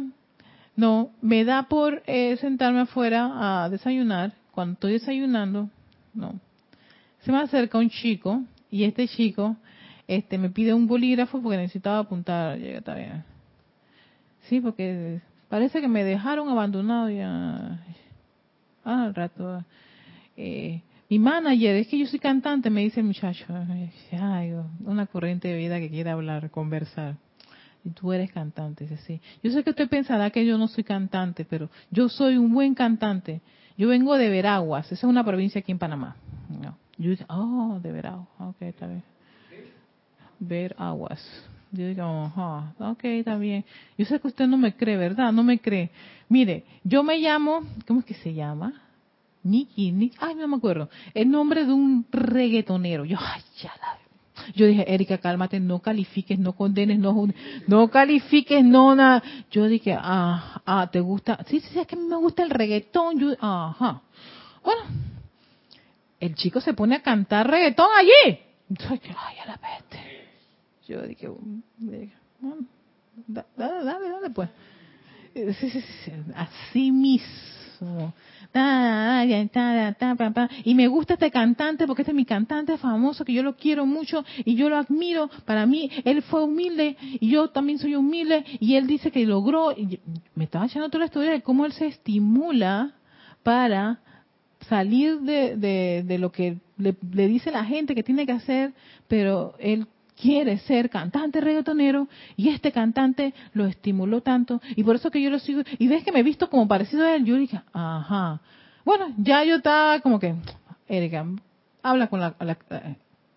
no, 0.76 1.10
me 1.20 1.44
da 1.44 1.64
por 1.64 2.02
eh, 2.06 2.36
sentarme 2.38 2.80
afuera 2.80 3.64
a 3.64 3.68
desayunar. 3.68 4.32
Cuando 4.52 4.74
estoy 4.74 4.92
desayunando, 4.92 5.68
no, 6.14 6.38
se 7.20 7.32
me 7.32 7.38
acerca 7.38 7.78
un 7.78 7.90
chico 7.90 8.42
y 8.70 8.84
este 8.84 9.08
chico 9.08 9.56
este 10.08 10.38
me 10.38 10.50
pide 10.50 10.74
un 10.74 10.86
bolígrafo 10.86 11.40
porque 11.40 11.56
necesitaba 11.56 11.98
apuntar. 11.98 12.58
Llega, 12.58 12.78
está. 12.78 13.24
Sí, 14.48 14.60
porque 14.60 15.20
Parece 15.52 15.82
que 15.82 15.88
me 15.88 16.02
dejaron 16.02 16.48
abandonado 16.48 17.10
ya. 17.10 17.78
Al 18.84 19.14
rato. 19.14 19.62
Eh, 20.34 20.80
y 21.10 21.18
manager, 21.18 21.76
es 21.76 21.88
que 21.88 21.98
yo 21.98 22.06
soy 22.06 22.20
cantante, 22.20 22.70
me 22.70 22.80
dice 22.80 23.00
el 23.00 23.06
muchacho. 23.06 23.44
Ay, 24.18 24.54
una 24.82 25.04
corriente 25.04 25.48
de 25.48 25.58
vida 25.58 25.78
que 25.78 25.90
quiere 25.90 26.08
hablar, 26.08 26.50
conversar. 26.50 27.16
Y 27.84 27.90
tú 27.90 28.14
eres 28.14 28.32
cantante, 28.32 28.84
dice 28.84 28.96
sí. 29.02 29.20
Yo 29.42 29.50
sé 29.50 29.62
que 29.62 29.68
usted 29.68 29.90
pensará 29.90 30.30
que 30.30 30.46
yo 30.46 30.56
no 30.56 30.68
soy 30.68 30.84
cantante, 30.84 31.44
pero 31.44 31.68
yo 31.90 32.08
soy 32.08 32.38
un 32.38 32.50
buen 32.54 32.74
cantante. 32.74 33.42
Yo 33.76 33.88
vengo 33.88 34.16
de 34.16 34.30
Veraguas, 34.30 34.86
esa 34.86 34.94
es 34.94 35.04
una 35.04 35.22
provincia 35.22 35.58
aquí 35.58 35.70
en 35.70 35.78
Panamá. 35.78 36.16
Yo 36.96 37.10
dije, 37.10 37.26
oh, 37.28 37.78
de 37.82 37.92
Veraguas, 37.92 38.26
ok, 38.38 38.62
está 38.62 38.86
bien. 38.86 39.04
Veraguas. 40.38 41.20
Yo 41.72 41.86
digo, 41.86 42.02
ajá, 42.02 42.74
ok, 42.78 43.04
está 43.04 43.36
bien. 43.36 43.64
Yo 43.96 44.04
sé 44.04 44.20
que 44.20 44.28
usted 44.28 44.46
no 44.46 44.58
me 44.58 44.76
cree, 44.76 44.96
¿verdad? 44.96 45.32
No 45.32 45.42
me 45.42 45.58
cree. 45.58 45.90
Mire, 46.28 46.64
yo 46.84 47.02
me 47.02 47.18
llamo, 47.18 47.62
¿cómo 47.86 48.00
es 48.00 48.06
que 48.06 48.14
se 48.14 48.34
llama? 48.34 48.82
Nicky, 49.42 49.90
Nicky, 49.90 50.16
ay, 50.20 50.34
no 50.34 50.46
me 50.48 50.56
acuerdo. 50.56 50.88
El 51.14 51.30
nombre 51.30 51.64
de 51.64 51.72
un 51.72 52.06
reggaetonero. 52.12 53.04
Yo, 53.04 53.18
ay, 53.20 53.42
ya 53.60 53.72
la 53.80 54.02
yo 54.54 54.66
dije, 54.66 54.92
Erika, 54.92 55.18
cálmate, 55.18 55.60
no 55.60 55.80
califiques, 55.80 56.38
no 56.38 56.54
condenes, 56.54 56.98
no, 56.98 57.28
no 57.66 57.88
califiques, 57.88 58.64
no 58.64 58.94
nada. 58.94 59.22
Yo 59.50 59.66
dije, 59.66 59.96
ah, 59.98 60.62
ah, 60.66 60.88
¿te 60.90 61.00
gusta? 61.00 61.38
Sí, 61.48 61.60
sí, 61.60 61.78
es 61.78 61.86
que 61.86 61.96
me 61.96 62.16
gusta 62.16 62.42
el 62.42 62.50
reggaetón. 62.50 63.18
Yo, 63.18 63.28
ajá. 63.40 64.02
Bueno, 64.64 64.82
el 66.20 66.34
chico 66.34 66.60
se 66.60 66.74
pone 66.74 66.96
a 66.96 67.02
cantar 67.02 67.48
reggaetón 67.48 67.88
allí. 67.96 68.38
Ay, 68.88 69.38
a 69.42 69.46
la 69.46 69.58
peste. 69.58 70.21
Yo 70.86 71.02
dije, 71.02 71.28
bueno, 71.28 72.66
dale, 73.26 73.48
dale, 73.56 74.08
dale, 74.08 74.30
pues. 74.30 74.48
Así 76.34 76.90
mismo. 76.90 78.12
Y 80.64 80.74
me 80.74 80.86
gusta 80.88 81.14
este 81.14 81.30
cantante 81.30 81.86
porque 81.86 82.02
este 82.02 82.12
es 82.12 82.16
mi 82.16 82.26
cantante 82.26 82.76
famoso 82.76 83.24
que 83.24 83.32
yo 83.32 83.42
lo 83.42 83.56
quiero 83.56 83.86
mucho 83.86 84.24
y 84.44 84.54
yo 84.56 84.68
lo 84.68 84.76
admiro. 84.76 85.30
Para 85.46 85.64
mí, 85.64 85.90
él 86.04 86.22
fue 86.22 86.44
humilde 86.44 86.96
y 87.00 87.30
yo 87.30 87.48
también 87.48 87.78
soy 87.78 87.94
humilde 87.94 88.44
y 88.60 88.74
él 88.74 88.86
dice 88.86 89.10
que 89.10 89.24
logró. 89.24 89.72
Y 89.72 90.00
me 90.34 90.44
estaba 90.44 90.66
echando 90.66 90.88
toda 90.88 91.00
la 91.00 91.06
historia 91.06 91.30
de 91.30 91.42
cómo 91.42 91.64
él 91.64 91.72
se 91.72 91.86
estimula 91.86 92.94
para 93.42 94.00
salir 94.68 95.20
de, 95.20 95.56
de, 96.06 96.18
lo 96.18 96.30
que 96.30 96.58
le, 96.76 96.94
le 97.10 97.26
dice 97.26 97.50
la 97.50 97.64
gente 97.64 97.94
que 97.94 98.02
tiene 98.02 98.26
que 98.26 98.32
hacer, 98.32 98.74
pero 99.08 99.54
él 99.58 99.86
quiere 100.20 100.58
ser 100.58 100.90
cantante 100.90 101.40
reggaetonero 101.40 102.08
y 102.36 102.48
este 102.48 102.72
cantante 102.72 103.34
lo 103.54 103.66
estimuló 103.66 104.20
tanto. 104.20 104.60
Y 104.76 104.84
por 104.84 104.96
eso 104.96 105.10
que 105.10 105.22
yo 105.22 105.30
lo 105.30 105.38
sigo. 105.38 105.62
Y 105.78 105.88
ves 105.88 106.04
que 106.04 106.12
me 106.12 106.20
he 106.20 106.22
visto 106.22 106.48
como 106.48 106.68
parecido 106.68 107.04
a 107.04 107.14
él. 107.14 107.24
Yo 107.24 107.36
dije 107.36 107.60
ajá 107.72 108.40
bueno 108.84 109.14
ya 109.16 109.44
yo 109.44 109.56
estaba 109.56 110.00
como 110.00 110.18
que 110.18 110.34
Erika 110.88 111.24
habla 111.82 112.06
con 112.08 112.20
la, 112.20 112.34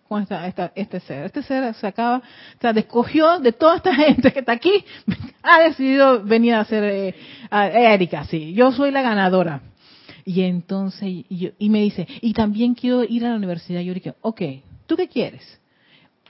con 0.08 0.22
esta, 0.22 0.46
esta, 0.46 0.72
este 0.74 1.00
ser. 1.00 1.26
Este 1.26 1.42
ser 1.42 1.74
se 1.74 1.86
acaba 1.86 2.18
o 2.18 2.60
sea 2.60 2.70
escogió 2.70 3.38
de 3.38 3.52
toda 3.52 3.76
esta 3.76 3.94
gente 3.94 4.32
que 4.32 4.40
está 4.40 4.52
aquí 4.52 4.84
ha 5.42 5.60
decidido 5.60 6.22
venir 6.24 6.54
a 6.54 6.64
ser 6.64 6.84
eh, 6.84 7.14
Erika 7.50 8.24
sí 8.24 8.52
yo 8.52 8.72
soy 8.72 8.90
la 8.90 9.02
ganadora. 9.02 9.62
Y 10.24 10.42
entonces 10.42 11.08
y, 11.08 11.52
y 11.58 11.70
me 11.70 11.80
dice 11.80 12.06
y 12.20 12.32
también 12.32 12.74
quiero 12.74 13.04
ir 13.04 13.24
a 13.24 13.30
la 13.30 13.36
universidad 13.36 13.80
yo 13.80 13.94
dije 13.94 14.14
ok 14.20 14.42
tú 14.86 14.96
qué 14.96 15.08
quieres 15.08 15.60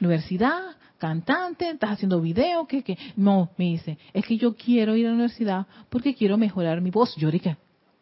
universidad, 0.01 0.77
cantante, 0.99 1.71
estás 1.71 1.93
haciendo 1.93 2.21
video, 2.21 2.67
que, 2.67 2.83
que, 2.83 2.99
no, 3.17 3.51
me 3.57 3.67
dice, 3.67 3.99
es 4.13 4.25
que 4.25 4.37
yo 4.37 4.55
quiero 4.55 4.97
ir 4.97 5.07
a 5.07 5.09
la 5.11 5.15
universidad 5.15 5.67
porque 5.89 6.15
quiero 6.15 6.37
mejorar 6.39 6.81
mi 6.81 6.91
voz. 6.91 7.15
Yo 7.17 7.31
dije, 7.31 7.57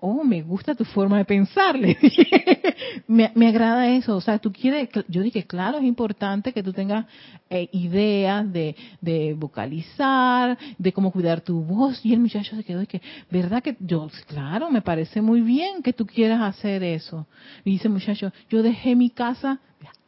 oh, 0.06 0.22
me 0.22 0.42
gusta 0.42 0.74
tu 0.74 0.84
forma 0.84 1.16
de 1.16 1.24
pensar, 1.24 1.78
me, 3.06 3.32
me, 3.34 3.48
agrada 3.48 3.88
eso, 3.88 4.16
o 4.16 4.20
sea, 4.20 4.38
tú 4.38 4.52
quieres, 4.52 4.90
yo 5.08 5.22
dije, 5.22 5.44
claro, 5.44 5.78
es 5.78 5.84
importante 5.84 6.52
que 6.52 6.62
tú 6.62 6.74
tengas 6.74 7.06
eh, 7.48 7.70
ideas 7.72 8.52
de, 8.52 8.76
de 9.00 9.32
vocalizar, 9.32 10.58
de 10.76 10.92
cómo 10.92 11.10
cuidar 11.10 11.40
tu 11.40 11.62
voz, 11.62 12.04
y 12.04 12.12
el 12.12 12.20
muchacho 12.20 12.54
se 12.54 12.64
quedó 12.64 12.82
y 12.82 12.86
que, 12.86 13.00
¿verdad 13.30 13.62
que 13.62 13.76
yo, 13.80 14.10
claro, 14.26 14.70
me 14.70 14.82
parece 14.82 15.22
muy 15.22 15.40
bien 15.40 15.82
que 15.82 15.94
tú 15.94 16.04
quieras 16.04 16.42
hacer 16.42 16.82
eso? 16.82 17.26
Y 17.64 17.72
dice 17.72 17.88
muchacho, 17.88 18.30
yo 18.50 18.62
dejé 18.62 18.94
mi 18.94 19.08
casa, 19.08 19.60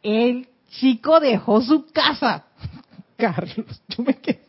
él 0.03 0.47
chico 0.69 1.21
dejó 1.21 1.61
su 1.61 1.87
casa. 1.93 2.45
Carlos, 3.17 3.83
yo 3.89 4.05
me 4.05 4.15
quedé, 4.15 4.45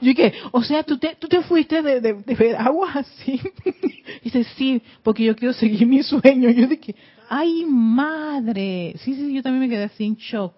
yo 0.00 0.08
dije, 0.08 0.34
o 0.52 0.62
sea, 0.62 0.84
tú 0.84 0.98
te, 0.98 1.16
tú 1.16 1.26
te 1.26 1.42
fuiste 1.42 1.82
de, 1.82 2.00
de, 2.00 2.14
de 2.14 2.34
ver 2.36 2.54
agua 2.54 2.92
así. 2.94 3.40
dice, 4.22 4.44
sí, 4.56 4.80
porque 5.02 5.24
yo 5.24 5.34
quiero 5.34 5.52
seguir 5.52 5.86
mi 5.86 6.02
sueño. 6.02 6.50
Yo 6.50 6.66
dije, 6.68 6.94
ay 7.28 7.64
madre. 7.66 8.94
Sí, 8.98 9.14
sí, 9.14 9.34
yo 9.34 9.42
también 9.42 9.62
me 9.62 9.68
quedé 9.68 9.84
así 9.84 10.04
en 10.04 10.14
shock. 10.14 10.54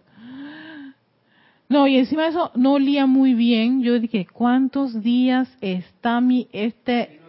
No, 1.68 1.86
y 1.88 1.96
encima 1.96 2.24
de 2.24 2.28
eso 2.28 2.52
no 2.54 2.74
olía 2.74 3.07
muy 3.07 3.34
bien. 3.34 3.82
Yo 3.82 3.98
dije, 3.98 4.26
¿cuántos 4.32 5.02
días 5.02 5.48
está 5.61 6.20
mi, 6.20 6.48
este, 6.52 7.20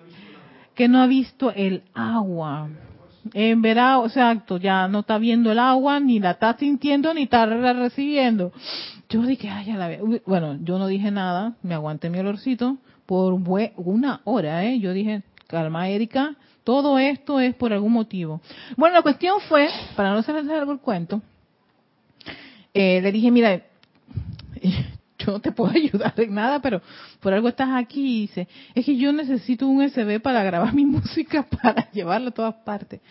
que 0.75 0.87
no 0.87 0.99
ha 1.01 1.07
visto 1.07 1.51
el 1.51 1.81
agua? 1.93 2.69
En 3.33 3.61
verano, 3.61 4.05
exacto, 4.05 4.57
ya 4.57 4.87
no 4.87 4.99
está 4.99 5.17
viendo 5.17 5.51
el 5.51 5.59
agua, 5.59 5.99
ni 5.99 6.19
la 6.19 6.31
está 6.31 6.57
sintiendo, 6.57 7.13
ni 7.13 7.23
está 7.23 7.45
recibiendo. 7.45 8.51
Yo 9.09 9.21
dije, 9.21 9.49
ay, 9.49 9.65
ya 9.65 9.77
la 9.77 9.87
veo. 9.87 10.05
Bueno, 10.25 10.57
yo 10.61 10.77
no 10.77 10.87
dije 10.87 11.11
nada, 11.11 11.55
me 11.63 11.73
aguanté 11.73 12.09
mi 12.09 12.19
olorcito 12.19 12.77
por 13.05 13.33
una 13.33 14.21
hora, 14.25 14.65
¿eh? 14.65 14.79
Yo 14.79 14.91
dije, 14.93 15.23
calma, 15.47 15.87
Erika, 15.89 16.35
todo 16.63 16.99
esto 16.99 17.39
es 17.39 17.55
por 17.55 17.71
algún 17.71 17.93
motivo. 17.93 18.41
Bueno, 18.75 18.95
la 18.95 19.01
cuestión 19.01 19.39
fue, 19.47 19.69
para 19.95 20.11
no 20.11 20.17
hacerles 20.17 20.49
algo 20.49 20.73
el 20.73 20.79
cuento, 20.79 21.21
eh, 22.73 22.99
le 23.01 23.11
dije, 23.11 23.31
mira, 23.31 23.61
no 25.31 25.39
te 25.39 25.51
puedo 25.51 25.71
ayudar 25.75 26.13
en 26.17 26.33
nada, 26.33 26.61
pero 26.61 26.81
por 27.19 27.33
algo 27.33 27.49
estás 27.49 27.69
aquí 27.73 28.01
y 28.01 28.21
dice, 28.21 28.47
es 28.73 28.85
que 28.85 28.97
yo 28.97 29.11
necesito 29.11 29.67
un 29.67 29.81
USB 29.81 30.21
para 30.21 30.43
grabar 30.43 30.73
mi 30.73 30.85
música 30.85 31.43
para 31.43 31.89
llevarla 31.91 32.29
a 32.29 32.33
todas 32.33 32.55
partes. 32.55 33.01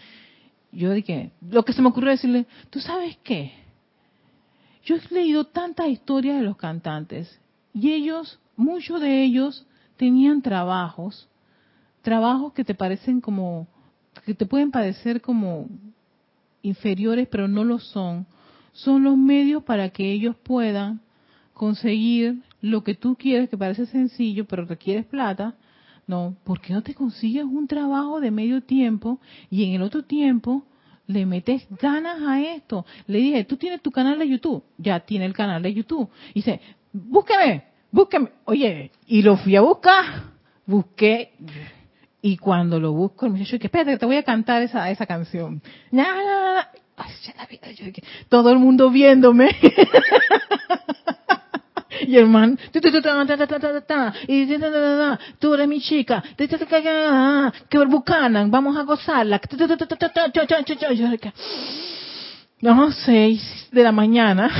Yo 0.72 0.92
dije, 0.92 1.30
lo 1.48 1.64
que 1.64 1.72
se 1.72 1.80
me 1.80 1.88
ocurrió 1.88 2.10
decirle, 2.10 2.46
¿tú 2.70 2.80
sabes 2.80 3.16
qué? 3.22 3.52
Yo 4.84 4.96
he 4.96 5.14
leído 5.14 5.44
tantas 5.44 5.88
historias 5.88 6.38
de 6.38 6.44
los 6.44 6.56
cantantes 6.56 7.40
y 7.72 7.92
ellos, 7.92 8.38
muchos 8.56 9.00
de 9.00 9.22
ellos 9.22 9.66
tenían 9.96 10.42
trabajos, 10.42 11.28
trabajos 12.02 12.52
que 12.52 12.64
te 12.64 12.74
parecen 12.74 13.20
como, 13.20 13.66
que 14.24 14.34
te 14.34 14.46
pueden 14.46 14.70
parecer 14.70 15.20
como 15.20 15.68
inferiores, 16.62 17.28
pero 17.28 17.48
no 17.48 17.64
lo 17.64 17.78
son. 17.78 18.26
Son 18.72 19.02
los 19.02 19.16
medios 19.16 19.64
para 19.64 19.88
que 19.88 20.12
ellos 20.12 20.36
puedan 20.36 21.00
conseguir 21.56 22.42
lo 22.60 22.84
que 22.84 22.94
tú 22.94 23.16
quieres, 23.16 23.48
que 23.48 23.56
parece 23.56 23.86
sencillo, 23.86 24.44
pero 24.44 24.66
requieres 24.66 25.06
plata, 25.06 25.54
no, 26.06 26.36
¿por 26.44 26.60
qué 26.60 26.74
no 26.74 26.82
te 26.82 26.94
consigues 26.94 27.44
un 27.44 27.66
trabajo 27.66 28.20
de 28.20 28.30
medio 28.30 28.62
tiempo 28.62 29.18
y 29.50 29.64
en 29.64 29.72
el 29.74 29.82
otro 29.82 30.02
tiempo 30.04 30.64
le 31.06 31.24
metes 31.24 31.66
ganas 31.80 32.20
a 32.22 32.42
esto? 32.42 32.84
Le 33.06 33.18
dije, 33.18 33.44
tú 33.44 33.56
tienes 33.56 33.80
tu 33.80 33.90
canal 33.90 34.18
de 34.18 34.28
YouTube, 34.28 34.62
ya 34.76 35.00
tiene 35.00 35.24
el 35.24 35.32
canal 35.32 35.62
de 35.62 35.72
YouTube. 35.72 36.10
Y 36.30 36.40
dice, 36.40 36.60
búsqueme, 36.92 37.64
búsqueme. 37.90 38.28
Oye, 38.44 38.90
y 39.06 39.22
lo 39.22 39.38
fui 39.38 39.56
a 39.56 39.62
buscar, 39.62 40.04
busqué, 40.66 41.32
y 42.20 42.36
cuando 42.36 42.78
lo 42.78 42.92
busco, 42.92 43.24
el 43.24 43.32
muchacho 43.32 43.56
dice, 43.56 43.66
espérate, 43.66 43.96
te 43.96 44.04
voy 44.04 44.16
a 44.16 44.22
cantar 44.22 44.62
esa, 44.62 44.90
esa 44.90 45.06
canción. 45.06 45.62
Todo 48.28 48.50
el 48.50 48.58
mundo 48.58 48.90
viéndome. 48.90 49.50
Y 52.02 52.16
el 52.16 52.26
man, 52.26 52.58
y 54.28 54.46
tú 55.38 55.54
eres 55.54 55.68
mi 55.68 55.80
chica, 55.80 56.22
que 57.68 57.78
bucanan, 57.86 58.50
vamos 58.50 58.76
a 58.76 58.82
gozarla. 58.82 59.40
No, 62.60 62.90
seis 62.90 63.68
de 63.70 63.82
la 63.82 63.92
mañana, 63.92 64.50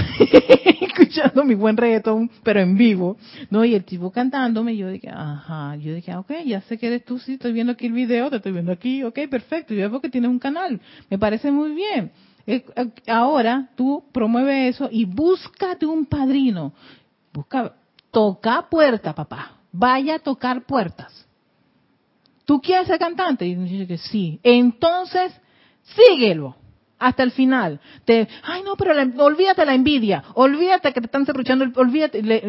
escuchando 0.83 1.45
mi 1.45 1.55
buen 1.55 1.79
reggaetón, 1.79 2.31
pero 2.43 2.61
en 2.61 2.77
vivo, 2.77 3.17
¿no? 3.49 3.65
Y 3.65 3.75
el 3.75 3.85
tipo 3.85 4.11
cantándome, 4.11 4.77
yo 4.77 4.91
dije, 4.91 5.09
ajá, 5.09 5.77
yo 5.77 5.95
dije, 5.95 6.15
ok, 6.15 6.31
ya 6.45 6.61
sé 6.61 6.77
que 6.77 6.89
eres 6.89 7.07
tú, 7.07 7.19
sí, 7.19 7.33
estoy 7.35 7.53
viendo 7.53 7.73
aquí 7.73 7.87
el 7.87 7.95
video, 7.95 8.29
te 8.29 8.37
estoy 8.37 8.53
viendo 8.53 8.71
aquí, 8.71 9.03
ok, 9.03 9.21
perfecto, 9.31 9.73
yo 9.73 9.89
veo 9.89 10.03
que 10.03 10.11
tienes 10.11 10.31
un 10.31 10.39
canal, 10.39 10.79
me 11.09 11.19
parece 11.19 11.51
muy 11.51 11.71
bien. 11.71 12.13
Ahora 13.09 13.71
tú 13.77 14.05
promueve 14.13 14.69
eso 14.69 14.91
y 14.93 15.07
búscate 15.07 15.87
un 15.87 16.05
padrino. 16.05 16.75
Busca, 17.37 17.75
toca 18.11 18.67
puerta, 18.71 19.15
papá. 19.15 19.59
Vaya 19.71 20.15
a 20.15 20.19
tocar 20.19 20.65
puertas. 20.65 21.27
¿Tú 22.47 22.63
quieres 22.63 22.87
ser 22.87 22.99
cantante? 22.99 23.45
Y 23.45 23.55
dice 23.55 23.87
que 23.87 23.99
sí. 23.99 24.41
Entonces, 24.43 25.39
síguelo 25.83 26.57
hasta 26.99 27.23
el 27.23 27.33
final. 27.33 27.79
Te, 28.07 28.27
ay 28.43 28.63
no, 28.63 28.75
pero 28.77 28.95
olvídate 29.23 29.67
la 29.67 29.75
envidia, 29.75 30.25
olvídate 30.33 30.95
que 30.95 31.01
te 31.03 31.07
están 31.07 31.27
cerruchando, 31.27 31.67
olvídate. 31.79 32.23
Le, 32.23 32.41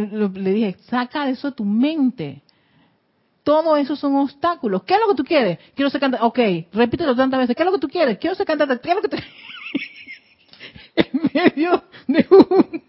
dije, 0.53 0.77
saca 0.83 1.27
eso 1.29 1.49
de 1.49 1.55
tu 1.57 1.65
mente. 1.65 2.43
Todo 3.43 3.75
eso 3.75 3.97
son 3.97 4.15
obstáculos. 4.15 4.83
¿Qué 4.83 4.93
es 4.93 5.01
lo 5.01 5.09
que 5.09 5.15
tú 5.15 5.25
quieres? 5.25 5.59
Quiero 5.75 5.89
ser 5.89 5.99
cantante. 5.99 6.25
Ok, 6.25 6.39
repítelo 6.71 7.13
tantas 7.13 7.41
veces. 7.41 7.57
¿Qué 7.57 7.63
es 7.63 7.65
lo 7.65 7.73
que 7.73 7.79
tú 7.79 7.89
quieres? 7.89 8.17
Quiero 8.19 8.37
ser 8.37 8.45
cantante. 8.45 8.79
¿Qué 8.81 8.89
es 8.89 8.95
lo 8.95 9.01
que 9.01 9.17
en 10.95 11.31
medio 11.33 11.83
de 12.07 12.25
un 12.29 12.81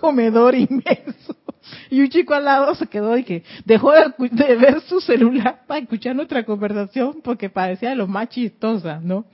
comedor 0.00 0.54
inmenso. 0.54 1.36
Y 1.90 2.00
un 2.00 2.08
chico 2.08 2.34
al 2.34 2.44
lado 2.44 2.74
se 2.74 2.86
quedó 2.86 3.16
y 3.16 3.24
que 3.24 3.44
dejó 3.64 3.92
de, 3.92 4.56
ver 4.56 4.80
su 4.82 5.00
celular 5.00 5.62
para 5.66 5.80
escuchar 5.80 6.16
nuestra 6.16 6.44
conversación 6.44 7.20
porque 7.22 7.48
parecía 7.50 7.90
de 7.90 7.96
los 7.96 8.08
más 8.08 8.28
chistosas, 8.28 9.02
¿no? 9.02 9.24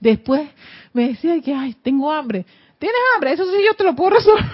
Después 0.00 0.48
me 0.92 1.08
decía 1.08 1.40
que, 1.40 1.54
ay, 1.54 1.74
tengo 1.82 2.10
hambre. 2.10 2.44
¿Tienes 2.78 2.98
hambre? 3.14 3.32
Eso 3.32 3.44
sí 3.44 3.56
yo 3.64 3.74
te 3.74 3.84
lo 3.84 3.94
puedo 3.94 4.10
resolver. 4.10 4.44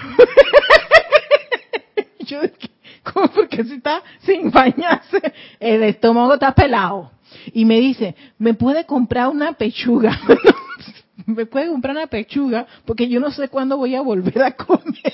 yo 2.19 2.41
dije, 2.41 2.69
¿cómo? 3.03 3.27
Porque 3.29 3.63
si 3.63 3.73
está 3.73 4.03
sin 4.21 4.51
bañarse, 4.51 5.21
el 5.59 5.83
estómago 5.83 6.35
está 6.35 6.53
pelado. 6.53 7.11
Y 7.53 7.65
me 7.65 7.79
dice, 7.79 8.15
¿me 8.37 8.53
puede 8.53 8.85
comprar 8.85 9.29
una 9.29 9.53
pechuga? 9.53 10.19
¿Me 11.29 11.45
puede 11.45 11.67
comprar 11.67 11.95
una 11.95 12.07
pechuga? 12.07 12.65
Porque 12.85 13.07
yo 13.07 13.19
no 13.19 13.31
sé 13.31 13.49
cuándo 13.49 13.77
voy 13.77 13.95
a 13.95 14.01
volver 14.01 14.41
a 14.41 14.51
comer. 14.51 15.13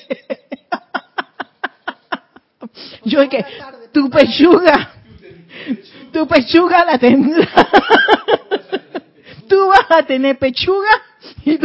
yo 3.03 3.22
dije, 3.22 3.45
tu 3.91 4.09
pechuga, 4.09 4.91
tu 6.11 6.28
pechuga 6.28 6.86
la 6.86 6.97
tendrá. 6.97 7.47
Tú 9.47 9.68
vas 9.68 9.86
a 9.89 10.03
tener 10.03 10.39
pechuga 10.39 10.89
y 11.45 11.59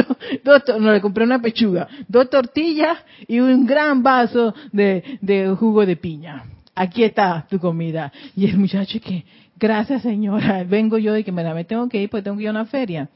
no 0.78 0.92
le 0.92 1.00
compré 1.00 1.24
una 1.24 1.40
pechuga, 1.40 1.88
dos 2.08 2.28
tortillas 2.28 2.98
y 3.26 3.40
un 3.40 3.66
gran 3.66 4.02
vaso 4.02 4.54
de, 4.70 5.18
de 5.22 5.48
jugo 5.58 5.86
de 5.86 5.96
piña. 5.96 6.44
Aquí 6.74 7.04
está 7.04 7.46
tu 7.48 7.58
comida. 7.58 8.12
Y 8.36 8.46
el 8.46 8.58
muchacho 8.58 9.00
que, 9.00 9.24
gracias 9.56 10.02
señora, 10.02 10.62
vengo 10.64 10.98
yo 10.98 11.16
y 11.16 11.24
que 11.24 11.32
me 11.32 11.42
la 11.42 11.54
me 11.54 11.64
tengo 11.64 11.88
que 11.88 12.02
ir 12.02 12.10
porque 12.10 12.24
tengo 12.24 12.36
que 12.36 12.42
ir 12.42 12.48
a 12.48 12.52
una 12.52 12.66
feria. 12.66 13.08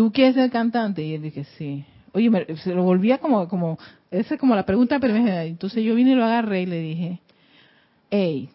¿Tú 0.00 0.10
quieres 0.10 0.34
ser 0.34 0.50
cantante? 0.50 1.04
Y 1.04 1.12
él 1.12 1.20
dije, 1.20 1.44
sí. 1.58 1.84
Oye, 2.14 2.56
se 2.64 2.74
lo 2.74 2.84
volvía 2.84 3.18
como, 3.18 3.46
como, 3.48 3.78
esa 4.10 4.32
es 4.32 4.40
como 4.40 4.56
la 4.56 4.64
pregunta 4.64 4.98
primera. 4.98 5.44
Entonces 5.44 5.84
yo 5.84 5.94
vine 5.94 6.12
y 6.12 6.14
lo 6.14 6.24
agarré 6.24 6.62
y 6.62 6.66
le 6.66 6.80
dije, 6.80 7.20
hey, 8.08 8.48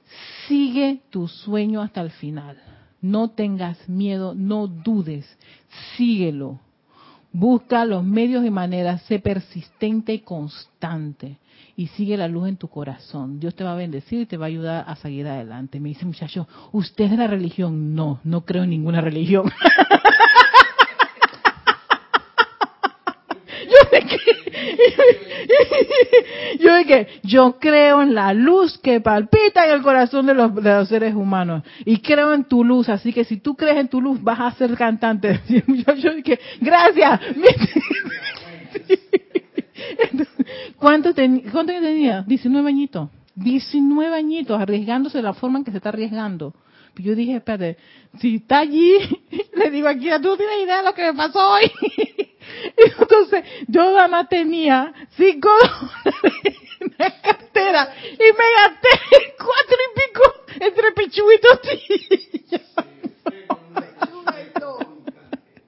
sigue 0.48 1.02
tu 1.12 1.28
sueño 1.28 1.84
hasta 1.84 2.02
el 2.02 2.10
final. 2.10 2.58
No 3.00 3.30
tengas 3.30 3.88
miedo, 3.88 4.34
no 4.34 4.66
dudes, 4.66 5.38
síguelo. 5.96 6.60
Busca 7.32 7.86
los 7.86 8.04
medios 8.04 8.44
y 8.44 8.50
maneras, 8.50 9.04
sé 9.04 9.20
persistente 9.20 10.16
y 10.16 10.20
constante 10.22 11.38
y 11.76 11.88
sigue 11.90 12.18
la 12.18 12.28
luz 12.28 12.48
en 12.48 12.58
tu 12.58 12.70
corazón. 12.70 13.40
Dios 13.40 13.54
te 13.54 13.64
va 13.64 13.74
a 13.74 13.76
bendecir 13.76 14.22
y 14.22 14.26
te 14.26 14.38
va 14.38 14.46
a 14.46 14.48
ayudar 14.48 14.86
a 14.88 14.96
seguir 14.96 15.28
adelante. 15.28 15.80
Me 15.80 15.90
dice 15.90 16.08
muchacho, 16.08 16.48
¿usted 16.72 17.04
es 17.04 17.12
de 17.12 17.18
la 17.18 17.28
religión? 17.28 17.94
No, 17.94 18.20
no 18.24 18.46
creo 18.46 18.64
en 18.64 18.72
ninguna 18.72 19.00
religión. 19.00 19.52
yo 26.60 26.76
dije, 26.78 27.08
yo 27.24 27.58
creo 27.60 28.02
en 28.02 28.14
la 28.14 28.34
luz 28.34 28.78
que 28.78 29.02
palpita 29.02 29.66
en 29.66 29.74
el 29.74 29.82
corazón 29.82 30.26
de 30.26 30.34
los, 30.34 30.88
seres 30.88 31.14
humanos 31.14 31.64
y 31.86 32.00
creo 32.00 32.34
en 32.34 32.46
tu 32.46 32.64
luz, 32.64 32.90
así 32.90 33.14
que 33.14 33.24
si 33.24 33.38
tú 33.38 33.56
crees 33.56 33.78
en 33.78 33.88
tu 33.88 34.02
luz 34.02 34.22
vas 34.22 34.40
a 34.40 34.52
ser 34.52 34.76
cantante. 34.76 35.42
Yo, 35.48 36.14
dije, 36.14 36.40
gracias. 36.62 37.22
¿Cuánto, 40.78 41.14
¿Cuánto 41.52 41.74
tenía? 41.74 42.22
19 42.22 42.70
añitos. 42.70 43.10
19 43.36 44.16
añitos 44.16 44.60
arriesgándose 44.60 45.18
de 45.18 45.24
la 45.24 45.34
forma 45.34 45.60
en 45.60 45.66
que 45.66 45.72
se 45.72 45.78
está 45.78 45.90
arriesgando. 45.90 46.54
Yo 46.98 47.14
dije, 47.14 47.36
espérate, 47.36 47.78
si 48.20 48.36
está 48.36 48.60
allí, 48.60 48.94
le 49.56 49.70
digo 49.70 49.88
aquí, 49.88 50.10
tú 50.22 50.38
tienes 50.38 50.64
idea 50.64 50.78
de 50.78 50.84
lo 50.84 50.94
que 50.94 51.04
me 51.04 51.14
pasó 51.14 51.40
hoy. 51.40 51.72
Entonces, 52.78 53.44
yo 53.68 53.84
nada 53.84 54.08
más 54.08 54.30
tenía 54.30 54.94
cinco 55.16 55.50
dólares 55.50 56.58
en 56.80 56.96
la 56.98 57.22
cartera 57.22 57.96
y 58.14 58.18
me 58.18 58.46
gasté 58.58 58.90
cuatro 59.38 59.78
y 59.86 60.00
pico 60.00 60.24
entre 60.60 60.92
pechuguitos 60.92 61.60
y 61.90 62.46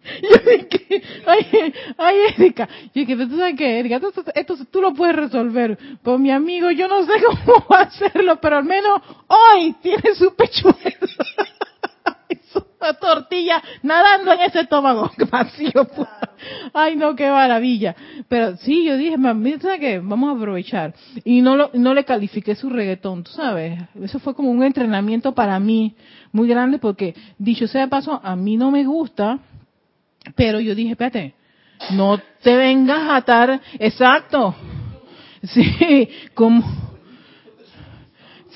Yo 0.22 0.38
dije, 0.40 1.04
ay, 1.26 1.74
ay, 1.98 2.18
Erika, 2.36 2.68
yo 2.94 3.06
dije, 3.06 3.16
tú 3.16 3.38
sabes 3.38 3.56
qué, 3.58 3.80
Erika, 3.80 3.98
esto, 3.98 4.24
esto, 4.34 4.56
tú 4.72 4.82
lo 4.82 4.94
puedes 4.94 5.16
resolver. 5.16 5.78
Pues 6.02 6.20
mi 6.20 6.32
amigo, 6.32 6.72
yo 6.72 6.88
no 6.88 7.06
sé 7.06 7.12
cómo 7.46 7.66
hacerlo, 7.78 8.40
pero 8.42 8.58
al 8.58 8.64
menos 8.64 9.02
hoy 9.28 9.76
tiene 9.82 10.16
su 10.16 10.34
pechuguito 10.34 11.08
una 12.80 12.94
tortilla 12.94 13.62
nadando 13.84 14.34
en 14.34 14.42
ese 14.42 14.62
estómago 14.62 15.12
vacío. 15.32 15.88
Ay, 16.74 16.96
no, 16.96 17.16
qué 17.16 17.30
maravilla. 17.30 17.96
Pero 18.28 18.58
sí, 18.58 18.86
yo 18.86 18.98
dije, 18.98 19.16
¿sabes 19.62 19.80
qué? 19.80 20.00
Vamos 20.00 20.30
a 20.30 20.38
aprovechar. 20.38 20.94
Y 21.24 21.42
no, 21.42 21.56
lo, 21.56 21.72
no 21.74 21.94
le 21.94 22.06
califiqué 22.06 22.56
su 22.56 22.70
reggaetón, 22.70 23.24
tú 23.24 23.32
sabes. 23.32 23.80
Eso 24.02 24.20
fue 24.20 24.36
como 24.36 24.52
un 24.52 24.64
entrenamiento 24.64 25.34
para 25.34 25.60
mí 25.60 25.96
muy 26.32 26.48
grande 26.48 26.78
porque, 26.78 27.16
dicho 27.38 27.68
sea 27.68 27.82
de 27.82 27.88
paso, 27.88 28.20
a 28.24 28.36
mí 28.36 28.58
no 28.58 28.72
me 28.72 28.84
gusta, 28.84 29.40
pero 30.36 30.60
yo 30.60 30.76
dije, 30.76 30.92
espérate, 30.92 31.34
no 31.92 32.20
te 32.42 32.56
vengas 32.56 33.00
a 33.10 33.18
atar, 33.18 33.62
exacto. 33.80 34.56
Sí, 35.44 36.10
como, 36.34 36.64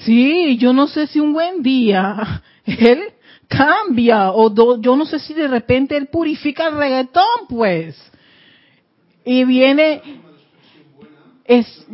sí, 0.04 0.58
yo 0.58 0.74
no 0.74 0.88
sé 0.88 1.06
si 1.06 1.20
un 1.20 1.32
buen 1.32 1.62
día 1.62 2.42
él 2.66 3.04
cambia 3.52 4.32
o 4.32 4.80
yo 4.80 4.96
no 4.96 5.06
sé 5.06 5.20
si 5.20 5.34
de 5.34 5.48
repente 5.48 5.98
él 5.98 6.08
purifica 6.08 6.70
el 6.70 6.78
reggaetón 6.78 7.48
pues. 7.50 8.02
Y 9.26 9.44
viene 9.44 10.02
es 11.44 11.86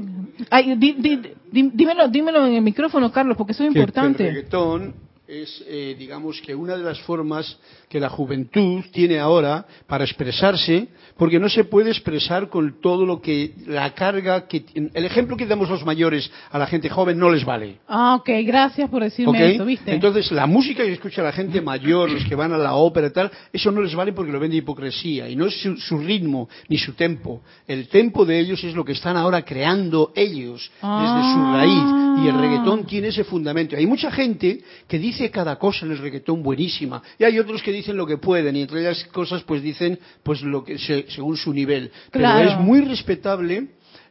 dímelo 1.51 2.07
dímelo 2.09 2.45
en 2.45 2.53
el 2.53 2.61
micrófono 2.61 3.11
Carlos 3.11 3.35
porque 3.35 3.53
eso 3.53 3.63
es 3.63 3.67
importante 3.75 4.27
el 4.27 4.35
reggaetón 4.35 5.06
es 5.27 5.61
eh, 5.67 5.95
digamos 5.99 6.41
que 6.41 6.55
una 6.55 6.77
de 6.77 6.83
las 6.83 6.99
formas 7.01 7.57
que 7.89 7.99
la 7.99 8.09
juventud 8.09 8.83
tiene 8.91 9.19
ahora 9.19 9.65
para 9.85 10.05
expresarse, 10.05 10.87
porque 11.17 11.39
no 11.39 11.49
se 11.49 11.65
puede 11.65 11.89
expresar 11.89 12.49
con 12.49 12.79
todo 12.81 13.05
lo 13.05 13.21
que 13.21 13.53
la 13.65 13.93
carga 13.93 14.47
que 14.47 14.63
el 14.73 15.05
ejemplo 15.05 15.35
que 15.35 15.45
damos 15.45 15.69
los 15.69 15.85
mayores 15.85 16.29
a 16.49 16.57
la 16.57 16.67
gente 16.67 16.89
joven 16.89 17.17
no 17.17 17.29
les 17.29 17.43
vale. 17.43 17.79
Ah, 17.87 18.15
ok, 18.15 18.29
gracias 18.45 18.89
por 18.89 19.03
decirme 19.03 19.53
eso, 19.53 19.65
¿viste? 19.65 19.93
Entonces, 19.93 20.31
la 20.31 20.45
música 20.45 20.83
que 20.83 20.93
escucha 20.93 21.21
la 21.21 21.31
gente 21.31 21.59
mayor, 21.61 22.09
los 22.09 22.23
que 22.25 22.35
van 22.35 22.53
a 22.53 22.57
la 22.57 22.75
ópera 22.75 23.07
y 23.07 23.11
tal, 23.11 23.31
eso 23.51 23.71
no 23.71 23.81
les 23.81 23.95
vale 23.95 24.13
porque 24.13 24.31
lo 24.31 24.39
ven 24.39 24.51
de 24.51 24.57
hipocresía 24.57 25.29
y 25.29 25.35
no 25.35 25.47
es 25.47 25.55
su, 25.59 25.97
ritmo 25.97 26.47
ni 26.69 26.77
su 26.77 26.93
tempo. 26.93 27.41
El 27.67 27.89
tempo 27.89 28.25
de 28.25 28.39
ellos 28.39 28.63
es 28.63 28.73
lo 28.73 28.85
que 28.85 28.93
están 28.93 29.17
ahora 29.17 29.43
creando 29.43 30.13
ellos 30.15 30.71
desde 30.81 31.33
su 31.33 31.53
raíz 31.53 32.23
y 32.23 32.27
el 32.27 32.39
reggaetón 32.39 32.85
tiene 32.85 33.09
ese 33.09 33.23
fundamento. 33.23 33.75
Hay 33.75 33.85
mucha 33.85 34.11
gente 34.11 34.61
que 34.87 34.99
dice 34.99 35.16
cada 35.31 35.57
cosa 35.57 35.85
en 35.85 35.91
el 35.91 35.97
reggaetón 35.97 36.43
buenísima 36.43 37.01
y 37.17 37.23
hay 37.23 37.39
otros 37.39 37.61
que 37.61 37.71
dicen 37.71 37.97
lo 37.97 38.05
que 38.05 38.17
pueden 38.17 38.55
y 38.55 38.61
entre 38.61 38.81
ellas 38.81 39.03
cosas 39.11 39.43
pues 39.43 39.61
dicen 39.61 39.99
pues 40.23 40.41
lo 40.41 40.63
que 40.63 40.77
según 40.77 41.37
su 41.37 41.53
nivel. 41.53 41.91
Pero 42.11 42.39
es 42.39 42.59
muy 42.59 42.81
respetable. 42.81 43.69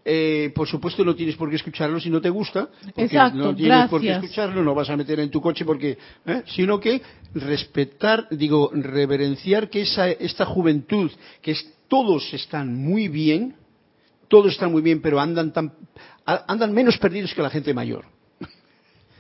Eh, 0.09 0.53
por 0.55 0.69
supuesto 0.69 1.05
no 1.05 1.17
tienes 1.17 1.35
por 1.35 1.51
qué 1.51 1.57
escucharlo 1.57 1.99
si 1.99 2.11
no 2.11 2.21
te 2.21 2.31
gusta, 2.31 2.69
porque 2.95 3.19
no 3.35 3.57
tienes 3.57 3.89
por 3.89 4.01
qué 4.01 4.13
escucharlo, 4.13 4.63
no 4.63 4.73
vas 4.73 4.89
a 4.89 4.97
meter 4.97 5.19
en 5.19 5.31
tu 5.31 5.41
coche 5.41 5.65
porque, 5.65 5.99
¿eh? 6.25 6.43
sino 6.47 6.79
que 6.79 7.03
respetar, 7.35 8.29
digo, 8.31 8.71
reverenciar 8.73 9.69
que 9.69 9.81
esa, 9.81 10.09
esta 10.09 10.47
juventud, 10.47 11.11
que 11.43 11.51
es, 11.51 11.75
todos 11.89 12.33
están 12.35 12.73
muy 12.73 13.09
bien, 13.09 13.57
todos 14.29 14.53
están 14.53 14.71
muy 14.71 14.83
bien, 14.83 15.03
pero 15.03 15.19
andan 15.19 15.53
tan, 15.53 15.73
andan 16.25 16.73
menos 16.73 16.99
perdidos 16.99 17.35
que 17.35 17.43
la 17.43 17.51
gente 17.51 17.75
mayor 17.75 18.05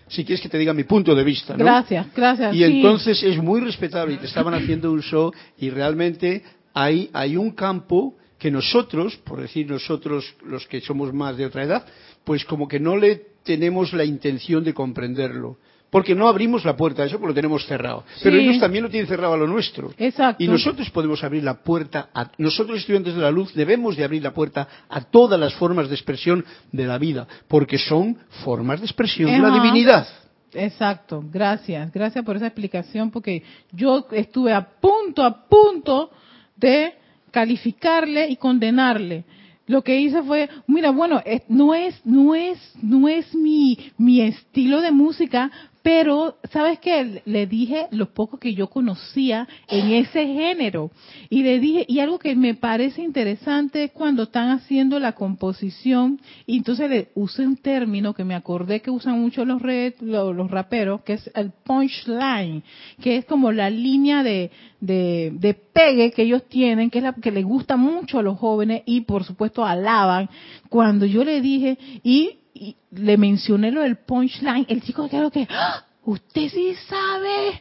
si 0.08 0.24
quieres 0.24 0.40
que 0.40 0.48
te 0.48 0.58
diga 0.58 0.72
mi 0.72 0.84
punto 0.84 1.14
de 1.14 1.24
vista. 1.24 1.56
¿no? 1.56 1.64
Gracias, 1.64 2.06
gracias. 2.14 2.54
Y 2.54 2.64
entonces 2.64 3.22
es 3.22 3.38
muy 3.38 3.60
respetable 3.60 4.14
y 4.14 4.18
te 4.18 4.26
estaban 4.26 4.54
haciendo 4.54 4.92
un 4.92 5.02
show 5.02 5.32
y 5.58 5.70
realmente 5.70 6.42
hay, 6.74 7.10
hay 7.12 7.36
un 7.36 7.52
campo 7.52 8.14
que 8.38 8.50
nosotros, 8.50 9.16
por 9.16 9.40
decir 9.40 9.68
nosotros 9.68 10.36
los 10.44 10.66
que 10.66 10.80
somos 10.80 11.12
más 11.12 11.36
de 11.36 11.46
otra 11.46 11.64
edad, 11.64 11.86
pues 12.24 12.44
como 12.44 12.68
que 12.68 12.78
no 12.78 12.96
le 12.96 13.22
tenemos 13.42 13.92
la 13.92 14.04
intención 14.04 14.62
de 14.62 14.74
comprenderlo 14.74 15.58
porque 15.96 16.14
no 16.14 16.28
abrimos 16.28 16.62
la 16.62 16.76
puerta 16.76 17.02
a 17.02 17.06
eso 17.06 17.18
porque 17.18 17.28
lo 17.28 17.34
tenemos 17.34 17.64
cerrado. 17.64 18.04
Pero 18.22 18.36
ellos 18.36 18.60
también 18.60 18.84
lo 18.84 18.90
tienen 18.90 19.08
cerrado 19.08 19.32
a 19.32 19.36
lo 19.38 19.46
nuestro. 19.46 19.94
Exacto. 19.96 20.44
Y 20.44 20.46
nosotros 20.46 20.90
podemos 20.90 21.24
abrir 21.24 21.42
la 21.42 21.54
puerta, 21.54 22.10
a, 22.12 22.30
nosotros 22.36 22.80
estudiantes 22.80 23.14
de 23.14 23.22
la 23.22 23.30
luz 23.30 23.54
debemos 23.54 23.96
de 23.96 24.04
abrir 24.04 24.22
la 24.22 24.34
puerta 24.34 24.68
a 24.90 25.00
todas 25.00 25.40
las 25.40 25.54
formas 25.54 25.88
de 25.88 25.94
expresión 25.94 26.44
de 26.70 26.86
la 26.86 26.98
vida, 26.98 27.26
porque 27.48 27.78
son 27.78 28.18
formas 28.44 28.80
de 28.80 28.84
expresión 28.84 29.30
de 29.30 29.38
la 29.38 29.50
divinidad. 29.50 30.06
Exacto, 30.52 31.24
gracias, 31.32 31.90
gracias 31.90 32.22
por 32.26 32.36
esa 32.36 32.48
explicación, 32.48 33.10
porque 33.10 33.42
yo 33.72 34.06
estuve 34.12 34.52
a 34.52 34.68
punto, 34.78 35.22
a 35.24 35.46
punto 35.48 36.10
de 36.56 36.92
calificarle 37.30 38.28
y 38.28 38.36
condenarle 38.36 39.24
lo 39.66 39.82
que 39.82 40.00
hice 40.00 40.22
fue, 40.22 40.48
mira, 40.66 40.90
bueno, 40.90 41.20
no 41.48 41.74
es, 41.74 42.00
no 42.04 42.34
es, 42.34 42.58
no 42.80 43.08
es 43.08 43.34
mi, 43.34 43.76
mi 43.98 44.20
estilo 44.20 44.80
de 44.80 44.92
música, 44.92 45.50
pero, 45.86 46.34
¿sabes 46.50 46.80
qué? 46.80 47.22
Le 47.26 47.46
dije 47.46 47.86
lo 47.92 48.12
poco 48.12 48.38
que 48.38 48.54
yo 48.54 48.68
conocía 48.68 49.46
en 49.68 49.92
ese 49.92 50.26
género. 50.26 50.90
Y 51.30 51.44
le 51.44 51.60
dije, 51.60 51.84
y 51.86 52.00
algo 52.00 52.18
que 52.18 52.34
me 52.34 52.54
parece 52.54 53.02
interesante 53.02 53.84
es 53.84 53.92
cuando 53.92 54.24
están 54.24 54.48
haciendo 54.48 54.98
la 54.98 55.12
composición, 55.12 56.20
y 56.44 56.56
entonces 56.56 56.90
le 56.90 57.10
usé 57.14 57.46
un 57.46 57.56
término 57.56 58.14
que 58.14 58.24
me 58.24 58.34
acordé 58.34 58.82
que 58.82 58.90
usan 58.90 59.20
mucho 59.20 59.44
los, 59.44 59.62
los, 60.00 60.50
raperos, 60.50 61.02
que 61.02 61.12
es 61.12 61.30
el 61.36 61.52
punchline, 61.52 62.64
que 63.00 63.18
es 63.18 63.24
como 63.24 63.52
la 63.52 63.70
línea 63.70 64.24
de, 64.24 64.50
de, 64.80 65.30
de 65.34 65.54
pegue 65.54 66.10
que 66.10 66.22
ellos 66.22 66.48
tienen, 66.48 66.90
que 66.90 66.98
es 66.98 67.04
la 67.04 67.12
que 67.12 67.30
les 67.30 67.44
gusta 67.44 67.76
mucho 67.76 68.18
a 68.18 68.24
los 68.24 68.40
jóvenes 68.40 68.82
y 68.86 69.02
por 69.02 69.22
supuesto 69.22 69.64
alaban. 69.64 70.28
Cuando 70.68 71.06
yo 71.06 71.22
le 71.22 71.40
dije, 71.40 71.78
y 72.02 72.38
y 72.58 72.76
le 72.92 73.16
mencioné 73.16 73.70
lo 73.70 73.82
del 73.82 73.96
punchline, 73.96 74.66
el 74.68 74.82
chico 74.82 75.08
creo 75.08 75.30
que, 75.30 75.46
¡Ah! 75.50 75.84
usted 76.04 76.48
sí 76.48 76.74
sabe, 76.88 77.48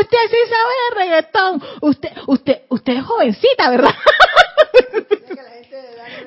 usted 0.00 0.18
sí 0.30 0.36
sabe 0.48 0.72
de 0.84 0.94
reggaetón, 0.96 1.62
usted, 1.82 2.10
usted, 2.26 2.62
usted 2.68 2.92
es 2.94 3.04
jovencita, 3.04 3.70
¿verdad? 3.70 3.94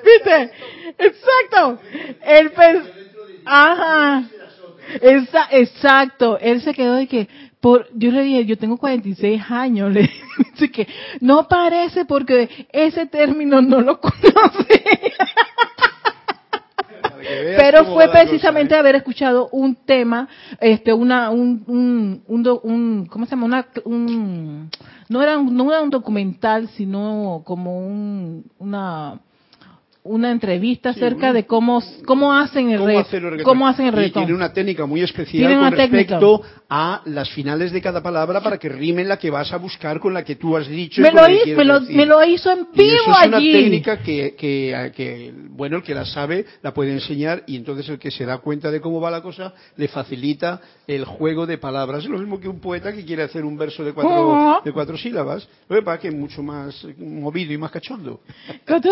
¿Viste? 0.04 0.52
Exacto. 0.98 1.80
El 2.24 2.52
Ajá. 3.46 4.24
exacto. 5.52 6.38
Él 6.40 6.62
se 6.62 6.74
quedó 6.74 6.96
de 6.96 7.08
que, 7.08 7.28
por, 7.60 7.88
yo 7.94 8.12
le 8.12 8.24
dije, 8.24 8.46
yo 8.46 8.58
tengo 8.58 8.78
46 8.78 9.42
años, 9.50 9.92
le 9.94 10.02
dije 10.02 10.72
que 10.72 10.88
no 11.20 11.48
parece 11.48 12.06
porque 12.06 12.68
ese 12.72 13.06
término 13.08 13.62
no 13.62 13.82
lo 13.82 14.00
conoce. 14.00 14.84
Pero 17.58 17.86
fue 17.86 18.10
precisamente 18.10 18.76
¿eh? 18.76 18.78
haber 18.78 18.96
escuchado 18.96 19.50
un 19.52 19.76
tema, 19.76 20.28
este, 20.60 20.94
una, 20.94 21.30
un, 21.30 21.64
un, 21.68 22.24
un, 22.64 23.06
¿cómo 23.08 23.26
se 23.26 23.32
llama? 23.32 23.46
Una, 23.46 23.68
un, 23.86 24.70
no 25.10 25.22
era 25.22 25.38
un, 25.38 25.56
no 25.56 25.72
era 25.72 25.82
un 25.82 25.90
documental, 25.90 26.70
sino 26.70 27.42
como 27.46 27.86
un, 27.86 28.46
una, 28.60 29.20
una 30.04 30.32
entrevista 30.32 30.90
acerca 30.90 31.32
de 31.32 31.46
cómo 31.46 31.82
cómo 32.06 32.34
hacen 32.34 32.72
el, 32.72 32.84
reggaetón. 32.84 33.44
cómo 33.44 33.68
hacen 33.68 33.88
el 33.88 33.94
reggaetón. 33.94 34.24
Y 34.24 34.26
tiene 34.26 34.38
una 34.38 34.52
técnica 34.52 34.86
muy 34.86 35.02
especial 35.02 35.60
con 35.60 35.72
respecto 35.72 36.42
a 36.70 37.02
las 37.06 37.30
finales 37.30 37.72
de 37.72 37.82
cada 37.82 38.02
palabra 38.02 38.42
para 38.42 38.58
que 38.58 38.70
rimen 38.70 39.08
la 39.08 39.18
que 39.18 39.30
vas 39.30 39.52
a 39.54 39.58
buscar 39.58 40.00
con 40.00 40.14
la 40.14 40.24
que 40.24 40.38
tú 40.38 40.58
has 40.58 40.68
dicho. 40.68 41.02
Me, 41.02 41.12
lo, 41.12 41.30
hizo, 41.30 41.56
me, 41.56 41.66
lo, 41.66 41.82
me 41.82 42.06
lo, 42.06 42.24
hizo 42.24 42.50
en 42.52 42.68
vivo 42.74 42.84
y 42.84 42.90
eso 42.90 43.12
es 43.12 43.28
una 43.28 43.38
técnica 43.38 44.02
que, 44.02 44.36
que, 44.36 44.92
que, 44.96 45.34
bueno, 45.50 45.78
el 45.78 45.84
que 45.84 45.94
la 45.94 46.06
sabe 46.06 46.46
la 46.64 46.74
puede 46.74 46.94
enseñar 46.94 47.44
y 47.46 47.56
entonces 47.56 47.88
el 47.90 48.00
que 48.00 48.10
se 48.10 48.26
da 48.26 48.40
cuenta 48.40 48.72
de 48.72 48.82
cómo 48.82 49.00
va 49.00 49.12
la 49.12 49.22
cosa 49.22 49.54
le 49.76 49.88
facilita 49.88 50.62
el 50.88 51.06
juego 51.06 51.46
de 51.46 51.58
palabras. 51.58 52.04
Es 52.04 52.10
lo 52.10 52.18
mismo 52.18 52.40
que 52.40 52.48
un 52.48 52.60
poeta 52.60 52.92
que 52.92 53.06
quiere 53.06 53.24
hacer 53.24 53.46
un 53.46 53.58
verso 53.58 53.84
de 53.84 53.94
cuatro, 53.94 54.62
de 54.64 54.72
cuatro 54.72 54.98
sílabas. 54.98 55.48
Lo 55.70 55.76
que 55.76 55.82
pasa 55.84 56.00
que 56.00 56.08
es 56.08 56.16
mucho 56.16 56.42
más 56.42 56.88
movido 56.98 57.54
y 57.54 57.58
más 57.58 57.72
cachondo. 57.72 58.22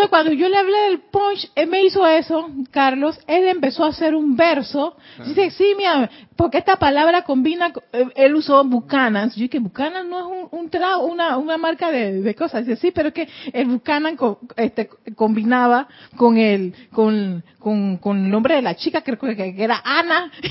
cuando 0.10 0.34
yo 0.34 0.47
le 0.47 0.57
hablé 0.57 0.78
del 0.89 0.99
Punch, 1.00 1.52
él 1.56 1.70
me 1.70 1.84
hizo 1.84 2.06
eso, 2.06 2.50
Carlos, 2.72 3.20
él 3.28 3.47
empezó 3.47 3.84
a 3.84 3.89
hacer 3.89 4.16
un 4.16 4.36
verso. 4.36 4.95
Ah. 5.18 5.24
Dice, 5.26 5.52
sí, 5.52 5.74
mira, 5.78 6.10
porque 6.36 6.58
esta 6.58 6.78
palabra 6.78 7.24
combina, 7.24 7.72
eh, 7.93 8.06
él 8.16 8.36
usó 8.36 8.64
Buchanan. 8.64 9.30
Yo 9.32 9.41
dije, 9.43 9.60
Buchanan 9.60 10.10
no 10.10 10.20
es 10.20 10.47
un, 10.52 10.70
trago, 10.70 11.06
una, 11.06 11.38
una 11.38 11.58
marca 11.58 11.91
de, 11.91 12.36
cosas. 12.36 12.66
Dice, 12.66 12.80
sí, 12.80 12.91
pero 12.91 13.10
es 13.10 13.14
que 13.14 13.28
el 13.54 13.68
Buchanan 13.68 14.18
este, 14.56 14.89
combinaba 15.16 15.88
con 16.16 16.38
el, 16.38 16.74
con, 16.91 17.43
con, 17.60 17.97
con, 17.97 18.26
el 18.26 18.30
nombre 18.30 18.56
de 18.56 18.62
la 18.62 18.76
chica, 18.76 19.02
creo 19.02 19.18
que, 19.18 19.36
que 19.36 19.64
era 19.64 19.82
Ana. 19.84 20.32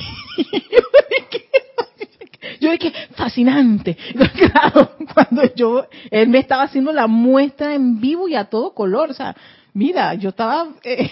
Yo 2.61 2.71
dije, 2.71 2.93
fascinante. 3.15 3.97
Claro, 4.39 4.93
cuando 5.13 5.43
yo, 5.55 5.87
él 6.11 6.29
me 6.29 6.39
estaba 6.39 6.65
haciendo 6.65 6.93
la 6.93 7.07
muestra 7.07 7.75
en 7.75 8.01
vivo 8.01 8.29
y 8.29 8.35
a 8.35 8.45
todo 8.45 8.73
color, 8.73 9.11
o 9.11 9.15
sea, 9.15 9.37
mira, 9.75 10.15
yo 10.15 10.31
estaba 10.31 10.69
eh, 10.85 11.11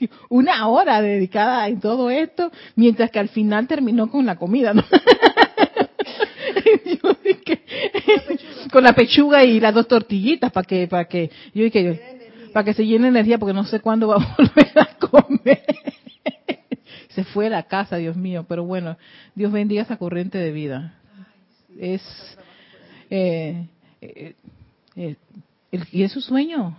una 0.28 0.68
hora 0.68 1.00
dedicada 1.02 1.68
en 1.68 1.80
todo 1.80 2.10
esto, 2.10 2.50
mientras 2.76 3.10
que 3.10 3.18
al 3.18 3.28
final 3.28 3.66
terminó 3.66 4.10
con 4.10 4.26
la 4.26 4.36
comida, 4.36 4.74
¿no? 4.74 4.84
con 8.72 8.84
la 8.84 8.92
pechuga 8.92 9.44
y 9.44 9.60
las 9.60 9.74
dos 9.74 9.88
tortillitas 9.88 10.52
para 10.52 10.66
que, 10.66 10.86
para 10.86 11.04
que, 11.06 11.30
yo 11.54 11.64
dije, 11.64 12.50
para 12.52 12.64
que 12.64 12.74
se 12.74 12.86
llene 12.86 13.08
energía 13.08 13.38
porque 13.38 13.54
no 13.54 13.64
sé 13.64 13.80
cuándo 13.80 14.08
va 14.08 14.16
a 14.16 14.36
volver 14.36 14.72
a 14.76 14.86
comer. 14.98 15.64
se 17.10 17.24
fue 17.24 17.46
a 17.46 17.50
la 17.50 17.62
casa, 17.64 17.96
Dios 17.96 18.16
mío, 18.16 18.44
pero 18.48 18.64
bueno, 18.64 18.96
Dios 19.34 19.52
bendiga 19.52 19.82
esa 19.82 19.96
corriente 19.96 20.38
de 20.38 20.52
vida. 20.52 20.94
Es, 21.78 22.02
eh, 23.10 23.66
eh, 24.00 24.34
eh 24.96 25.16
y 25.92 26.02
es 26.02 26.12
su 26.12 26.22
sueño, 26.22 26.76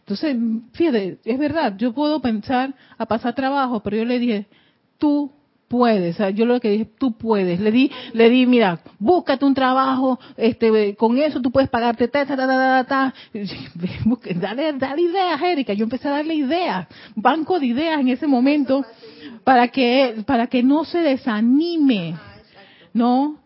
entonces, 0.00 0.36
fíjate, 0.72 1.18
es 1.24 1.38
verdad, 1.38 1.76
yo 1.76 1.92
puedo 1.92 2.20
pensar 2.20 2.74
a 2.98 3.06
pasar 3.06 3.34
trabajo, 3.34 3.80
pero 3.80 3.96
yo 3.96 4.04
le 4.04 4.18
dije, 4.18 4.46
tú 4.98 5.30
puedes, 5.68 6.18
yo 6.34 6.46
lo 6.46 6.58
que 6.58 6.70
dije, 6.70 6.88
tú 6.98 7.16
puedes, 7.16 7.60
le 7.60 7.70
di, 7.70 7.92
le 8.12 8.28
di, 8.28 8.44
mira, 8.44 8.80
búscate 8.98 9.44
un 9.44 9.54
trabajo, 9.54 10.18
este, 10.36 10.96
con 10.96 11.16
eso 11.18 11.40
tú 11.40 11.52
puedes 11.52 11.70
pagarte, 11.70 12.08
ta, 12.08 12.26
ta, 12.26 12.36
ta, 12.36 12.46
ta, 12.46 12.84
ta, 12.84 13.14
dale, 14.34 14.72
dale 14.72 15.02
ideas, 15.02 15.40
Erika, 15.40 15.72
yo 15.72 15.84
empecé 15.84 16.08
a 16.08 16.12
darle 16.12 16.34
ideas, 16.34 16.88
banco 17.14 17.60
de 17.60 17.66
ideas 17.66 18.00
en 18.00 18.08
ese 18.08 18.26
momento, 18.26 18.84
para 19.44 19.68
que, 19.68 20.24
para 20.26 20.48
que 20.48 20.62
no 20.62 20.84
se 20.84 20.98
desanime, 20.98 22.16
¿no? 22.92 23.39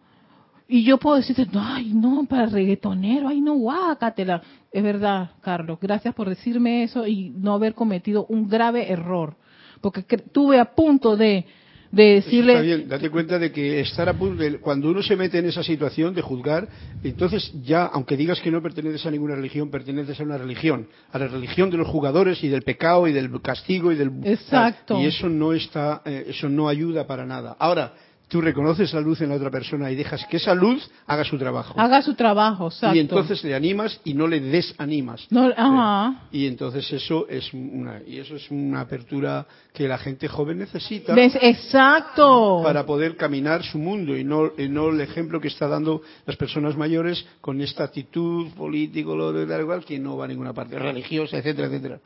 Y 0.66 0.82
yo 0.82 0.98
puedo 0.98 1.16
decirte, 1.16 1.46
ay, 1.54 1.92
no, 1.92 2.24
para 2.28 2.46
reggaetonero, 2.46 3.28
ay, 3.28 3.40
no, 3.40 3.54
guácatela. 3.54 4.42
Es 4.72 4.82
verdad, 4.82 5.32
Carlos, 5.42 5.78
gracias 5.80 6.14
por 6.14 6.28
decirme 6.28 6.84
eso 6.84 7.06
y 7.06 7.30
no 7.30 7.52
haber 7.52 7.74
cometido 7.74 8.24
un 8.28 8.48
grave 8.48 8.90
error. 8.90 9.36
Porque 9.82 10.02
tuve 10.02 10.58
a 10.58 10.74
punto 10.74 11.18
de, 11.18 11.44
de 11.92 12.02
decirle... 12.14 12.54
Está 12.54 12.64
bien, 12.64 12.88
date 12.88 13.10
cuenta 13.10 13.38
de 13.38 13.52
que 13.52 13.80
estar 13.80 14.08
a 14.08 14.14
punto, 14.14 14.42
de, 14.42 14.58
cuando 14.58 14.88
uno 14.88 15.02
se 15.02 15.16
mete 15.16 15.38
en 15.38 15.44
esa 15.44 15.62
situación 15.62 16.14
de 16.14 16.22
juzgar, 16.22 16.66
entonces 17.02 17.52
ya, 17.62 17.84
aunque 17.84 18.16
digas 18.16 18.40
que 18.40 18.50
no 18.50 18.62
perteneces 18.62 19.04
a 19.04 19.10
ninguna 19.10 19.34
religión, 19.34 19.70
perteneces 19.70 20.18
a 20.18 20.22
una 20.22 20.38
religión, 20.38 20.88
a 21.12 21.18
la 21.18 21.28
religión 21.28 21.68
de 21.68 21.76
los 21.76 21.88
jugadores 21.88 22.42
y 22.42 22.48
del 22.48 22.62
pecado 22.62 23.06
y 23.06 23.12
del 23.12 23.30
castigo 23.42 23.92
y 23.92 23.96
del... 23.96 24.10
Exacto. 24.24 24.98
Y 24.98 25.04
eso 25.04 25.28
no 25.28 25.52
está, 25.52 26.00
eh, 26.06 26.24
eso 26.28 26.48
no 26.48 26.68
ayuda 26.68 27.06
para 27.06 27.26
nada. 27.26 27.54
Ahora, 27.58 27.92
tú 28.34 28.40
reconoces 28.40 28.92
la 28.92 29.00
luz 29.00 29.20
en 29.20 29.28
la 29.28 29.36
otra 29.36 29.48
persona 29.48 29.92
y 29.92 29.94
dejas 29.94 30.26
que 30.26 30.38
esa 30.38 30.56
luz 30.56 30.90
haga 31.06 31.22
su 31.22 31.38
trabajo. 31.38 31.80
Haga 31.80 32.02
su 32.02 32.14
trabajo, 32.14 32.66
exacto. 32.66 32.96
Y 32.96 32.98
entonces 32.98 33.44
le 33.44 33.54
animas 33.54 34.00
y 34.02 34.12
no 34.12 34.26
le 34.26 34.40
desanimas. 34.40 35.24
No, 35.30 35.52
ajá. 35.56 36.22
Y 36.32 36.48
entonces 36.48 36.92
eso 36.92 37.28
es 37.28 37.54
una 37.54 38.00
y 38.04 38.18
eso 38.18 38.34
es 38.34 38.50
una 38.50 38.80
apertura 38.80 39.46
que 39.72 39.86
la 39.86 39.98
gente 39.98 40.26
joven 40.26 40.58
necesita. 40.58 41.14
Exacto. 41.16 42.60
Para 42.64 42.84
poder 42.84 43.16
caminar 43.16 43.62
su 43.62 43.78
mundo 43.78 44.16
y 44.16 44.24
no, 44.24 44.50
no 44.58 44.88
el 44.88 45.00
ejemplo 45.00 45.40
que 45.40 45.46
está 45.46 45.68
dando 45.68 46.02
las 46.26 46.34
personas 46.34 46.76
mayores 46.76 47.24
con 47.40 47.60
esta 47.60 47.84
actitud 47.84 48.48
político 48.54 49.14
lo 49.14 49.32
de 49.32 49.60
igual 49.60 49.84
que 49.84 49.96
no 50.00 50.16
va 50.16 50.24
a 50.24 50.28
ninguna 50.28 50.52
parte 50.52 50.76
religiosa, 50.76 51.38
etcétera, 51.38 51.68
etcétera. 51.68 52.00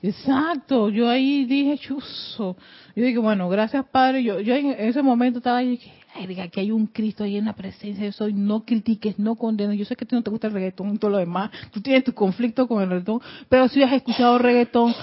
Exacto, 0.00 0.88
yo 0.90 1.08
ahí 1.08 1.44
dije, 1.44 1.78
chuzo. 1.78 2.56
Yo 2.94 3.04
dije, 3.04 3.18
bueno, 3.18 3.48
gracias 3.48 3.86
Padre. 3.86 4.22
Yo, 4.22 4.40
yo 4.40 4.54
en 4.54 4.72
ese 4.78 5.02
momento 5.02 5.38
estaba 5.38 5.58
ahí, 5.58 5.80
diga 6.26 6.48
que 6.48 6.60
hay 6.60 6.70
un 6.70 6.86
Cristo 6.86 7.24
ahí 7.24 7.36
en 7.36 7.46
la 7.46 7.54
presencia 7.54 8.04
de 8.04 8.12
soy, 8.12 8.34
no 8.34 8.64
critiques, 8.64 9.18
no 9.18 9.34
condenes. 9.36 9.78
Yo 9.78 9.84
sé 9.84 9.96
que 9.96 10.04
a 10.04 10.08
ti 10.08 10.14
no 10.14 10.22
te 10.22 10.30
gusta 10.30 10.48
el 10.48 10.52
reggaetón 10.52 10.94
y 10.94 10.98
todo 10.98 11.10
lo 11.10 11.18
demás, 11.18 11.50
tú 11.72 11.80
tienes 11.80 12.04
tu 12.04 12.12
conflicto 12.12 12.68
con 12.68 12.82
el 12.82 12.90
reggaetón, 12.90 13.20
pero 13.48 13.68
si 13.68 13.82
has 13.82 13.92
escuchado 13.92 14.38
reggaetón, 14.38 14.94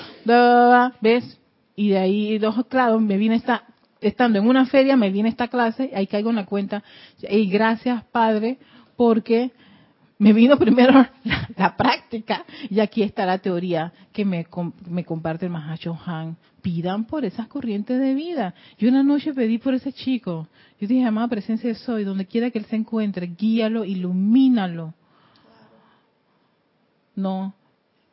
¿ves? 1.01 1.39
Y 1.75 1.89
de 1.89 1.97
ahí, 1.97 2.41
claro, 2.67 2.99
me 2.99 3.17
viene 3.17 3.35
esta, 3.35 3.63
estando 4.01 4.37
en 4.37 4.47
una 4.47 4.65
feria, 4.65 4.95
me 4.95 5.09
viene 5.09 5.29
esta 5.29 5.47
clase, 5.47 5.91
ahí 5.95 6.07
caigo 6.07 6.29
en 6.29 6.35
la 6.35 6.45
cuenta, 6.45 6.83
y 7.27 7.49
gracias 7.49 8.03
Padre, 8.11 8.59
porque 8.95 9.51
me 10.19 10.33
vino 10.33 10.57
primero 10.57 11.05
la, 11.55 11.75
práctica 11.75 12.45
y 12.69 12.81
aquí 12.81 13.01
está 13.01 13.25
la 13.25 13.39
teoría 13.39 13.91
que 14.11 14.25
me, 14.25 14.45
me 14.87 15.05
comparte 15.05 15.45
el 15.45 15.51
Mahacho 15.51 15.97
Han. 16.05 16.37
Pidan 16.61 17.05
por 17.05 17.23
esas 17.23 17.47
corrientes 17.47 17.99
de 17.99 18.13
vida. 18.13 18.53
Yo 18.77 18.89
una 18.89 19.01
noche 19.01 19.33
pedí 19.33 19.57
por 19.57 19.73
ese 19.73 19.93
chico. 19.93 20.47
Yo 20.79 20.87
dije, 20.87 21.05
amada 21.05 21.29
presencia 21.29 21.69
de 21.69 21.75
soy, 21.75 22.03
donde 22.03 22.25
quiera 22.25 22.51
que 22.51 22.59
él 22.59 22.65
se 22.65 22.75
encuentre, 22.75 23.27
guíalo, 23.27 23.85
ilumínalo. 23.85 24.93
No, 27.15 27.53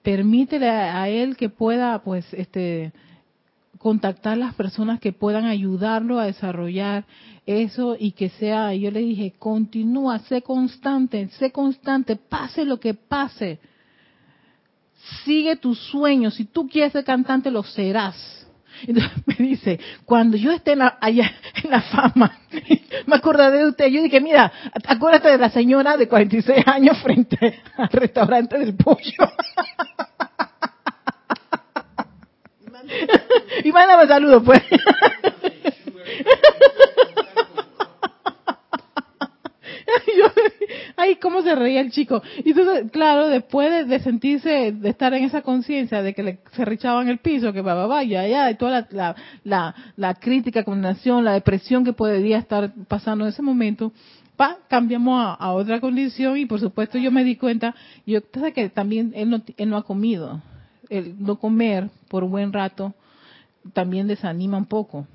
permítele 0.03 0.69
a 0.69 1.09
él 1.09 1.37
que 1.37 1.49
pueda, 1.49 1.99
pues, 2.05 2.25
este, 2.35 2.93
contactar 3.87 4.37
las 4.37 4.53
personas 4.53 4.99
que 4.99 5.13
puedan 5.13 5.45
ayudarlo 5.45 6.19
a 6.19 6.27
desarrollar 6.27 7.05
eso 7.47 7.97
y 7.97 8.11
que 8.11 8.31
sea, 8.31 8.75
yo 8.75 8.91
le 8.91 8.99
dije, 8.99 9.35
continúa, 9.39 10.19
sé 10.19 10.43
constante, 10.43 11.29
sé 11.39 11.53
constante, 11.53 12.17
pase 12.17 12.65
lo 12.65 12.81
que 12.81 12.95
pase. 12.95 13.61
Sigue 15.25 15.55
tus 15.55 15.79
sueños, 15.79 16.35
si 16.35 16.47
tú 16.47 16.69
quieres 16.69 16.95
ser 16.95 17.05
cantante, 17.05 17.49
lo 17.49 17.63
serás. 17.63 18.49
Entonces 18.89 19.13
me 19.25 19.37
dice, 19.37 19.79
cuando 20.05 20.37
yo 20.37 20.51
esté 20.51 20.75
allá 21.01 21.33
en 21.63 21.71
la 21.71 21.83
fama, 21.83 22.41
me 23.07 23.15
acordaré 23.15 23.59
de 23.59 23.69
usted. 23.69 23.87
Yo 23.87 24.03
dije, 24.03 24.21
mira, 24.21 24.53
acuérdate 24.85 25.29
de 25.29 25.39
la 25.39 25.51
señora 25.51 25.97
de 25.97 26.09
46 26.09 26.67
años 26.67 26.99
frente 26.99 27.63
al 27.77 27.89
restaurante 27.91 28.59
del 28.59 28.75
pollo. 28.75 29.31
y 33.65 33.73
mándame 33.73 34.07
saludos, 34.07 34.43
pues. 34.45 34.63
ay, 40.97 41.17
cómo 41.17 41.43
se 41.43 41.55
reía 41.55 41.81
el 41.81 41.91
chico. 41.91 42.23
Y 42.45 42.51
entonces, 42.51 42.91
claro, 42.91 43.29
después 43.29 43.87
de, 43.87 44.01
sentirse, 44.01 44.73
de 44.73 44.89
estar 44.89 45.13
en 45.15 45.25
esa 45.25 45.43
conciencia 45.43 46.03
de 46.03 46.15
que 46.15 46.23
le, 46.23 46.39
se 46.53 46.65
richaban 46.65 47.09
el 47.09 47.19
piso, 47.19 47.53
que 47.53 47.61
va, 47.61 47.75
va, 47.75 47.87
vaya, 47.87 48.27
ya, 48.27 48.51
y 48.51 48.55
toda 48.57 48.87
la, 48.91 49.15
la, 49.45 49.75
la, 49.97 50.15
crítica, 50.15 50.65
condenación, 50.65 51.25
la 51.25 51.33
depresión 51.33 51.85
que 51.85 51.93
podría 51.93 52.39
estar 52.39 52.73
pasando 52.89 53.25
en 53.25 53.31
ese 53.31 53.43
momento, 53.43 53.93
pa, 54.37 54.59
cambiamos 54.69 55.37
a, 55.39 55.53
otra 55.53 55.81
condición 55.81 56.37
y 56.37 56.47
por 56.47 56.61
supuesto 56.61 56.99
yo 56.99 57.11
me 57.11 57.25
di 57.25 57.37
cuenta, 57.37 57.75
yo 58.07 58.21
que 58.55 58.69
también 58.69 59.13
él 59.15 59.31
no, 59.31 59.43
él 59.57 59.71
no 59.71 59.77
ha 59.77 59.85
comido. 59.85 60.41
El 60.89 61.17
no 61.19 61.37
comer 61.37 61.91
por 62.09 62.23
un 62.23 62.31
buen 62.31 62.53
rato 62.53 62.95
también 63.73 64.07
desanima 64.07 64.59
un 64.59 64.67
poco. 64.67 65.07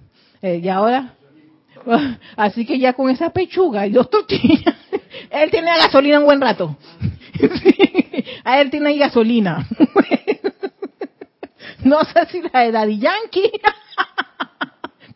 Eh, 0.41 0.61
y 0.63 0.69
ahora, 0.69 1.13
así 2.35 2.65
que 2.65 2.79
ya 2.79 2.93
con 2.93 3.09
esa 3.09 3.31
pechuga 3.31 3.85
y 3.87 3.91
dos 3.91 4.09
tortillas, 4.09 4.75
él 5.29 5.51
tiene 5.51 5.77
gasolina 5.77 6.19
un 6.19 6.25
buen 6.25 6.41
rato. 6.41 6.77
A 8.43 8.59
él 8.59 8.71
tiene 8.71 8.89
ahí 8.89 8.97
gasolina. 8.97 9.67
No 11.83 12.03
sé 12.03 12.25
si 12.27 12.41
la 12.41 12.61
de 12.61 12.71
Daddy 12.71 12.99
Yankee, 12.99 13.51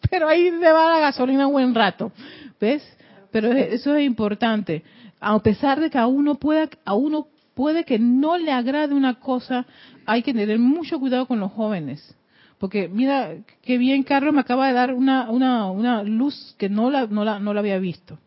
pero 0.10 0.28
ahí 0.28 0.50
le 0.50 0.72
va 0.72 0.94
la 0.94 1.00
gasolina 1.00 1.48
un 1.48 1.54
buen 1.54 1.76
rato. 1.76 2.12
¿Ves? 2.60 2.84
Pero 3.32 3.52
eso 3.52 3.96
es 3.96 4.06
importante. 4.06 4.84
A 5.20 5.38
pesar 5.40 5.80
de 5.80 5.90
que 5.90 5.98
a 5.98 6.08
uno 6.08 6.36
pueda, 6.36 6.70
a 6.86 6.94
uno 6.94 7.28
puede 7.54 7.84
que 7.84 8.00
no 8.00 8.38
le 8.38 8.52
agrade 8.52 8.94
una 8.94 9.16
cosa, 9.20 9.66
hay 10.06 10.24
que 10.24 10.34
tener 10.34 10.60
mucho 10.60 11.00
cuidado 11.00 11.26
con 11.26 11.40
los 11.40 11.52
jóvenes. 11.52 12.16
Porque 12.60 12.88
mira, 12.88 13.36
qué 13.62 13.78
bien 13.78 14.04
Carlos 14.04 14.34
me 14.34 14.42
acaba 14.42 14.68
de 14.68 14.74
dar 14.74 14.94
una, 14.94 15.30
una, 15.30 15.70
una 15.70 16.04
luz 16.04 16.56
que 16.58 16.70
no 16.70 16.90
la, 16.90 17.06
no 17.08 17.26
la, 17.26 17.40
no 17.40 17.54
la 17.54 17.60
había 17.60 17.78
visto. 17.80 18.18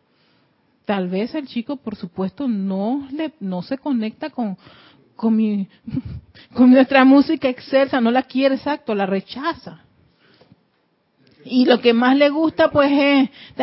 Tal 0.85 1.09
vez 1.09 1.33
el 1.35 1.47
chico, 1.47 1.77
por 1.77 1.95
supuesto, 1.95 2.47
no 2.47 3.07
le, 3.11 3.33
no 3.39 3.61
se 3.61 3.77
conecta 3.77 4.29
con, 4.29 4.57
con 5.15 5.35
mi, 5.35 5.67
con 6.53 6.71
nuestra 6.71 7.03
música 7.05 7.49
excelsa, 7.49 7.99
no 8.01 8.11
la 8.11 8.23
quiere 8.23 8.55
exacto, 8.55 8.93
la 8.93 9.05
rechaza. 9.05 9.83
Y 11.45 11.65
lo 11.65 11.79
que 11.79 11.93
más 11.93 12.15
le 12.15 12.29
gusta, 12.29 12.69
pues, 12.69 12.91
es, 12.91 13.29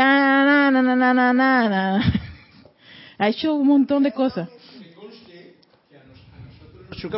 ha 3.18 3.28
hecho 3.28 3.54
un 3.54 3.66
montón 3.66 4.02
de 4.02 4.12
cosas 4.12 4.48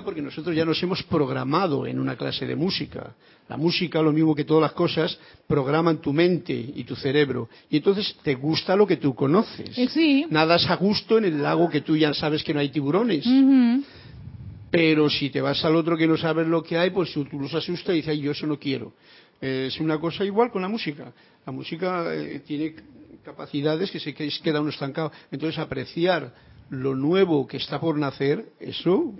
porque 0.04 0.22
nosotros 0.22 0.54
ya 0.54 0.64
nos 0.64 0.82
hemos 0.82 1.02
programado 1.04 1.86
en 1.86 1.98
una 1.98 2.16
clase 2.16 2.46
de 2.46 2.56
música. 2.56 3.14
La 3.48 3.56
música, 3.56 4.02
lo 4.02 4.12
mismo 4.12 4.34
que 4.34 4.44
todas 4.44 4.62
las 4.62 4.72
cosas, 4.72 5.18
programan 5.46 5.98
tu 5.98 6.12
mente 6.12 6.52
y 6.52 6.84
tu 6.84 6.94
cerebro. 6.94 7.48
Y 7.70 7.78
entonces 7.78 8.16
te 8.22 8.34
gusta 8.34 8.76
lo 8.76 8.86
que 8.86 8.96
tú 8.96 9.14
conoces. 9.14 9.76
Eh, 9.78 9.88
sí. 9.88 10.26
Nadas 10.30 10.68
a 10.68 10.76
gusto 10.76 11.18
en 11.18 11.24
el 11.24 11.42
lago 11.42 11.70
que 11.70 11.80
tú 11.80 11.96
ya 11.96 12.12
sabes 12.12 12.44
que 12.44 12.52
no 12.52 12.60
hay 12.60 12.68
tiburones. 12.68 13.26
Pero 14.70 15.08
si 15.08 15.30
te 15.30 15.40
vas 15.40 15.64
al 15.64 15.76
otro 15.76 15.96
que 15.96 16.06
no 16.06 16.16
sabes 16.16 16.46
lo 16.46 16.62
que 16.62 16.76
hay, 16.76 16.90
pues 16.90 17.12
tú 17.12 17.26
los 17.32 17.54
asusta 17.54 17.92
y 17.92 17.96
dices, 17.96 18.18
yo 18.18 18.32
eso 18.32 18.46
no 18.46 18.58
quiero. 18.58 18.92
es 19.40 19.80
una 19.80 19.98
cosa 19.98 20.24
igual 20.24 20.50
con 20.50 20.60
la 20.60 20.68
música. 20.68 21.12
La 21.46 21.52
música 21.52 22.14
eh, 22.14 22.42
tiene 22.46 22.74
capacidades 23.24 23.90
que 23.90 24.00
se 24.00 24.12
queda 24.14 24.60
uno 24.60 24.70
estancado. 24.70 25.10
Entonces 25.30 25.58
apreciar 25.58 26.34
lo 26.70 26.94
nuevo 26.94 27.46
que 27.46 27.56
está 27.56 27.80
por 27.80 27.96
nacer, 27.96 28.46
eso, 28.60 29.14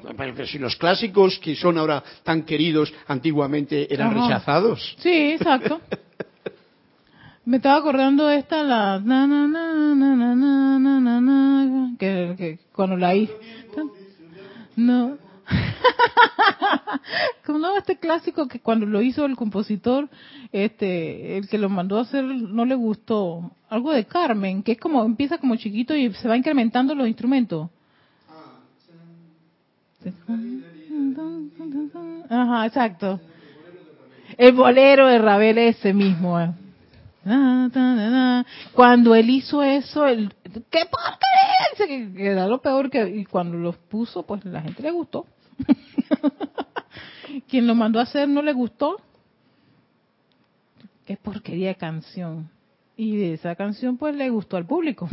si 0.47 0.59
los 0.59 0.77
clásicos 0.77 1.39
que 1.39 1.57
son 1.57 1.79
ahora 1.79 2.03
tan 2.23 2.43
queridos 2.43 2.93
antiguamente 3.07 3.93
eran 3.93 4.15
rechazados. 4.15 4.97
Sí, 4.99 5.33
exacto. 5.33 5.81
Me 7.45 7.57
estaba 7.57 7.79
acordando 7.79 8.27
de 8.27 8.37
esta, 8.37 8.63
la 8.63 9.01
na, 9.01 9.27
na, 9.27 9.49
na, 9.49 9.95
na, 9.95 10.79
na, 10.79 11.01
na, 11.01 11.21
na, 11.21 11.97
que, 11.99 12.35
que 12.37 12.59
cuando 12.75 12.97
la 12.97 13.15
hice. 13.15 13.33
No. 14.77 15.28
Como 17.47 17.77
este 17.77 17.99
clásico 17.99 18.47
que 18.49 18.61
cuando 18.61 18.87
lo 18.87 19.01
hizo 19.03 19.25
el 19.25 19.37
compositor, 19.37 20.09
este, 20.53 21.39
el 21.39 21.49
que 21.49 21.59
lo 21.59 21.69
mandó 21.69 21.99
a 21.99 22.03
hacer 22.03 22.25
no 22.25 22.65
le 22.65 22.75
gustó. 22.75 23.51
Algo 23.69 23.93
de 23.93 24.05
Carmen, 24.05 24.63
que 24.63 24.73
es 24.73 24.79
como, 24.79 25.05
empieza 25.05 25.39
como 25.39 25.57
chiquito 25.57 25.95
y 25.95 26.13
se 26.15 26.29
va 26.29 26.37
incrementando 26.37 26.95
los 26.95 27.09
instrumentos. 27.09 27.71
Ajá, 32.29 32.67
exacto. 32.67 33.21
El 34.37 34.53
bolero 34.53 35.07
de 35.09 35.19
Ravel 35.19 35.59
ese 35.59 35.93
mismo. 35.93 36.41
Eh. 36.41 36.51
Cuando 38.73 39.15
él 39.15 39.29
hizo 39.31 39.63
eso, 39.63 40.07
el, 40.07 40.33
¡qué 40.71 40.87
porquería! 40.87 42.09
Que 42.15 42.27
era 42.27 42.47
lo 42.47 42.61
peor 42.61 42.91
que, 42.91 43.09
y 43.09 43.25
cuando 43.25 43.57
los 43.57 43.77
puso, 43.77 44.25
pues 44.25 44.45
la 44.45 44.63
gente 44.63 44.83
le 44.83 44.91
gustó. 44.91 45.27
Quien 47.49 47.67
lo 47.67 47.75
mandó 47.75 47.99
a 48.01 48.03
hacer 48.03 48.29
no 48.29 48.43
le 48.43 48.53
gustó. 48.53 49.01
Qué 51.05 51.17
porquería 51.17 51.69
de 51.69 51.77
canción. 51.77 52.51
Y 52.97 53.17
de 53.17 53.35
esa 53.35 53.55
canción 53.55 53.97
pues 53.97 54.15
le 54.15 54.29
gustó 54.31 54.57
al 54.57 54.67
público. 54.67 55.09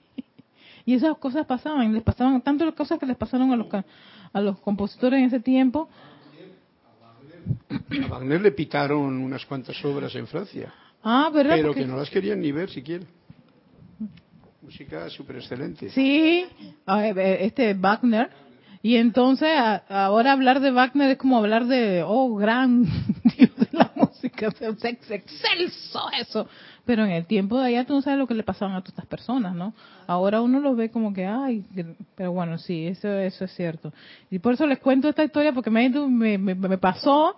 y 0.84 0.94
esas 0.94 1.16
cosas 1.18 1.46
pasaban, 1.46 1.92
les 1.92 2.02
pasaban 2.02 2.40
tanto 2.40 2.64
las 2.64 2.74
cosas 2.74 2.98
que 2.98 3.06
les 3.06 3.16
pasaron 3.16 3.52
a 3.52 3.56
los 3.56 3.66
a 4.32 4.40
los 4.40 4.58
compositores 4.60 5.18
en 5.18 5.26
ese 5.26 5.40
tiempo. 5.40 5.88
A 7.70 8.08
Wagner 8.08 8.40
le 8.40 8.52
pitaron 8.52 9.18
unas 9.18 9.44
cuantas 9.46 9.82
obras 9.84 10.14
en 10.14 10.26
Francia. 10.26 10.72
Ah, 11.02 11.30
¿verdad? 11.32 11.56
Pero 11.56 11.74
que 11.74 11.86
no 11.86 11.96
las 11.96 12.10
querían 12.10 12.40
ni 12.40 12.52
ver 12.52 12.70
siquiera. 12.70 13.04
Música 14.62 15.08
súper 15.08 15.36
excelente. 15.36 15.88
Sí, 15.90 16.46
este 16.86 17.74
Wagner 17.74 18.30
y 18.82 18.96
entonces 18.96 19.50
ahora 19.88 20.32
hablar 20.32 20.60
de 20.60 20.70
Wagner 20.70 21.10
es 21.10 21.18
como 21.18 21.38
hablar 21.38 21.66
de, 21.66 22.04
oh, 22.06 22.36
gran 22.36 22.84
Dios 23.36 23.56
de 23.56 23.68
la 23.72 23.90
música, 23.94 24.48
es 24.48 25.10
excelso 25.10 26.00
eso. 26.18 26.48
Pero 26.84 27.04
en 27.04 27.10
el 27.10 27.26
tiempo 27.26 27.58
de 27.58 27.66
allá 27.66 27.84
tú 27.84 27.94
no 27.94 28.02
sabes 28.02 28.18
lo 28.18 28.26
que 28.26 28.34
le 28.34 28.42
pasaban 28.42 28.74
a 28.74 28.80
todas 28.80 28.94
estas 28.94 29.06
personas, 29.06 29.54
¿no? 29.54 29.74
Ahora 30.06 30.40
uno 30.40 30.58
lo 30.60 30.74
ve 30.74 30.90
como 30.90 31.12
que, 31.12 31.26
ay, 31.26 31.64
pero 32.14 32.32
bueno, 32.32 32.56
sí, 32.56 32.86
eso, 32.86 33.08
eso 33.08 33.44
es 33.44 33.54
cierto. 33.54 33.92
Y 34.30 34.38
por 34.38 34.54
eso 34.54 34.66
les 34.66 34.78
cuento 34.78 35.08
esta 35.08 35.24
historia 35.24 35.52
porque 35.52 35.70
me, 35.70 35.90
me, 35.90 36.38
me 36.38 36.78
pasó, 36.78 37.36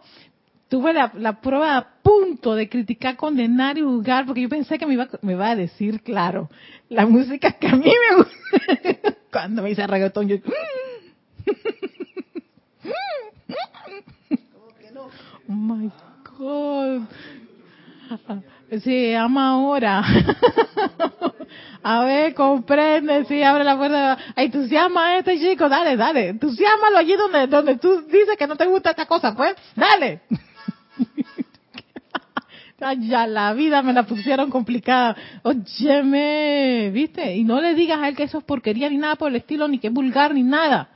tuve 0.69 0.93
la, 0.93 1.11
la, 1.17 1.41
prueba 1.41 1.77
a 1.77 1.89
punto 2.01 2.55
de 2.55 2.69
criticar, 2.69 3.17
condenar 3.17 3.77
y 3.77 3.83
juzgar, 3.83 4.25
porque 4.25 4.43
yo 4.43 4.49
pensé 4.49 4.79
que 4.79 4.87
me 4.87 4.95
iba, 4.95 5.09
me 5.23 5.33
iba 5.33 5.51
a 5.51 5.57
decir, 5.57 6.01
claro, 6.03 6.49
la 6.89 7.07
música 7.07 7.53
que 7.53 7.67
a 7.67 7.75
mí 7.75 7.87
me 7.87 8.17
gusta. 8.17 9.17
Cuando 9.33 9.63
me 9.63 9.71
hice 9.71 9.87
reggaetón, 9.87 10.29
yo, 10.29 10.37
Oh 15.49 15.53
my 15.53 15.91
God. 16.39 17.03
Sí, 18.85 19.15
ama 19.15 19.51
ahora. 19.51 20.05
A 21.83 22.05
ver, 22.05 22.35
comprende, 22.35 23.25
sí, 23.25 23.43
abre 23.43 23.65
la 23.65 23.77
puerta. 23.77 24.19
Entusiasma 24.37 25.09
a 25.09 25.19
este 25.19 25.41
chico, 25.41 25.69
dale, 25.69 25.97
dale. 25.97 26.29
Entusiasmalo 26.29 26.99
allí 26.99 27.17
donde, 27.17 27.47
donde 27.47 27.79
tú 27.79 28.03
dices 28.03 28.37
que 28.39 28.47
no 28.47 28.55
te 28.55 28.67
gusta 28.67 28.91
esta 28.91 29.07
cosa, 29.07 29.35
pues, 29.35 29.57
dale. 29.75 30.21
ya 32.99 33.27
la 33.27 33.53
vida 33.55 33.83
me 33.83 33.93
la 33.93 34.05
pusieron 34.05 34.51
complicada. 34.51 35.17
Óyeme, 35.43 36.91
¿viste? 36.93 37.35
Y 37.35 37.45
no 37.45 37.61
le 37.61 37.75
digas 37.75 37.99
a 37.99 38.09
él 38.09 38.17
que 38.17 38.25
eso 38.25 38.39
es 38.39 38.45
porquería 38.45 38.89
ni 38.89 38.99
nada 38.99 39.17
por 39.17 39.31
el 39.31 39.37
estilo, 39.37 39.67
ni 39.67 39.79
que 39.79 39.89
es 39.89 39.93
vulgar 39.93 40.35
ni 40.35 40.43
nada. 40.43 40.91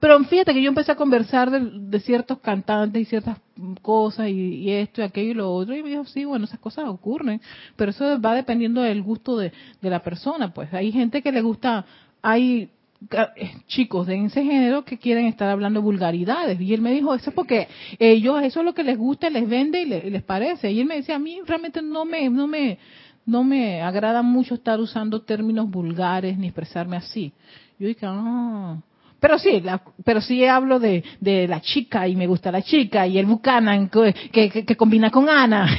Pero 0.00 0.22
fíjate 0.24 0.52
que 0.52 0.62
yo 0.62 0.68
empecé 0.68 0.92
a 0.92 0.96
conversar 0.96 1.50
de, 1.50 2.00
ciertos 2.00 2.38
cantantes 2.40 3.02
y 3.02 3.04
ciertas 3.04 3.38
cosas 3.82 4.28
y, 4.28 4.70
esto 4.70 5.00
y 5.00 5.04
aquello 5.04 5.30
y 5.30 5.34
lo 5.34 5.52
otro 5.52 5.74
y 5.74 5.82
me 5.82 5.90
dijo, 5.90 6.04
sí, 6.04 6.24
bueno, 6.24 6.44
esas 6.44 6.60
cosas 6.60 6.86
ocurren, 6.88 7.40
pero 7.76 7.90
eso 7.90 8.20
va 8.20 8.34
dependiendo 8.34 8.82
del 8.82 9.02
gusto 9.02 9.36
de, 9.36 9.52
la 9.80 10.00
persona, 10.02 10.52
pues. 10.52 10.72
Hay 10.74 10.92
gente 10.92 11.22
que 11.22 11.32
le 11.32 11.42
gusta, 11.42 11.84
hay 12.20 12.70
eh, 13.10 13.52
chicos 13.66 14.06
de 14.06 14.24
ese 14.24 14.42
género 14.42 14.84
que 14.84 14.98
quieren 14.98 15.26
estar 15.26 15.48
hablando 15.48 15.82
vulgaridades 15.82 16.60
y 16.60 16.74
él 16.74 16.80
me 16.80 16.92
dijo 16.92 17.14
eso 17.14 17.30
es 17.30 17.36
porque 17.36 17.68
ellos 17.98 18.42
eso 18.42 18.60
es 18.60 18.64
lo 18.64 18.74
que 18.74 18.82
les 18.82 18.96
gusta 18.96 19.28
les 19.28 19.46
vende 19.46 19.82
y, 19.82 19.84
les 19.84 20.22
parece 20.22 20.72
y 20.72 20.80
él 20.80 20.86
me 20.86 20.96
decía 20.96 21.16
a 21.16 21.18
mí 21.18 21.38
realmente 21.46 21.82
no 21.82 22.06
me 22.06 22.30
no 22.30 22.46
me 22.46 22.78
no 23.26 23.44
me 23.44 23.82
agrada 23.82 24.22
mucho 24.22 24.54
estar 24.54 24.80
usando 24.80 25.20
términos 25.20 25.70
vulgares 25.70 26.38
ni 26.38 26.46
expresarme 26.46 26.96
así 26.96 27.34
yo 27.78 27.86
dije 27.86 28.06
ah 28.06 28.78
Pero 29.20 29.38
sí, 29.38 29.62
pero 30.04 30.20
sí 30.20 30.44
hablo 30.44 30.78
de, 30.78 31.02
de 31.20 31.48
la 31.48 31.60
chica 31.60 32.06
y 32.06 32.14
me 32.16 32.26
gusta 32.26 32.52
la 32.52 32.62
chica 32.62 33.06
y 33.06 33.18
el 33.18 33.26
Buchanan 33.26 33.88
que, 33.88 34.50
que, 34.50 34.76
combina 34.76 35.10
con 35.10 35.28
Ana. 35.28 35.66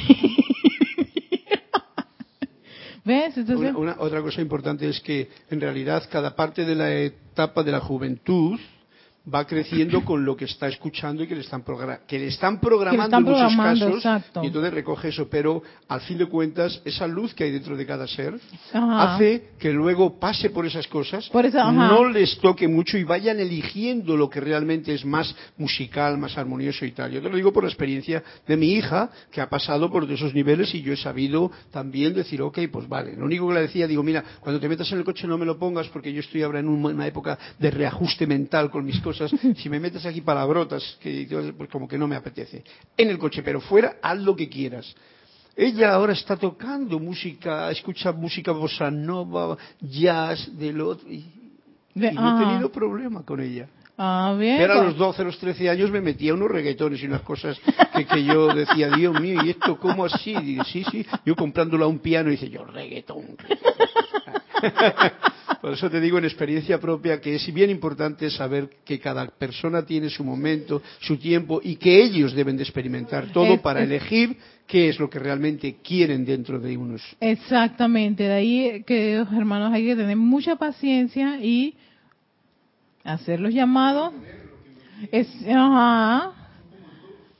¿Ves? 3.04 3.34
otra 3.98 4.20
cosa 4.20 4.42
importante 4.42 4.88
es 4.88 5.00
que 5.00 5.28
en 5.50 5.60
realidad 5.60 6.02
cada 6.10 6.36
parte 6.36 6.64
de 6.66 6.74
la 6.74 6.92
etapa 6.94 7.62
de 7.62 7.72
la 7.72 7.80
juventud 7.80 8.60
va 9.32 9.46
creciendo 9.46 10.04
con 10.04 10.24
lo 10.24 10.36
que 10.36 10.46
está 10.46 10.68
escuchando 10.68 11.22
y 11.22 11.26
que 11.26 11.34
le 11.34 11.42
están, 11.42 11.62
que 12.06 12.18
le 12.18 12.28
están 12.28 12.60
programando 12.60 13.16
en 13.16 13.22
muchos 13.24 13.56
casos 13.56 14.04
y 14.42 14.46
entonces 14.46 14.72
recoge 14.72 15.08
eso. 15.08 15.28
Pero 15.28 15.62
al 15.88 16.00
fin 16.02 16.18
de 16.18 16.26
cuentas 16.26 16.80
esa 16.84 17.06
luz 17.06 17.34
que 17.34 17.44
hay 17.44 17.50
dentro 17.50 17.76
de 17.76 17.86
cada 17.86 18.06
ser 18.06 18.34
hace 18.72 19.50
que 19.58 19.72
luego 19.72 20.18
pase 20.18 20.50
por 20.50 20.66
esas 20.66 20.86
cosas 20.88 21.28
no 21.88 22.08
les 22.08 22.38
toque 22.38 22.68
mucho 22.68 22.96
y 22.98 23.04
vayan 23.04 23.38
eligiendo 23.40 24.16
lo 24.16 24.30
que 24.30 24.40
realmente 24.40 24.94
es 24.94 25.04
más 25.04 25.34
musical 25.56 26.18
más 26.18 26.36
armonioso 26.38 26.84
y 26.84 26.92
tal. 26.92 27.10
Yo 27.10 27.20
te 27.20 27.28
lo 27.28 27.36
digo 27.36 27.52
por 27.52 27.64
la 27.64 27.68
experiencia 27.68 28.22
de 28.46 28.56
mi 28.56 28.72
hija 28.72 29.10
que 29.30 29.40
ha 29.40 29.48
pasado 29.48 29.90
por 29.90 30.10
esos 30.10 30.34
niveles 30.34 30.74
y 30.74 30.82
yo 30.82 30.92
he 30.92 30.96
sabido 30.96 31.50
también 31.70 32.14
decir 32.14 32.40
ok 32.42 32.58
pues 32.72 32.88
vale. 32.88 33.16
Lo 33.16 33.24
único 33.24 33.48
que 33.48 33.54
le 33.54 33.60
decía 33.62 33.86
digo 33.86 34.02
mira 34.02 34.24
cuando 34.40 34.60
te 34.60 34.68
metas 34.68 34.90
en 34.92 34.98
el 34.98 35.04
coche 35.04 35.26
no 35.26 35.38
me 35.38 35.46
lo 35.46 35.58
pongas 35.58 35.88
porque 35.88 36.12
yo 36.12 36.20
estoy 36.20 36.42
ahora 36.42 36.60
en 36.60 36.68
una 36.68 37.06
época 37.06 37.38
de 37.58 37.70
reajuste 37.70 38.26
mental 38.26 38.70
con 38.70 38.84
mis 38.84 39.00
cosas 39.00 39.17
si 39.56 39.68
me 39.68 39.80
metes 39.80 40.04
aquí 40.06 40.20
palabrotas, 40.20 40.98
que 41.00 41.26
pues 41.56 41.70
como 41.70 41.88
que 41.88 41.98
no 41.98 42.06
me 42.06 42.16
apetece. 42.16 42.62
En 42.96 43.08
el 43.08 43.18
coche, 43.18 43.42
pero 43.42 43.60
fuera, 43.60 43.96
haz 44.02 44.18
lo 44.18 44.36
que 44.36 44.48
quieras. 44.48 44.94
Ella 45.56 45.94
ahora 45.94 46.12
está 46.12 46.36
tocando 46.36 47.00
música, 47.00 47.70
escucha 47.70 48.12
música 48.12 48.52
bossa 48.52 48.90
nova, 48.90 49.58
jazz, 49.80 50.56
del 50.56 50.80
otro, 50.80 51.10
y, 51.10 51.24
no 51.94 52.06
he 52.06 52.44
tenido 52.44 52.70
problema 52.70 53.24
con 53.24 53.40
ella. 53.40 53.68
Ah, 54.00 54.36
bien. 54.38 54.58
Pero 54.58 54.74
a 54.74 54.84
los 54.84 54.96
12, 54.96 55.24
los 55.24 55.38
13 55.38 55.68
años 55.68 55.90
me 55.90 56.00
metía 56.00 56.32
unos 56.32 56.48
reggaetones 56.48 57.02
y 57.02 57.06
unas 57.06 57.22
cosas 57.22 57.58
que, 57.96 58.06
que 58.06 58.22
yo 58.22 58.54
decía, 58.54 58.88
Dios 58.90 59.20
mío, 59.20 59.40
¿y 59.44 59.50
esto 59.50 59.76
cómo 59.76 60.04
así? 60.04 60.30
Y 60.30 60.60
sí, 60.66 60.84
sí, 60.88 61.04
yo 61.26 61.34
comprándolo 61.34 61.84
a 61.86 61.88
un 61.88 61.98
piano 61.98 62.28
y 62.28 62.32
dice, 62.32 62.48
yo 62.48 62.64
reggaetón. 62.64 63.36
Por 65.60 65.72
eso 65.72 65.90
te 65.90 66.00
digo 66.00 66.18
en 66.18 66.24
experiencia 66.24 66.78
propia 66.78 67.20
que 67.20 67.34
es 67.34 67.52
bien 67.52 67.70
importante 67.70 68.30
saber 68.30 68.70
que 68.84 69.00
cada 69.00 69.26
persona 69.26 69.84
tiene 69.84 70.08
su 70.08 70.22
momento, 70.22 70.82
su 71.00 71.16
tiempo 71.16 71.60
y 71.62 71.76
que 71.76 72.02
ellos 72.02 72.32
deben 72.32 72.56
de 72.56 72.62
experimentar 72.62 73.32
todo 73.32 73.60
para 73.60 73.82
elegir 73.82 74.36
qué 74.66 74.88
es 74.88 75.00
lo 75.00 75.10
que 75.10 75.18
realmente 75.18 75.76
quieren 75.82 76.24
dentro 76.24 76.60
de 76.60 76.76
unos. 76.76 77.02
Exactamente, 77.20 78.24
de 78.24 78.32
ahí 78.32 78.84
que 78.84 79.14
hermanos 79.14 79.72
hay 79.72 79.86
que 79.86 79.96
tener 79.96 80.16
mucha 80.16 80.56
paciencia 80.56 81.40
y 81.42 81.74
hacer 83.02 83.40
los 83.40 83.52
llamados. 83.52 84.12
Es, 85.10 85.28
ajá, 85.48 86.32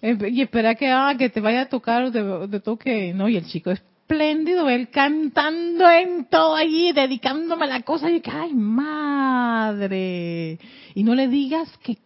y 0.01 0.43
espera 0.43 0.75
que, 0.75 0.89
ah, 0.89 1.15
que 1.19 1.29
te 1.29 1.41
vaya 1.41 1.63
a 1.63 1.69
tocar 1.69 2.05
o 2.05 2.49
te, 2.49 2.61
toque, 2.61 3.13
no, 3.13 3.29
y 3.29 3.37
el 3.37 3.45
chico 3.47 3.71
es 3.71 3.83
espléndido, 4.09 4.71
él 4.71 4.89
cantando 4.89 5.89
en 5.91 6.25
todo 6.31 6.55
allí, 6.55 6.93
dedicándome 6.93 7.67
a 7.67 7.69
la 7.69 7.83
cosa, 7.83 8.11
y 8.11 8.23
que, 8.23 8.31
ay, 8.31 8.55
madre. 8.55 10.59
Y 10.95 11.05
no 11.05 11.15
le 11.15 11.29
digas 11.29 11.69
que, 11.83 11.99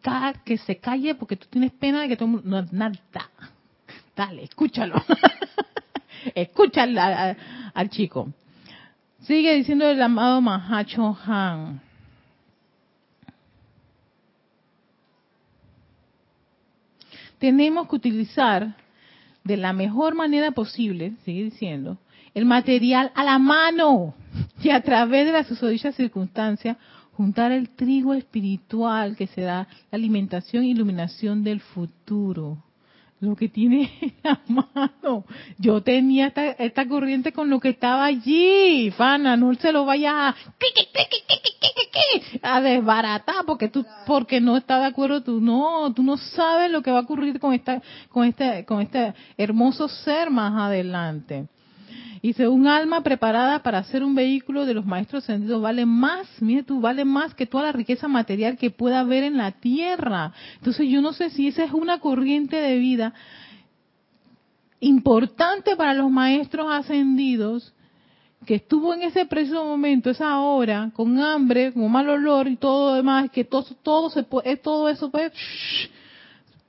que 0.44 0.58
se 0.58 0.78
calle 0.78 1.14
porque 1.14 1.36
tú 1.36 1.46
tienes 1.48 1.70
pena 1.70 2.00
de 2.00 2.08
que 2.08 2.16
todo 2.16 2.40
no, 2.42 2.66
nada. 2.72 2.98
Dale, 4.16 4.42
escúchalo. 4.42 5.00
Escúchalo 6.34 7.00
al, 7.00 7.90
chico. 7.90 8.32
Sigue 9.20 9.54
diciendo 9.54 9.88
el 9.88 10.02
amado 10.02 10.40
Mahacho 10.40 11.16
Han. 11.24 11.80
Tenemos 17.38 17.88
que 17.88 17.96
utilizar 17.96 18.74
de 19.44 19.56
la 19.56 19.72
mejor 19.72 20.14
manera 20.14 20.52
posible, 20.52 21.14
sigue 21.24 21.44
diciendo, 21.44 21.98
el 22.34 22.46
material 22.46 23.12
a 23.14 23.24
la 23.24 23.38
mano 23.38 24.14
y 24.62 24.70
a 24.70 24.80
través 24.82 25.26
de 25.26 25.32
la 25.32 25.44
susodicha 25.44 25.92
circunstancia 25.92 26.78
juntar 27.12 27.52
el 27.52 27.70
trigo 27.70 28.14
espiritual 28.14 29.16
que 29.16 29.26
será 29.26 29.68
la 29.90 29.96
alimentación 29.96 30.64
e 30.64 30.68
iluminación 30.68 31.44
del 31.44 31.60
futuro. 31.60 32.58
Lo 33.22 33.36
que 33.36 33.48
tiene 33.48 33.88
en 34.00 34.14
la 34.24 34.40
mano. 34.48 35.24
Yo 35.56 35.80
tenía 35.80 36.26
esta, 36.26 36.44
esta 36.50 36.88
corriente 36.88 37.32
con 37.32 37.48
lo 37.48 37.60
que 37.60 37.68
estaba 37.68 38.04
allí. 38.04 38.90
Fana, 38.90 39.36
no 39.36 39.54
se 39.54 39.70
lo 39.70 39.84
vaya 39.84 40.30
a 40.30 40.36
a 42.42 42.60
desbaratar 42.60 43.44
porque 43.46 43.68
tú 43.68 43.86
porque 44.06 44.40
no 44.40 44.56
está 44.56 44.80
de 44.80 44.86
acuerdo 44.86 45.22
tú 45.22 45.40
no 45.40 45.92
tú 45.94 46.02
no 46.02 46.16
sabes 46.16 46.70
lo 46.70 46.82
que 46.82 46.90
va 46.90 46.98
a 46.98 47.02
ocurrir 47.02 47.38
con 47.38 47.54
esta 47.54 47.80
con 48.08 48.26
este 48.26 48.64
con 48.64 48.80
este 48.80 49.14
hermoso 49.36 49.88
ser 49.88 50.30
más 50.30 50.52
adelante 50.60 51.46
Dice, 52.22 52.46
un 52.46 52.68
alma 52.68 53.02
preparada 53.02 53.64
para 53.64 53.82
ser 53.82 54.04
un 54.04 54.14
vehículo 54.14 54.64
de 54.64 54.74
los 54.74 54.86
maestros 54.86 55.24
ascendidos 55.24 55.60
vale 55.60 55.84
más, 55.86 56.28
mire 56.40 56.62
tú, 56.62 56.80
vale 56.80 57.04
más 57.04 57.34
que 57.34 57.46
toda 57.46 57.64
la 57.64 57.72
riqueza 57.72 58.06
material 58.06 58.56
que 58.56 58.70
pueda 58.70 59.00
haber 59.00 59.24
en 59.24 59.36
la 59.36 59.50
tierra. 59.50 60.32
Entonces 60.54 60.88
yo 60.88 61.02
no 61.02 61.12
sé 61.12 61.30
si 61.30 61.48
esa 61.48 61.64
es 61.64 61.72
una 61.72 61.98
corriente 61.98 62.54
de 62.54 62.78
vida 62.78 63.12
importante 64.78 65.74
para 65.74 65.94
los 65.94 66.12
maestros 66.12 66.68
ascendidos 66.70 67.74
que 68.46 68.56
estuvo 68.56 68.94
en 68.94 69.02
ese 69.02 69.26
preciso 69.26 69.64
momento, 69.64 70.10
esa 70.10 70.38
hora, 70.40 70.90
con 70.94 71.18
hambre, 71.20 71.72
con 71.72 71.90
mal 71.90 72.08
olor 72.08 72.46
y 72.46 72.56
todo 72.56 72.90
lo 72.90 72.96
demás, 72.96 73.30
que 73.30 73.44
todo, 73.44 73.64
todo 73.82 74.10
se 74.10 74.22
puede, 74.22 74.56
todo 74.56 74.88
eso 74.88 75.10
puede, 75.10 75.32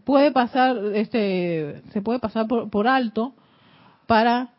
puede 0.04 0.32
pasar, 0.32 0.78
este, 0.96 1.82
se 1.92 2.02
puede 2.02 2.18
pasar 2.18 2.48
por, 2.48 2.72
por 2.72 2.88
alto 2.88 3.34
para 4.08 4.53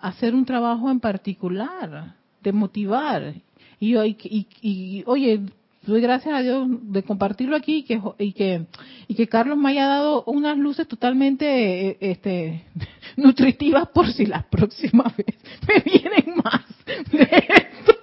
hacer 0.00 0.34
un 0.34 0.44
trabajo 0.44 0.90
en 0.90 1.00
particular, 1.00 2.14
de 2.42 2.52
motivar. 2.52 3.34
Y, 3.78 3.96
y, 3.96 4.46
y, 4.62 5.04
oye, 5.06 5.40
doy 5.82 6.00
gracias 6.00 6.34
a 6.34 6.42
Dios 6.42 6.66
de 6.68 7.02
compartirlo 7.02 7.56
aquí 7.56 7.78
y 7.78 7.82
que, 7.84 8.00
y 8.18 8.32
que, 8.32 8.66
y 9.08 9.14
que 9.14 9.28
Carlos 9.28 9.56
me 9.56 9.70
haya 9.70 9.86
dado 9.86 10.22
unas 10.24 10.56
luces 10.58 10.86
totalmente 10.86 11.88
eh, 11.88 11.96
este, 12.00 12.64
nutritivas 13.16 13.88
por 13.88 14.12
si 14.12 14.26
la 14.26 14.42
próxima 14.42 15.04
vez 15.16 15.36
me 15.66 15.80
vienen 15.80 16.36
más 16.42 16.64
de 17.10 17.44
esto. 17.48 17.94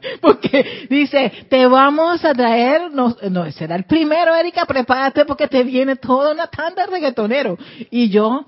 Porque 0.20 0.86
dice, 0.88 1.30
te 1.48 1.66
vamos 1.66 2.24
a 2.24 2.32
traer, 2.32 2.90
no, 2.90 3.16
no 3.30 3.50
será 3.52 3.76
el 3.76 3.84
primero, 3.84 4.34
Erika, 4.34 4.64
prepárate 4.64 5.24
porque 5.26 5.46
te 5.46 5.62
viene 5.62 5.96
toda 5.96 6.32
una 6.32 6.46
tanda 6.46 6.86
de 6.86 6.90
reggaetonero. 6.90 7.58
Y 7.90 8.08
yo, 8.08 8.46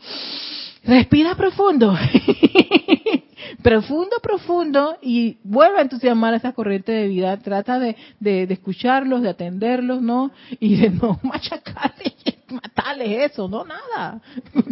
respira 0.85 1.35
profundo. 1.35 1.97
profundo, 3.63 4.17
profundo 4.23 4.97
y 5.01 5.37
vuelve 5.45 5.79
a 5.79 5.83
entusiasmar 5.83 6.35
a 6.35 6.37
esa 6.37 6.53
corriente 6.53 6.93
de 6.93 7.09
vida. 7.09 7.37
Trata 7.39 7.79
de, 7.79 7.97
de, 8.21 8.47
escucharlos, 8.51 9.23
de 9.23 9.31
atenderlos, 9.31 10.03
¿no? 10.03 10.33
Y 10.61 10.77
de 10.77 10.91
no 10.91 11.21
machacarles, 11.23 12.15
matarles 12.51 13.33
eso, 13.33 13.49
no 13.49 13.65
nada. 13.65 14.21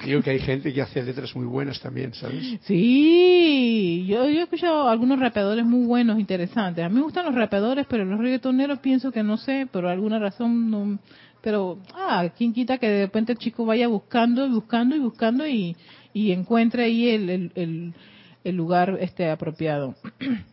Digo 0.04 0.22
que 0.22 0.30
hay 0.30 0.40
gente 0.40 0.72
que 0.72 0.82
hace 0.82 1.02
letras 1.02 1.34
muy 1.36 1.46
buenas 1.46 1.80
también, 1.80 2.14
¿sabes? 2.14 2.60
Sí, 2.62 4.04
yo, 4.08 4.28
yo 4.28 4.40
he 4.40 4.42
escuchado 4.42 4.88
algunos 4.88 5.18
rapeadores 5.18 5.64
muy 5.64 5.86
buenos, 5.86 6.18
interesantes. 6.18 6.84
A 6.84 6.88
mí 6.88 6.96
me 6.96 7.02
gustan 7.02 7.26
los 7.26 7.34
rapeadores, 7.34 7.86
pero 7.88 8.04
los 8.04 8.18
reggaetoneros 8.18 8.78
pienso 8.80 9.12
que 9.12 9.22
no 9.22 9.36
sé, 9.36 9.66
por 9.70 9.86
alguna 9.86 10.18
razón 10.18 10.70
no. 10.70 10.98
Pero, 11.42 11.78
ah, 11.94 12.28
quién 12.36 12.52
quita 12.52 12.76
que 12.76 12.86
de 12.86 13.04
repente 13.06 13.32
el 13.32 13.38
chico 13.38 13.64
vaya 13.64 13.88
buscando, 13.88 14.46
buscando 14.50 14.94
y 14.94 14.98
buscando 14.98 15.46
y, 15.46 15.74
y 16.12 16.32
encuentre 16.32 16.84
ahí 16.84 17.08
el, 17.08 17.94
lugar 18.44 18.98
este 19.00 19.30
apropiado. 19.30 19.94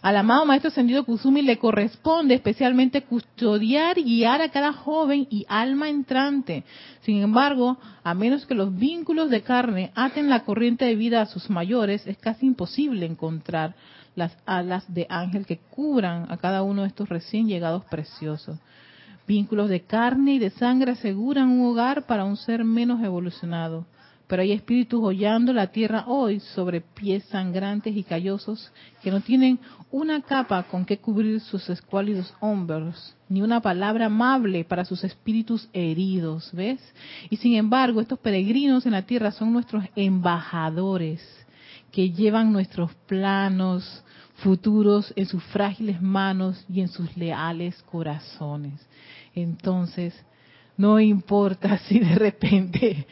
Al 0.00 0.16
amado 0.16 0.46
Maestro 0.46 0.68
Ascendido 0.68 1.04
Kusumi 1.04 1.42
le 1.42 1.58
corresponde 1.58 2.34
especialmente 2.34 3.02
custodiar 3.02 3.98
y 3.98 4.04
guiar 4.04 4.40
a 4.40 4.50
cada 4.50 4.72
joven 4.72 5.26
y 5.28 5.44
alma 5.48 5.88
entrante. 5.88 6.62
Sin 7.00 7.20
embargo, 7.20 7.78
a 8.04 8.14
menos 8.14 8.46
que 8.46 8.54
los 8.54 8.76
vínculos 8.76 9.28
de 9.28 9.42
carne 9.42 9.90
aten 9.96 10.30
la 10.30 10.44
corriente 10.44 10.84
de 10.84 10.94
vida 10.94 11.20
a 11.20 11.26
sus 11.26 11.50
mayores, 11.50 12.06
es 12.06 12.16
casi 12.18 12.46
imposible 12.46 13.06
encontrar 13.06 13.74
las 14.14 14.36
alas 14.46 14.84
de 14.92 15.06
ángel 15.08 15.46
que 15.46 15.58
cubran 15.58 16.30
a 16.30 16.36
cada 16.36 16.62
uno 16.62 16.82
de 16.82 16.88
estos 16.88 17.08
recién 17.08 17.48
llegados 17.48 17.84
preciosos. 17.86 18.58
Vínculos 19.26 19.68
de 19.68 19.80
carne 19.80 20.34
y 20.34 20.38
de 20.38 20.50
sangre 20.50 20.92
aseguran 20.92 21.48
un 21.48 21.66
hogar 21.66 22.06
para 22.06 22.24
un 22.24 22.36
ser 22.36 22.62
menos 22.64 23.02
evolucionado 23.02 23.84
pero 24.32 24.40
hay 24.40 24.52
espíritus 24.52 24.98
hollando 25.04 25.52
la 25.52 25.66
tierra 25.66 26.04
hoy 26.06 26.40
sobre 26.40 26.80
pies 26.80 27.22
sangrantes 27.24 27.94
y 27.94 28.02
callosos 28.02 28.72
que 29.02 29.10
no 29.10 29.20
tienen 29.20 29.58
una 29.90 30.22
capa 30.22 30.62
con 30.62 30.86
que 30.86 30.96
cubrir 30.96 31.38
sus 31.42 31.68
escuálidos 31.68 32.32
hombros, 32.40 33.14
ni 33.28 33.42
una 33.42 33.60
palabra 33.60 34.06
amable 34.06 34.64
para 34.64 34.86
sus 34.86 35.04
espíritus 35.04 35.68
heridos, 35.74 36.48
¿ves? 36.54 36.80
Y 37.28 37.36
sin 37.36 37.56
embargo, 37.56 38.00
estos 38.00 38.18
peregrinos 38.20 38.86
en 38.86 38.92
la 38.92 39.02
tierra 39.02 39.32
son 39.32 39.52
nuestros 39.52 39.84
embajadores 39.96 41.20
que 41.90 42.10
llevan 42.10 42.54
nuestros 42.54 42.90
planos, 43.06 44.02
futuros 44.36 45.12
en 45.14 45.26
sus 45.26 45.44
frágiles 45.44 46.00
manos 46.00 46.64
y 46.70 46.80
en 46.80 46.88
sus 46.88 47.14
leales 47.18 47.82
corazones. 47.82 48.80
Entonces, 49.34 50.14
no 50.78 50.98
importa 50.98 51.76
si 51.86 51.98
de 51.98 52.14
repente 52.14 53.06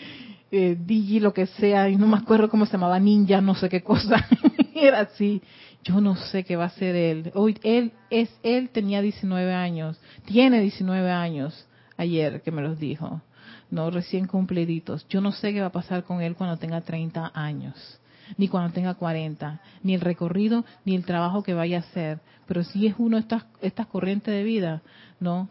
eh, 0.51 0.76
Digi, 0.78 1.20
lo 1.20 1.32
que 1.32 1.46
sea, 1.46 1.88
y 1.88 1.96
no 1.96 2.07
me 2.07 2.16
acuerdo 2.16 2.48
cómo 2.48 2.66
se 2.66 2.72
llamaba, 2.72 2.98
Ninja, 2.98 3.40
no 3.40 3.55
sé 3.55 3.68
qué 3.68 3.82
cosa, 3.82 4.26
era 4.74 5.01
así. 5.01 5.42
Yo 5.82 6.01
no 6.01 6.14
sé 6.14 6.44
qué 6.44 6.57
va 6.57 6.66
a 6.66 6.70
ser 6.70 6.94
él. 6.94 7.32
Hoy 7.34 7.59
él 7.62 7.92
es 8.11 8.28
él 8.42 8.68
tenía 8.68 9.01
19 9.01 9.53
años, 9.55 9.98
tiene 10.26 10.61
19 10.61 11.11
años 11.11 11.66
ayer 11.96 12.42
que 12.42 12.51
me 12.51 12.61
los 12.61 12.78
dijo. 12.78 13.22
No, 13.70 13.90
recién 13.90 14.26
cumpliditos. 14.26 15.07
Yo 15.09 15.20
no 15.20 15.32
sé 15.32 15.53
qué 15.55 15.61
va 15.61 15.68
a 15.68 15.72
pasar 15.72 16.05
con 16.05 16.20
él 16.20 16.34
cuando 16.34 16.57
tenga 16.59 16.80
30 16.80 17.30
años 17.34 18.01
ni 18.36 18.48
cuando 18.48 18.72
tenga 18.72 18.94
40, 18.94 19.61
ni 19.82 19.94
el 19.94 20.01
recorrido, 20.01 20.64
ni 20.84 20.94
el 20.94 21.05
trabajo 21.05 21.42
que 21.42 21.55
vaya 21.55 21.78
a 21.78 21.80
hacer. 21.80 22.20
Pero 22.46 22.64
si 22.64 22.86
es 22.86 22.94
uno 22.98 23.18
estas, 23.18 23.44
estas 23.61 23.86
corrientes 23.86 24.32
de 24.32 24.44
vida, 24.44 24.82
¿no? 25.18 25.48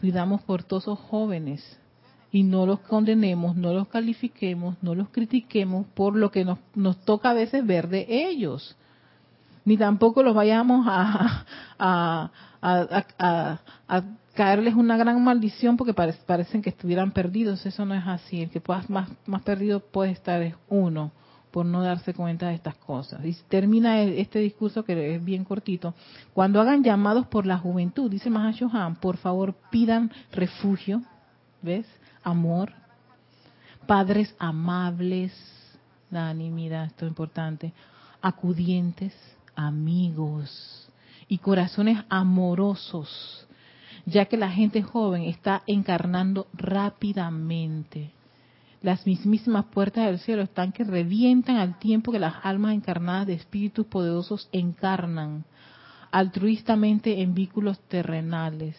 Cuidamos 0.00 0.42
por 0.42 0.62
todos 0.62 0.84
esos 0.84 0.98
jóvenes 0.98 1.80
y 2.34 2.42
no 2.42 2.66
los 2.66 2.80
condenemos, 2.80 3.54
no 3.54 3.72
los 3.72 3.86
califiquemos, 3.86 4.74
no 4.82 4.96
los 4.96 5.08
critiquemos 5.10 5.86
por 5.94 6.16
lo 6.16 6.32
que 6.32 6.44
nos, 6.44 6.58
nos 6.74 6.98
toca 7.04 7.30
a 7.30 7.32
veces 7.32 7.64
ver 7.64 7.86
de 7.86 8.06
ellos. 8.08 8.76
Ni 9.64 9.76
tampoco 9.76 10.20
los 10.24 10.34
vayamos 10.34 10.84
a, 10.90 11.44
a, 11.78 12.30
a, 12.60 13.58
a 13.86 14.02
caerles 14.34 14.74
una 14.74 14.96
gran 14.96 15.22
maldición 15.22 15.76
porque 15.76 15.94
parecen 15.94 16.60
que 16.60 16.70
estuvieran 16.70 17.12
perdidos. 17.12 17.64
Eso 17.66 17.86
no 17.86 17.94
es 17.94 18.04
así. 18.04 18.42
El 18.42 18.50
que 18.50 18.60
más, 18.88 19.08
más 19.26 19.42
perdido 19.42 19.78
puede 19.78 20.10
estar 20.10 20.42
es 20.42 20.56
uno 20.68 21.12
por 21.52 21.64
no 21.64 21.82
darse 21.82 22.14
cuenta 22.14 22.48
de 22.48 22.56
estas 22.56 22.74
cosas. 22.74 23.24
Y 23.24 23.32
termina 23.48 24.02
este 24.02 24.40
discurso 24.40 24.84
que 24.84 25.14
es 25.14 25.24
bien 25.24 25.44
cortito. 25.44 25.94
Cuando 26.32 26.60
hagan 26.60 26.82
llamados 26.82 27.28
por 27.28 27.46
la 27.46 27.58
juventud, 27.58 28.10
dice 28.10 28.28
Mahashohan, 28.28 28.96
por 28.96 29.18
favor 29.18 29.54
pidan 29.70 30.10
refugio, 30.32 31.00
¿ves? 31.62 31.86
Amor, 32.24 32.72
padres 33.86 34.34
amables, 34.38 35.32
Dani, 36.10 36.50
mira, 36.50 36.84
esto 36.84 37.04
es 37.04 37.10
importante, 37.10 37.72
acudientes, 38.22 39.12
amigos 39.54 40.88
y 41.28 41.38
corazones 41.38 41.98
amorosos, 42.08 43.46
ya 44.06 44.24
que 44.24 44.36
la 44.36 44.50
gente 44.50 44.82
joven 44.82 45.24
está 45.24 45.62
encarnando 45.66 46.46
rápidamente. 46.54 48.10
Las 48.80 49.06
mismísimas 49.06 49.64
puertas 49.66 50.06
del 50.06 50.18
cielo 50.18 50.42
están 50.42 50.72
que 50.72 50.84
revientan 50.84 51.56
al 51.56 51.78
tiempo 51.78 52.12
que 52.12 52.18
las 52.18 52.34
almas 52.42 52.74
encarnadas 52.74 53.26
de 53.26 53.34
espíritus 53.34 53.86
poderosos 53.86 54.48
encarnan 54.52 55.44
altruistamente 56.10 57.22
en 57.22 57.34
vínculos 57.34 57.80
terrenales. 57.88 58.76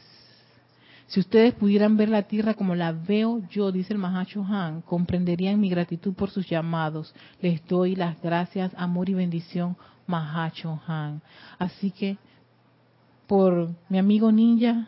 Si 1.08 1.20
ustedes 1.20 1.54
pudieran 1.54 1.98
ver 1.98 2.10
la 2.10 2.24
tierra 2.24 2.56
como 2.56 2.74
la 2.74 2.92
veo 2.92 3.42
yo, 3.50 3.72
dice 3.72 3.94
el 3.94 4.00
Mahacho 4.00 4.44
Han, 4.44 4.82
comprenderían 4.82 5.60
mi 5.60 5.70
gratitud 5.70 6.14
por 6.14 6.32
sus 6.32 6.50
llamados. 6.50 7.14
Les 7.42 7.66
doy 7.68 7.96
las 7.96 8.20
gracias, 8.22 8.72
amor 8.76 9.10
y 9.10 9.14
bendición, 9.14 9.78
Mahacho 10.08 10.82
Han. 10.88 11.22
Así 11.60 11.92
que, 11.92 12.18
por 13.28 13.70
mi 13.88 14.00
amigo 14.00 14.32
ninja, 14.32 14.88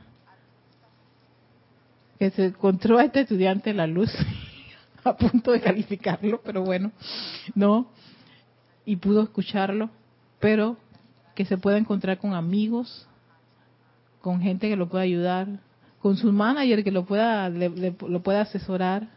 que 2.18 2.32
se 2.32 2.46
encontró 2.46 2.98
a 2.98 3.04
este 3.04 3.22
estudiante 3.22 3.74
la 3.74 3.86
luz 3.86 4.12
a 5.04 5.16
punto 5.16 5.52
de 5.52 5.62
calificarlo, 5.62 6.42
pero 6.44 6.64
bueno, 6.64 6.92
no. 7.54 7.92
Y 8.86 8.96
pudo 8.96 9.22
escucharlo, 9.22 9.92
pero 10.40 10.78
que 11.36 11.46
se 11.46 11.58
pueda 11.58 11.78
encontrar 11.78 12.18
con 12.18 12.34
amigos, 12.34 13.08
con 14.22 14.42
gente 14.42 14.68
que 14.68 14.76
lo 14.76 14.90
pueda 14.90 15.04
ayudar, 15.04 15.60
con 16.02 16.18
su 16.18 16.32
manager 16.32 16.84
que 16.84 16.92
lo 16.92 17.06
pueda, 17.06 17.50
lo 17.50 18.22
pueda 18.24 18.42
asesorar, 18.42 19.08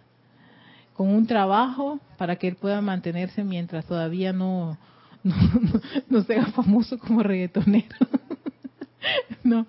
con 0.95 1.09
un 1.09 1.27
trabajo 1.27 1.99
para 2.19 2.37
que 2.37 2.49
él 2.49 2.57
pueda 2.57 2.81
mantenerse 2.83 3.43
mientras 3.43 3.87
todavía 3.87 4.33
no, 4.33 4.77
no, 5.25 5.35
no, 5.35 5.81
no 6.09 6.23
sea 6.25 6.47
famoso 6.47 6.99
como 6.99 7.23
reggaetonero. 7.23 7.97
no, 9.43 9.67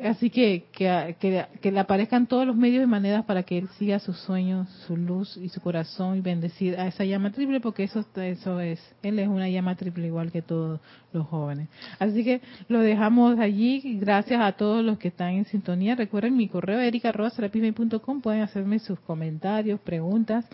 Así 0.00 0.30
que, 0.30 0.66
que, 0.70 1.72
le 1.72 1.80
aparezcan 1.80 2.28
todos 2.28 2.46
los 2.46 2.54
medios 2.54 2.84
y 2.84 2.86
maneras 2.86 3.24
para 3.24 3.42
que 3.42 3.58
él 3.58 3.68
siga 3.78 3.98
sus 3.98 4.16
sueños, 4.18 4.68
su 4.86 4.96
luz 4.96 5.36
y 5.36 5.48
su 5.48 5.60
corazón 5.60 6.18
y 6.18 6.20
bendecir 6.20 6.78
a 6.78 6.86
esa 6.86 7.04
llama 7.04 7.32
triple, 7.32 7.58
porque 7.58 7.82
eso, 7.82 8.04
eso 8.14 8.60
es, 8.60 8.80
él 9.02 9.18
es 9.18 9.26
una 9.26 9.48
llama 9.48 9.74
triple 9.74 10.06
igual 10.06 10.30
que 10.30 10.40
todos 10.40 10.80
los 11.12 11.26
jóvenes. 11.26 11.68
Así 11.98 12.22
que 12.22 12.40
lo 12.68 12.78
dejamos 12.78 13.40
allí. 13.40 13.98
Gracias 13.98 14.40
a 14.40 14.52
todos 14.52 14.84
los 14.84 14.98
que 14.98 15.08
están 15.08 15.30
en 15.30 15.46
sintonía. 15.46 15.96
Recuerden 15.96 16.36
mi 16.36 16.48
correo 16.48 16.78
erica.com, 16.78 18.20
pueden 18.20 18.42
hacerme 18.42 18.78
sus 18.78 19.00
comentarios, 19.00 19.80
preguntas. 19.80 20.46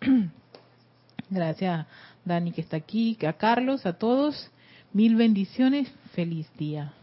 Gracias 1.28 1.80
a 1.80 1.86
Dani 2.24 2.52
que 2.52 2.62
está 2.62 2.78
aquí, 2.78 3.18
a 3.26 3.34
Carlos, 3.34 3.84
a 3.84 3.92
todos. 3.92 4.50
Mil 4.94 5.16
bendiciones. 5.16 5.92
Feliz 6.14 6.48
día. 6.56 6.94